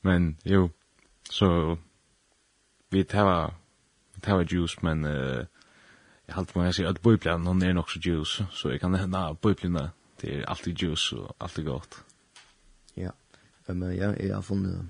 Men 0.00 0.36
jo, 0.44 0.70
så 1.30 1.78
vi 2.90 3.04
tar 3.04 3.54
vi 4.14 4.20
tar 4.20 4.42
juice, 4.42 4.82
men 4.82 5.04
uh, 5.04 5.46
jag 6.26 6.34
har 6.34 6.40
alltid 6.40 6.56
man 6.56 6.72
säger 6.72 6.88
att 6.88 7.02
bibeln 7.02 7.46
hon 7.46 7.58
nok 7.58 7.90
så 7.90 7.98
juice, 7.98 8.44
så 8.50 8.70
jeg 8.70 8.80
kan 8.80 8.92
nämna 8.92 9.34
bibeln 9.34 9.90
det 10.20 10.38
er 10.38 10.46
alltid 10.46 10.82
juice 10.82 11.16
og 11.16 11.34
alltid 11.38 11.64
godt. 11.64 12.04
Ja, 12.94 13.10
men 13.66 13.96
ja, 13.96 14.14
jeg 14.20 14.34
har 14.34 14.42
funnet 14.42 14.88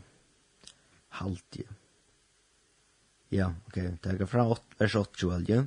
halvtid. 1.09 1.64
Ja, 1.64 1.74
Ja, 3.33 3.49
ok, 3.66 3.76
det 4.05 4.20
er 4.20 4.26
fra 4.28 4.45
8, 4.45 4.62
vers 4.78 4.95
8, 4.95 5.12
12, 5.16 5.45
ja. 5.49 5.62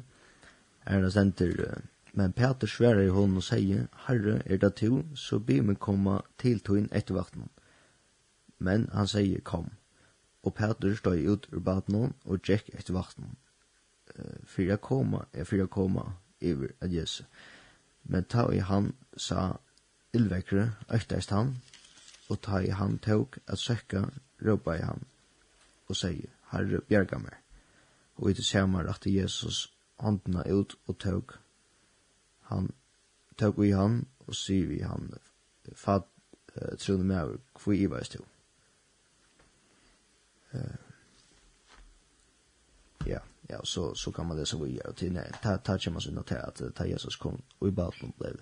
Er 0.86 1.02
det 1.02 1.14
senter 1.14 1.82
Men 2.18 2.34
Peter 2.34 2.68
sverar 2.68 3.02
i 3.04 3.12
hon 3.12 3.36
og 3.36 3.44
sier, 3.44 3.90
Herre, 4.06 4.38
er 4.46 4.60
det 4.64 4.78
to, 4.80 5.02
så 5.20 5.40
be 5.40 5.58
meg 5.62 5.82
komma 5.84 6.22
til 6.40 6.62
toin 6.64 6.88
etter 6.96 7.18
vakten. 7.18 7.50
Men 8.58 8.86
han 8.94 9.10
sier, 9.12 9.42
kom. 9.44 9.74
Og 10.48 10.56
Peter 10.56 10.96
støy 10.96 11.26
ut 11.28 11.50
ur 11.52 11.60
baden 11.60 12.14
og 12.24 12.40
tjekk 12.48 12.72
etter 12.72 12.96
vakten. 12.96 13.36
For 14.48 14.64
jeg 14.64 14.80
koma, 14.80 15.26
er 15.34 15.44
for 15.44 15.60
jeg 15.60 15.70
koma, 15.76 16.08
iver 16.40 16.72
at 16.80 16.96
Jesu. 16.96 17.26
Men 18.08 18.24
ta 18.24 18.48
i 18.48 18.64
han 18.64 18.94
sa 19.18 19.58
illvekre, 20.16 20.70
økteist 20.88 21.36
han, 21.36 21.58
og 22.32 22.40
ta 22.48 22.64
i 22.64 22.72
han 22.72 22.96
tåg 23.04 23.42
at 23.48 23.60
søkka, 23.60 24.08
råpa 24.40 24.80
i 24.80 24.86
han, 24.88 25.04
og 25.90 26.00
sier, 26.00 26.32
Herre, 26.54 26.80
bjerga 26.80 27.20
meg. 27.20 27.36
Og 28.16 28.32
i 28.32 28.40
det 28.40 28.46
samme 28.48 28.88
rette 28.88 29.12
Jesus 29.12 29.66
håndna 30.00 30.48
ut 30.48 30.80
og 30.88 30.98
tåg 31.04 31.42
han 32.46 32.70
tog 33.38 33.66
i 33.66 33.72
han 33.72 34.06
og 34.28 34.36
sier 34.36 34.68
vi 34.68 34.80
han 34.86 35.14
fad 35.76 36.06
uh, 36.56 36.74
trunne 36.80 37.04
med 37.04 37.22
over 37.22 37.38
hvor 37.64 37.74
i 37.74 37.86
veis 37.92 38.10
til 38.14 38.26
uh, 40.54 40.76
ja 43.06 43.20
ja 43.50 43.62
så 43.64 43.94
så 43.94 44.12
kan 44.12 44.26
man 44.26 44.38
lese 44.38 44.52
så 44.52 44.64
vi 44.64 44.80
og 44.86 44.96
til. 44.96 45.14
Nei, 45.14 45.28
ta 45.44 45.58
ta 45.58 45.78
kan 45.78 45.94
man 45.94 46.02
så 46.02 46.12
notera 46.12 46.48
att 46.48 46.62
ta 46.76 46.86
Jesus 46.86 47.16
kom 47.16 47.44
og 47.60 47.68
i 47.68 47.72
Balton 47.72 48.14
blev 48.20 48.42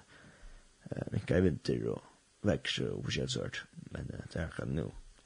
eh 0.91 1.11
men 1.11 1.21
i 1.37 1.41
vinter 1.41 1.89
og 1.89 2.03
vekst 2.43 2.79
og 2.79 3.05
försöka 3.05 3.27
sørt. 3.27 3.65
men 3.91 4.07
det 4.07 4.35
är 4.35 4.47
kan 4.47 4.67
nu 4.67 4.83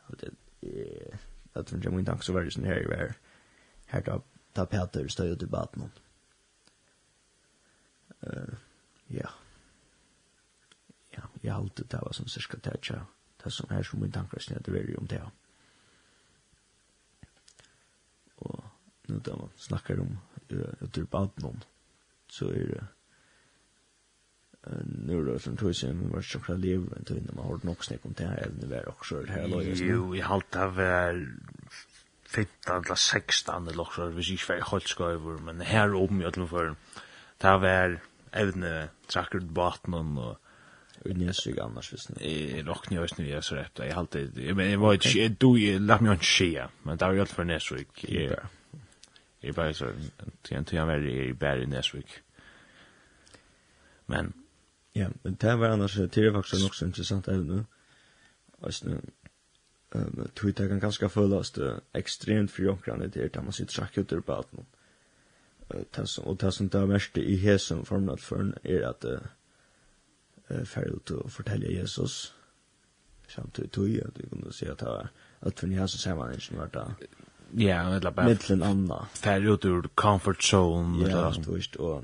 och 0.07 0.15
det 0.19 0.31
är 0.61 1.19
att 1.53 1.67
de 1.67 1.81
jammin 1.81 2.05
tanks 2.05 2.29
över 2.29 2.49
sånn 2.49 2.65
her 2.65 2.87
var 2.87 3.13
här 3.85 4.01
då 4.01 4.23
ta 4.53 4.65
Peter 4.65 5.07
stöd 5.07 5.43
i 5.43 5.45
Balton 5.45 5.91
Uh, 8.23 8.55
Ja. 9.09 9.29
Ja, 11.17 11.21
jeg 11.43 11.53
har 11.53 11.61
alltid 11.61 11.89
det 11.91 12.01
var 12.03 12.13
sånn 12.13 12.29
cirka 12.29 12.59
det 12.63 12.75
ikke, 12.77 13.01
det 13.43 13.53
som 13.53 13.71
er 13.71 13.83
som 13.83 14.01
min 14.01 14.11
tanker 14.11 14.43
snedet 14.43 14.73
veri 14.73 14.95
om 14.99 15.07
det. 15.07 15.21
Og 18.37 18.63
nu 19.07 19.19
da 19.19 19.35
man 19.39 19.49
snakker 19.57 19.99
om 20.03 20.17
uturbaten 20.81 21.63
så 22.29 22.51
er 22.51 22.71
det 22.73 22.85
nu 24.85 25.25
då 25.25 25.39
som 25.39 25.57
tog 25.57 25.75
sig 25.75 25.93
med 25.93 26.09
vart 26.09 26.25
chokla 26.25 26.55
lever 26.55 26.87
men 26.91 27.05
tog 27.05 27.17
innan 27.17 27.35
man 27.35 27.45
har 27.45 27.59
nog 27.63 27.85
snäck 27.85 28.05
om 28.05 28.13
det 28.13 28.25
här 28.25 28.37
även 28.37 28.69
var 28.69 28.89
också 28.89 29.21
det 29.21 29.31
här 29.31 29.47
laget. 29.47 29.79
Jo, 29.79 30.15
i 30.15 30.21
halvt 30.21 30.55
av 30.55 30.75
var 30.75 31.27
15 32.27 32.85
eller 32.85 32.95
16 32.95 33.67
eller 33.67 33.81
också, 33.81 34.09
hvis 34.09 34.29
ikke 34.29 34.49
var 34.49 34.71
helt 34.71 34.89
skøyver, 34.89 35.37
men 35.39 35.61
her 35.61 35.95
om 35.95 36.21
i 36.21 36.25
alle 36.25 36.47
fall, 36.47 36.75
det 37.41 37.53
var 37.61 37.99
evne 38.37 38.89
tracker 39.07 39.39
baten 39.39 40.17
och 40.17 40.37
Unnjösig 41.05 41.59
annars 41.59 41.93
visst 41.93 42.09
nu. 42.09 42.25
Jag 42.57 42.67
rockar 42.67 42.95
ju 42.95 43.01
visst 43.01 43.17
nu 43.17 43.29
er 43.29 43.41
så 43.41 43.55
rett, 43.55 43.79
jeg 43.79 43.95
halte... 43.95 44.19
alltid 44.19 44.47
jag 44.47 44.55
men 44.55 44.71
jag 44.71 44.79
var 44.79 44.93
ju 44.93 45.29
du 45.29 45.79
lagt 45.79 46.01
meg 46.01 46.17
ikke 46.17 46.25
skje, 46.25 46.67
Men 46.83 46.97
det 46.97 47.07
var 47.07 47.13
jo 47.13 47.21
alt 47.21 47.31
for 47.31 47.43
Nesvik. 47.43 48.03
Jeg 48.03 48.37
Jag 49.41 49.55
bare 49.55 49.73
så 49.73 49.91
tänkte 50.43 50.75
jeg 50.75 50.87
var 50.87 50.95
i 50.95 51.33
Berg 51.33 51.63
i 51.63 51.65
Nesvik. 51.65 52.23
Men 54.05 54.33
ja, 54.93 55.09
men 55.23 55.35
det 55.35 55.59
var 55.59 55.67
annars 55.67 55.95
det 55.95 56.17
er 56.17 56.27
är 56.27 56.33
faktiskt 56.33 56.65
också 56.65 56.85
intressant 56.85 57.27
även 57.27 57.47
nu. 57.47 57.65
nu 58.83 59.01
Tog 59.89 60.33
Twitter 60.35 60.67
kan 60.67 60.79
ganske 60.79 61.09
ganska 61.09 61.51
det 61.51 61.79
ekstremt 61.93 62.51
för 62.51 62.63
jonkran 62.63 62.99
det 62.99 63.33
där 63.33 63.41
man 63.41 63.53
sitter 63.53 63.73
tracker 63.73 64.21
på 64.21 64.33
allt 64.33 64.51
och 66.23 66.37
det 66.37 66.51
som 66.51 66.67
det 66.67 66.87
mest 66.87 67.17
i 67.17 67.35
hesen 67.35 67.85
format 67.85 68.21
för 68.21 68.53
är 68.63 68.81
att 68.81 69.03
eh 69.03 70.63
färd 70.65 70.87
ut 70.87 71.11
och 71.11 71.31
fortälja 71.31 71.69
Jesus. 71.69 72.33
Samtidigt 73.27 73.71
tog 73.71 73.89
jag 73.89 74.11
du 74.15 74.21
vi 74.23 74.29
kunde 74.29 74.53
se 74.53 74.69
att 74.69 74.77
det 74.77 75.09
att 75.39 75.59
för 75.59 75.67
ni 75.67 75.75
har 75.75 75.87
så 75.87 75.97
ser 75.97 76.15
man 76.15 76.33
inte 76.33 76.55
vart 76.55 76.73
det 76.73 76.95
ja 77.51 77.95
eller 77.95 78.11
bara 78.11 78.25
mittlen 78.25 78.63
anna 78.63 79.07
färd 79.13 79.45
ut 79.45 79.65
ur 79.65 79.81
comfort 79.95 80.53
zone 80.53 81.09
ja 81.09 81.33
du 81.45 81.55
visst 81.55 81.75
och 81.75 82.03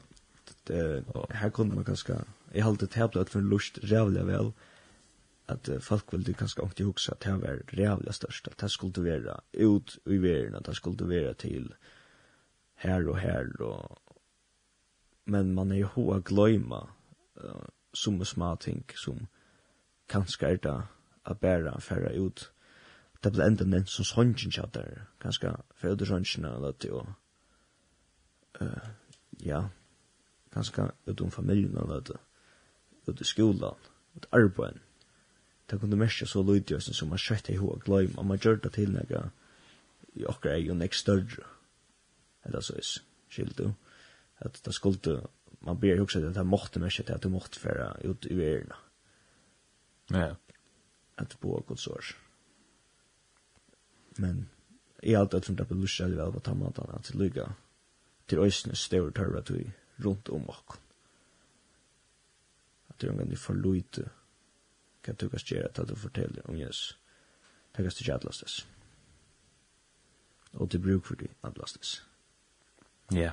det 0.64 1.03
här 1.30 1.49
kunde 1.49 1.76
man 1.76 1.84
ganska 1.84 2.26
i 2.53 2.61
allt 2.61 2.80
det 2.80 2.93
här 2.93 3.07
blivit 3.07 3.30
för 3.30 3.41
lust 3.41 3.78
rävliga 3.82 4.24
väl 4.24 4.51
att 5.45 5.70
folk 5.80 6.14
vill 6.14 6.24
det 6.24 6.34
kanske 6.34 6.64
inte 6.64 6.84
huxa 6.84 7.11
att 7.11 7.20
det 7.20 7.32
var 7.32 7.61
rävliga 7.68 8.11
at 8.47 8.57
det 8.57 8.70
skulle 8.70 9.03
være 9.03 9.39
ut 9.53 9.97
i 10.05 10.18
verden, 10.18 10.55
at 10.55 10.66
det 10.66 10.76
skulle 10.76 11.09
være 11.09 11.34
til 11.34 11.74
her 12.84 13.09
og 13.09 13.19
her 13.19 13.49
og 13.59 13.99
men 15.25 15.53
man 15.55 15.71
er 15.71 15.84
jo 15.84 15.88
hoa 15.95 16.19
gløyma 16.19 16.81
uh, 17.43 17.67
som 17.93 18.25
små 18.25 18.55
ting 18.55 18.84
som 18.99 19.27
kanskje 20.09 20.47
er 20.47 20.57
det 20.63 20.81
a 21.25 21.34
bæra 21.34 21.79
färra 21.79 22.11
ut 22.19 22.49
det 23.23 23.31
blir 23.31 23.45
enda 23.45 23.65
nevnt 23.65 23.89
som 23.89 24.05
sången 24.05 24.51
tjatar 24.51 25.07
kanskje 25.19 25.55
för 25.75 25.93
ut 25.93 26.07
sången 26.07 26.45
og 26.45 26.75
det 26.81 26.91
och 26.91 27.07
uh, 28.61 28.89
ja 29.39 29.69
kanskje 30.51 30.91
ut 31.05 31.21
om 31.21 31.31
familjen 31.31 31.77
eller 31.77 32.01
det 32.01 32.19
ut 33.07 33.21
i 33.21 33.23
skolan 33.23 33.75
ut 34.15 34.25
arbeid 34.31 34.79
det 35.69 35.79
kunne 35.79 35.95
mesja 35.95 36.27
så 36.27 36.43
lydjösen 36.43 36.93
som 36.93 37.09
man 37.09 37.17
skjøtt 37.17 37.49
i 37.49 37.57
hoa 37.57 37.79
glömma 37.79 38.23
man 38.23 38.38
gjør 38.38 38.55
det 38.55 38.73
til 38.73 38.91
nega 38.91 39.29
i 40.15 40.25
åker 40.25 40.49
er 40.49 40.57
jo 40.57 40.73
nek 40.73 40.93
større 40.93 41.47
eller 42.44 42.62
så 42.62 42.78
is 42.78 43.04
skilt 43.30 43.58
du 43.58 43.74
at 44.38 44.62
det 44.66 44.74
skulle 44.74 45.22
man 45.60 45.80
ber 45.80 46.02
också 46.02 46.20
att 46.20 46.34
det 46.34 46.44
måste 46.44 46.80
man 46.80 46.89
inte 47.00 47.16
att 47.16 47.22
du 47.22 47.30
måste 47.30 47.60
föra 47.60 47.98
ut 48.02 48.26
i 48.26 48.36
världen 48.36 48.74
ja. 50.08 50.36
Att 51.16 51.39
bo 51.39 51.60
god 51.68 51.80
sort 51.80 52.18
men 54.18 54.50
i 55.02 55.16
allt 55.16 55.34
att 55.34 55.46
fundera 55.46 55.68
på 55.68 55.74
lusha 55.74 56.08
väl 56.08 56.32
vad 56.32 56.44
tar 56.44 56.56
man 56.56 56.74
att 56.78 57.04
till 57.04 57.20
lyga 57.20 57.54
till 58.26 58.39
ösnes 58.39 58.80
stor 58.80 59.12
törra 59.12 59.41
till 59.41 59.72
runt 59.96 60.30
om 60.30 60.50
och 60.50 60.78
att 62.88 63.00
det 63.00 63.08
är 63.08 63.22
en 63.22 63.38
för 63.38 63.54
lite 63.54 64.10
kan 65.02 65.16
du 65.16 65.30
kanske 65.30 65.56
göra 65.56 65.68
att 65.68 65.88
du 65.88 65.96
fortäller 65.96 66.50
om 66.50 66.58
Jesus 66.58 66.98
tackast 67.72 67.98
till 67.98 68.12
Atlastes 68.12 68.68
och 70.52 70.70
till 70.70 70.80
bruk 70.80 71.06
för 71.06 71.16
det 71.16 71.28
Atlastes 71.41 72.02
Ja. 73.14 73.32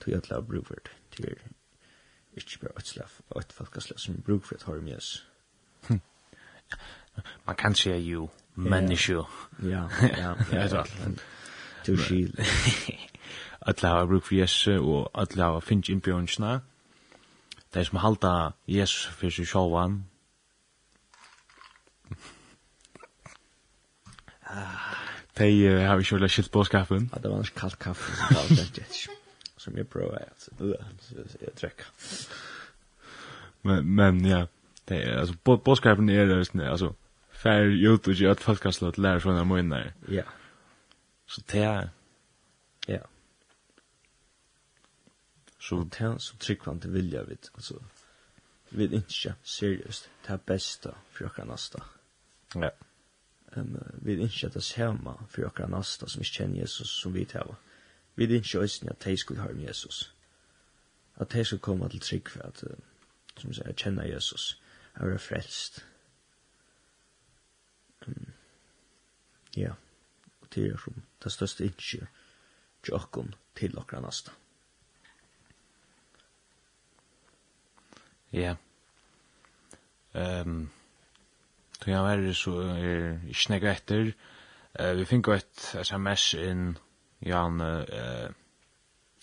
Tog 0.00 0.12
jeg 0.12 0.22
til 0.22 0.36
å 0.36 0.42
bruke 0.44 0.66
for 0.66 0.74
det. 0.74 0.92
Det 1.16 1.30
er 1.32 2.44
ikke 2.44 2.58
bare 2.62 2.78
et 2.78 2.86
slav, 2.86 3.14
et 3.40 3.52
folkeslav 3.52 3.98
som 3.98 4.20
bruker 4.22 4.46
for 4.46 4.54
et 4.54 4.62
hormjøs. 4.68 5.26
Man 7.46 7.56
kan 7.56 7.74
se 7.74 7.96
jo 7.96 8.28
menneske. 8.54 9.22
Ja, 9.62 9.88
ja, 10.02 10.34
ja. 10.52 10.84
Du 11.86 11.96
skil. 11.96 12.34
Alla 13.60 13.88
har 13.88 14.06
bruk 14.06 14.24
for 14.24 14.34
Jesu, 14.34 14.78
og 14.78 15.10
alla 15.14 15.44
har 15.44 15.60
finnst 15.60 15.88
innbjørnsna. 15.88 16.60
Det 17.74 17.80
er 17.80 17.84
som 17.84 17.98
halda 17.98 18.50
Jesu 18.68 19.10
for 19.10 19.30
seg 19.30 19.46
sjåvan. 19.46 20.04
Ah 24.48 25.07
de 25.38 25.86
har 25.86 25.96
vi 25.96 26.06
kjørt 26.08 26.30
skilt 26.30 26.52
på 26.52 26.64
skaffen. 26.64 27.10
Ja, 27.12 27.22
det 27.22 27.30
var 27.30 27.42
en 27.42 27.56
kaldt 27.56 27.78
kaffe 27.82 28.14
som 28.16 28.36
kallt 28.36 28.76
det 28.76 28.84
ikke. 28.84 29.16
Som 29.58 29.76
jeg 29.76 29.88
prøver 29.90 30.18
at 30.18 30.48
jeg 31.42 31.54
trekker. 31.58 31.90
Men, 33.62 33.84
men 33.84 34.26
ja, 34.26 34.44
det 34.88 35.02
er, 35.04 35.18
altså, 35.20 35.36
på, 35.44 35.56
på 35.56 35.74
skaffen 35.74 36.08
er 36.08 36.26
det, 36.30 36.38
altså, 36.62 36.92
fær 37.30 37.68
ut 37.92 38.08
og 38.08 38.14
gjør 38.14 38.30
at 38.36 38.42
folk 38.42 38.64
har 38.64 38.74
slått 38.74 38.98
lære 38.98 39.20
sånne 39.24 39.44
måneder. 39.44 39.92
Ja. 40.12 40.24
Så 41.28 41.42
det 41.52 41.62
er, 41.62 41.88
ja. 42.88 43.02
Så 45.60 45.82
det 45.84 46.00
er 46.00 46.18
så 46.22 46.38
tryggvann 46.40 46.80
til 46.80 46.94
vilja, 46.94 47.22
vet, 47.28 47.50
altså, 47.54 47.82
vi 48.70 48.84
er 48.84 49.00
ikke 49.00 49.34
seriøst, 49.42 50.10
det 50.26 50.34
er 50.34 50.44
besta 50.46 50.94
for 51.12 51.28
dere 51.28 51.48
nasta. 51.48 51.82
Ja. 52.54 52.70
Ja 52.70 52.87
um, 53.56 53.76
vi 53.92 54.12
er 54.12 54.22
ikke 54.22 54.48
det 54.48 54.62
samme 54.62 55.14
for 55.28 55.46
akkurat 55.46 55.70
nasta 55.70 56.08
som 56.08 56.22
ikke 56.22 56.32
kjenner 56.32 56.60
Jesus 56.60 56.88
som 56.88 57.14
vi 57.14 57.24
tar. 57.24 57.56
Vi 58.16 58.24
er 58.24 58.34
ikke 58.34 58.60
også 58.60 58.86
at 58.90 59.04
de 59.04 59.16
skulle 59.16 59.42
høre 59.42 59.54
med 59.54 59.68
Jesus. 59.68 60.14
At 61.16 61.32
de 61.32 61.44
skulle 61.44 61.62
komme 61.62 61.88
til 61.88 62.00
trygg 62.00 62.28
for 62.28 62.42
at, 62.42 62.64
som 63.36 63.52
sier, 63.52 63.72
kjenne 63.72 64.08
Jesus, 64.08 64.62
at 64.94 65.06
være 65.08 65.18
frelst. 65.18 65.86
Um, 68.06 68.32
ja, 69.56 69.72
og 70.40 70.48
det 70.54 70.66
er 70.66 70.76
som 70.84 71.02
det 71.24 71.32
største 71.32 71.64
ikke 71.64 72.06
til 72.82 72.94
akkurat 72.94 73.34
til 73.56 73.78
akkurat 73.78 74.02
nasta. 74.02 74.30
Ja. 78.32 78.56
Ehm 80.14 80.50
um 80.50 80.70
tog 81.88 81.94
jeg 81.94 82.04
være 82.04 82.34
så 82.34 82.50
er 82.60 83.04
ikke 83.32 83.52
nek 83.54 83.64
etter. 83.64 84.08
Uh, 84.76 84.90
vi 84.98 85.06
fikk 85.08 85.30
et 85.32 85.62
sms 85.80 86.24
inn, 86.36 86.66
ja 87.24 87.46
han, 87.46 87.62
uh, 87.64 88.28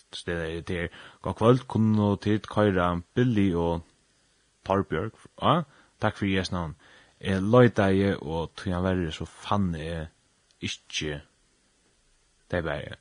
stedet 0.10 0.48
er 0.58 0.64
til, 0.66 0.96
god 1.22 1.38
kvöld, 1.38 1.68
kunne 1.68 2.18
tid 2.18 2.50
køyra 2.50 2.88
Billy 3.14 3.54
og 3.54 3.86
Torbjørg, 4.66 5.14
ja, 5.42 5.62
takk 6.02 6.18
for 6.18 6.26
jes 6.26 6.52
navn. 6.52 6.74
Jeg 7.22 7.44
løyta 7.46 7.92
jeg, 7.94 8.18
og 8.22 8.56
tog 8.58 8.74
jeg 8.74 8.84
være 8.84 9.12
så 9.12 9.30
fann 9.30 9.76
jeg 9.76 10.08
ikke 10.62 11.22
det 12.52 12.64
bare. 12.64 12.98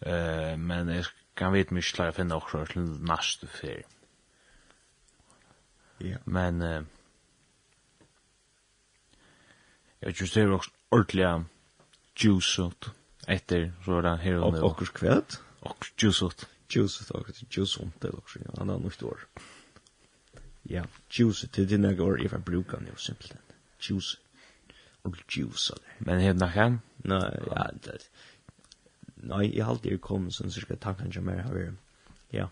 Uh, 0.00 0.56
men 0.58 0.88
jeg 0.88 1.04
kan 1.36 1.52
vite 1.52 1.76
mye 1.76 1.92
klare 1.92 2.16
å 2.16 2.20
finne 2.22 2.40
også 2.40 2.64
til 2.72 2.88
neste 3.04 3.46
ferie. 3.46 3.84
Ja. 6.00 6.16
Men, 6.24 6.62
uh, 6.62 6.95
Jag 10.00 10.20
just 10.20 10.34
det 10.34 10.48
också 10.48 10.70
ordliga 10.90 11.44
juice 12.16 12.58
ut. 12.58 12.90
etter 13.26 13.72
så 13.84 14.00
där 14.00 14.38
og 14.38 14.52
nå. 14.52 14.62
Okkurs 14.62 14.90
kvätt 14.90 15.40
och 15.60 15.86
juice 15.98 16.22
ut. 16.22 16.46
Juice 16.68 17.00
ut 17.02 17.10
och 17.10 17.30
juice 17.50 17.80
ut 17.80 18.00
det 18.00 18.10
också. 18.10 18.38
Ja, 18.44 18.60
annan 18.60 18.80
något 18.80 19.02
år. 19.02 19.26
Ja, 20.62 20.84
juice 21.10 21.44
det 21.52 21.64
dina 21.64 21.92
går 21.92 22.22
if 22.22 22.32
I 22.32 22.38
brukar 22.38 22.80
nu 22.80 22.92
simpelt. 22.96 23.34
Juice 23.80 24.16
och 25.02 25.16
juice 25.28 25.70
där. 25.70 25.78
Men 25.98 26.20
helt 26.20 26.38
nachan? 26.38 26.80
Nei, 26.96 27.38
ja, 27.50 27.70
det. 27.82 27.98
Nei, 29.14 29.56
jeg 29.56 29.64
har 29.64 29.72
alltid 29.72 30.00
kommet 30.00 30.34
sånn, 30.34 30.50
så 30.50 30.60
ska 30.60 30.76
tanken 30.76 31.10
ju 31.10 31.20
mer 31.20 31.40
her. 31.42 31.72
Ja 32.30 32.48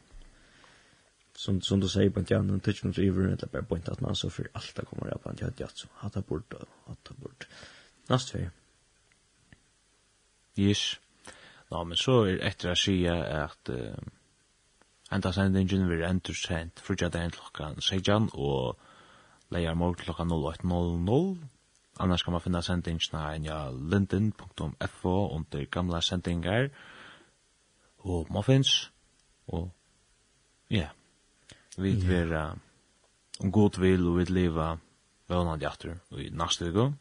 som 1.37 1.61
som 1.61 1.81
du 1.81 1.89
säger 1.89 2.11
på 2.11 2.21
att 2.21 2.31
jag 2.31 2.45
inte 2.45 2.73
tycker 2.73 2.87
något 2.87 2.99
över 2.99 3.25
eller 3.25 3.47
bara 3.53 3.63
på 3.63 3.75
att 3.75 4.01
man 4.01 4.17
så 4.17 4.31
för 4.31 4.49
allt 4.53 4.75
det 4.75 4.85
kommer 4.85 5.15
upp 5.15 5.27
att 5.27 5.41
jag 5.41 5.63
att 5.63 5.77
så 5.77 5.89
hata 5.95 6.21
bort 6.21 6.55
hata 6.87 7.15
bort 7.15 7.49
nästa 8.07 8.39
vecka. 8.39 8.51
Yes. 10.57 11.01
Nå, 11.71 11.85
men 11.85 11.97
så 11.97 12.23
är 12.23 12.39
etter 12.47 12.71
å 12.71 12.75
si 12.77 13.09
att 13.09 13.71
uh, 13.71 13.97
enda 15.11 15.33
sendingen 15.33 15.89
vil 15.89 16.05
enter 16.07 16.35
sendt 16.35 16.81
för 16.81 16.97
jag 16.99 17.13
den 17.13 17.31
klockan 17.31 17.81
sejan 17.81 18.29
och 18.29 18.79
lejer 19.49 19.75
mot 19.75 19.99
klockan 19.99 20.33
08.00 20.33 21.47
annars 21.97 22.23
kan 22.23 22.33
man 22.33 22.41
finna 22.41 22.63
sendingarna 22.63 23.35
en 23.35 23.45
ja 23.45 23.71
linden.fo 23.71 25.37
under 25.37 25.67
gamla 25.67 26.01
sendingar 26.01 26.71
och 27.97 28.31
muffins 28.31 28.91
och 29.47 29.69
ja 30.69 30.77
yeah. 30.77 30.91
Vi 31.77 31.91
yeah. 31.91 32.09
vera 32.09 32.45
om 33.41 33.53
god 33.53 33.81
vil 33.81 34.07
og 34.07 34.19
vi 34.19 34.25
leva 34.31 34.77
vøvnad 35.29 35.63
jatter 35.63 35.99
og 36.11 36.23
i 36.23 36.31
næste 36.31 36.71
uke. 36.71 36.93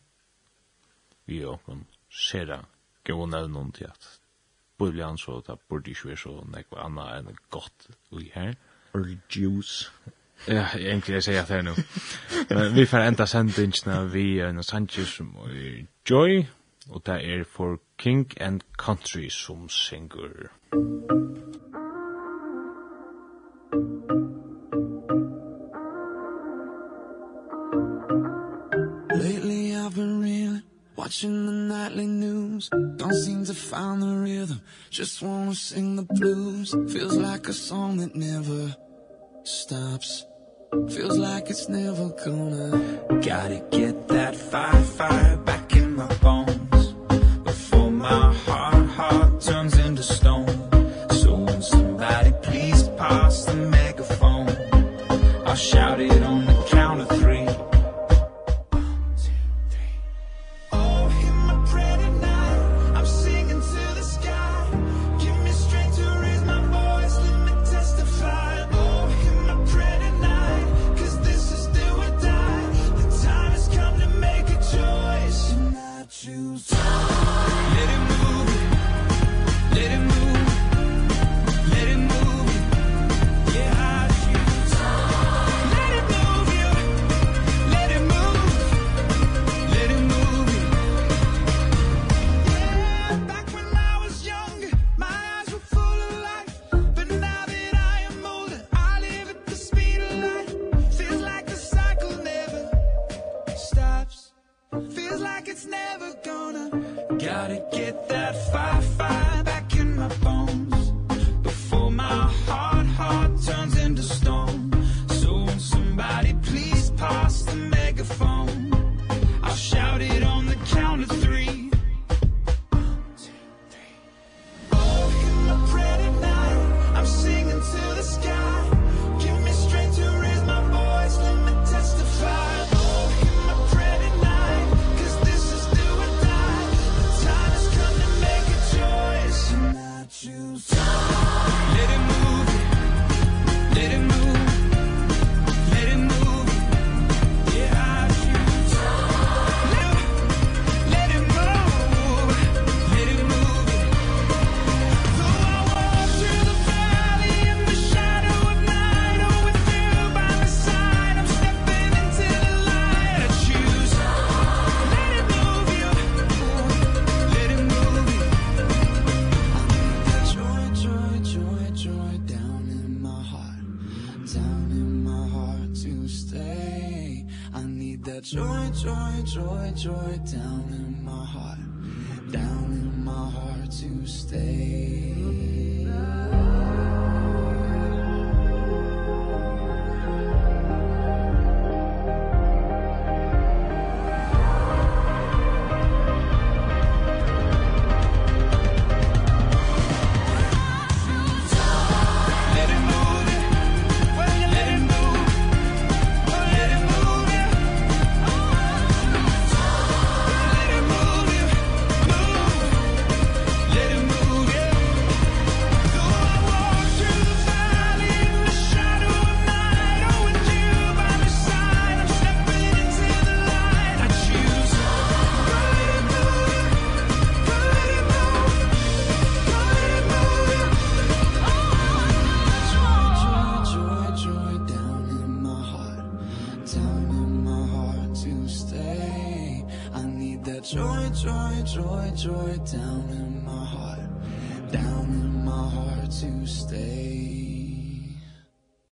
Vi 1.26 1.42
er 1.42 1.54
åkken 1.54 1.86
sera 2.10 2.64
gøvn 3.06 3.34
evnen 3.34 3.72
til 3.72 3.86
at 3.86 4.10
Biblian 4.80 5.18
så 5.18 5.42
det 5.48 5.60
burde 5.70 5.92
ikke 5.92 6.08
være 6.08 6.18
så 6.18 6.34
nekva 6.52 6.86
anna 6.86 7.10
enn 7.20 7.38
godt 7.52 7.88
ui 8.12 8.32
her. 8.34 8.54
or 8.94 9.06
juice. 9.36 9.92
Ja, 10.48 10.68
egentlig 10.78 11.14
jeg 11.14 11.24
sier 11.24 11.46
det 11.46 11.56
her 11.56 11.62
nå. 11.62 11.72
Men 12.50 12.76
vi 12.76 12.86
får 12.86 13.08
enda 13.08 13.26
sendingsna 13.26 14.04
vi 14.04 14.40
er 14.40 14.50
en 14.50 14.64
Sanchez 14.64 15.08
som 15.08 15.36
er 15.46 15.86
Joy, 16.10 16.44
og 16.90 17.06
det 17.06 17.20
er 17.34 17.44
for 17.44 17.80
King 17.98 18.42
and 18.42 18.62
Country 18.78 19.30
som 19.30 19.70
synger. 19.70 20.50
Thank 23.74 24.12
you. 24.12 24.53
Lately 29.14 29.76
I've 29.76 29.94
been 29.94 30.20
reeling 30.20 30.64
Watching 30.96 31.46
the 31.46 31.52
nightly 31.52 32.08
news. 32.08 32.70
Don't 32.70 33.14
seem 33.14 33.46
to 33.46 33.54
find 33.54 34.02
the 34.02 34.08
rhythm. 34.08 34.62
Just 34.90 35.22
wanna 35.22 35.54
sing 35.54 35.96
the 35.96 36.04
blues. 36.04 36.72
Feels 36.92 37.18
like 37.18 37.48
a 37.48 37.54
song 37.54 37.98
that 37.98 38.16
never 38.16 38.76
stops. 39.44 40.26
Feels 40.90 41.20
like 41.20 41.52
it's 41.52 41.70
never 41.70 42.10
gonna 42.26 43.04
Gotta 43.22 43.64
get 43.70 44.08
that 44.08 44.36
fire, 44.36 44.84
fire 44.84 45.38
back 45.38 45.76
in 45.76 45.96
my 45.96 46.08
bones. 46.16 46.43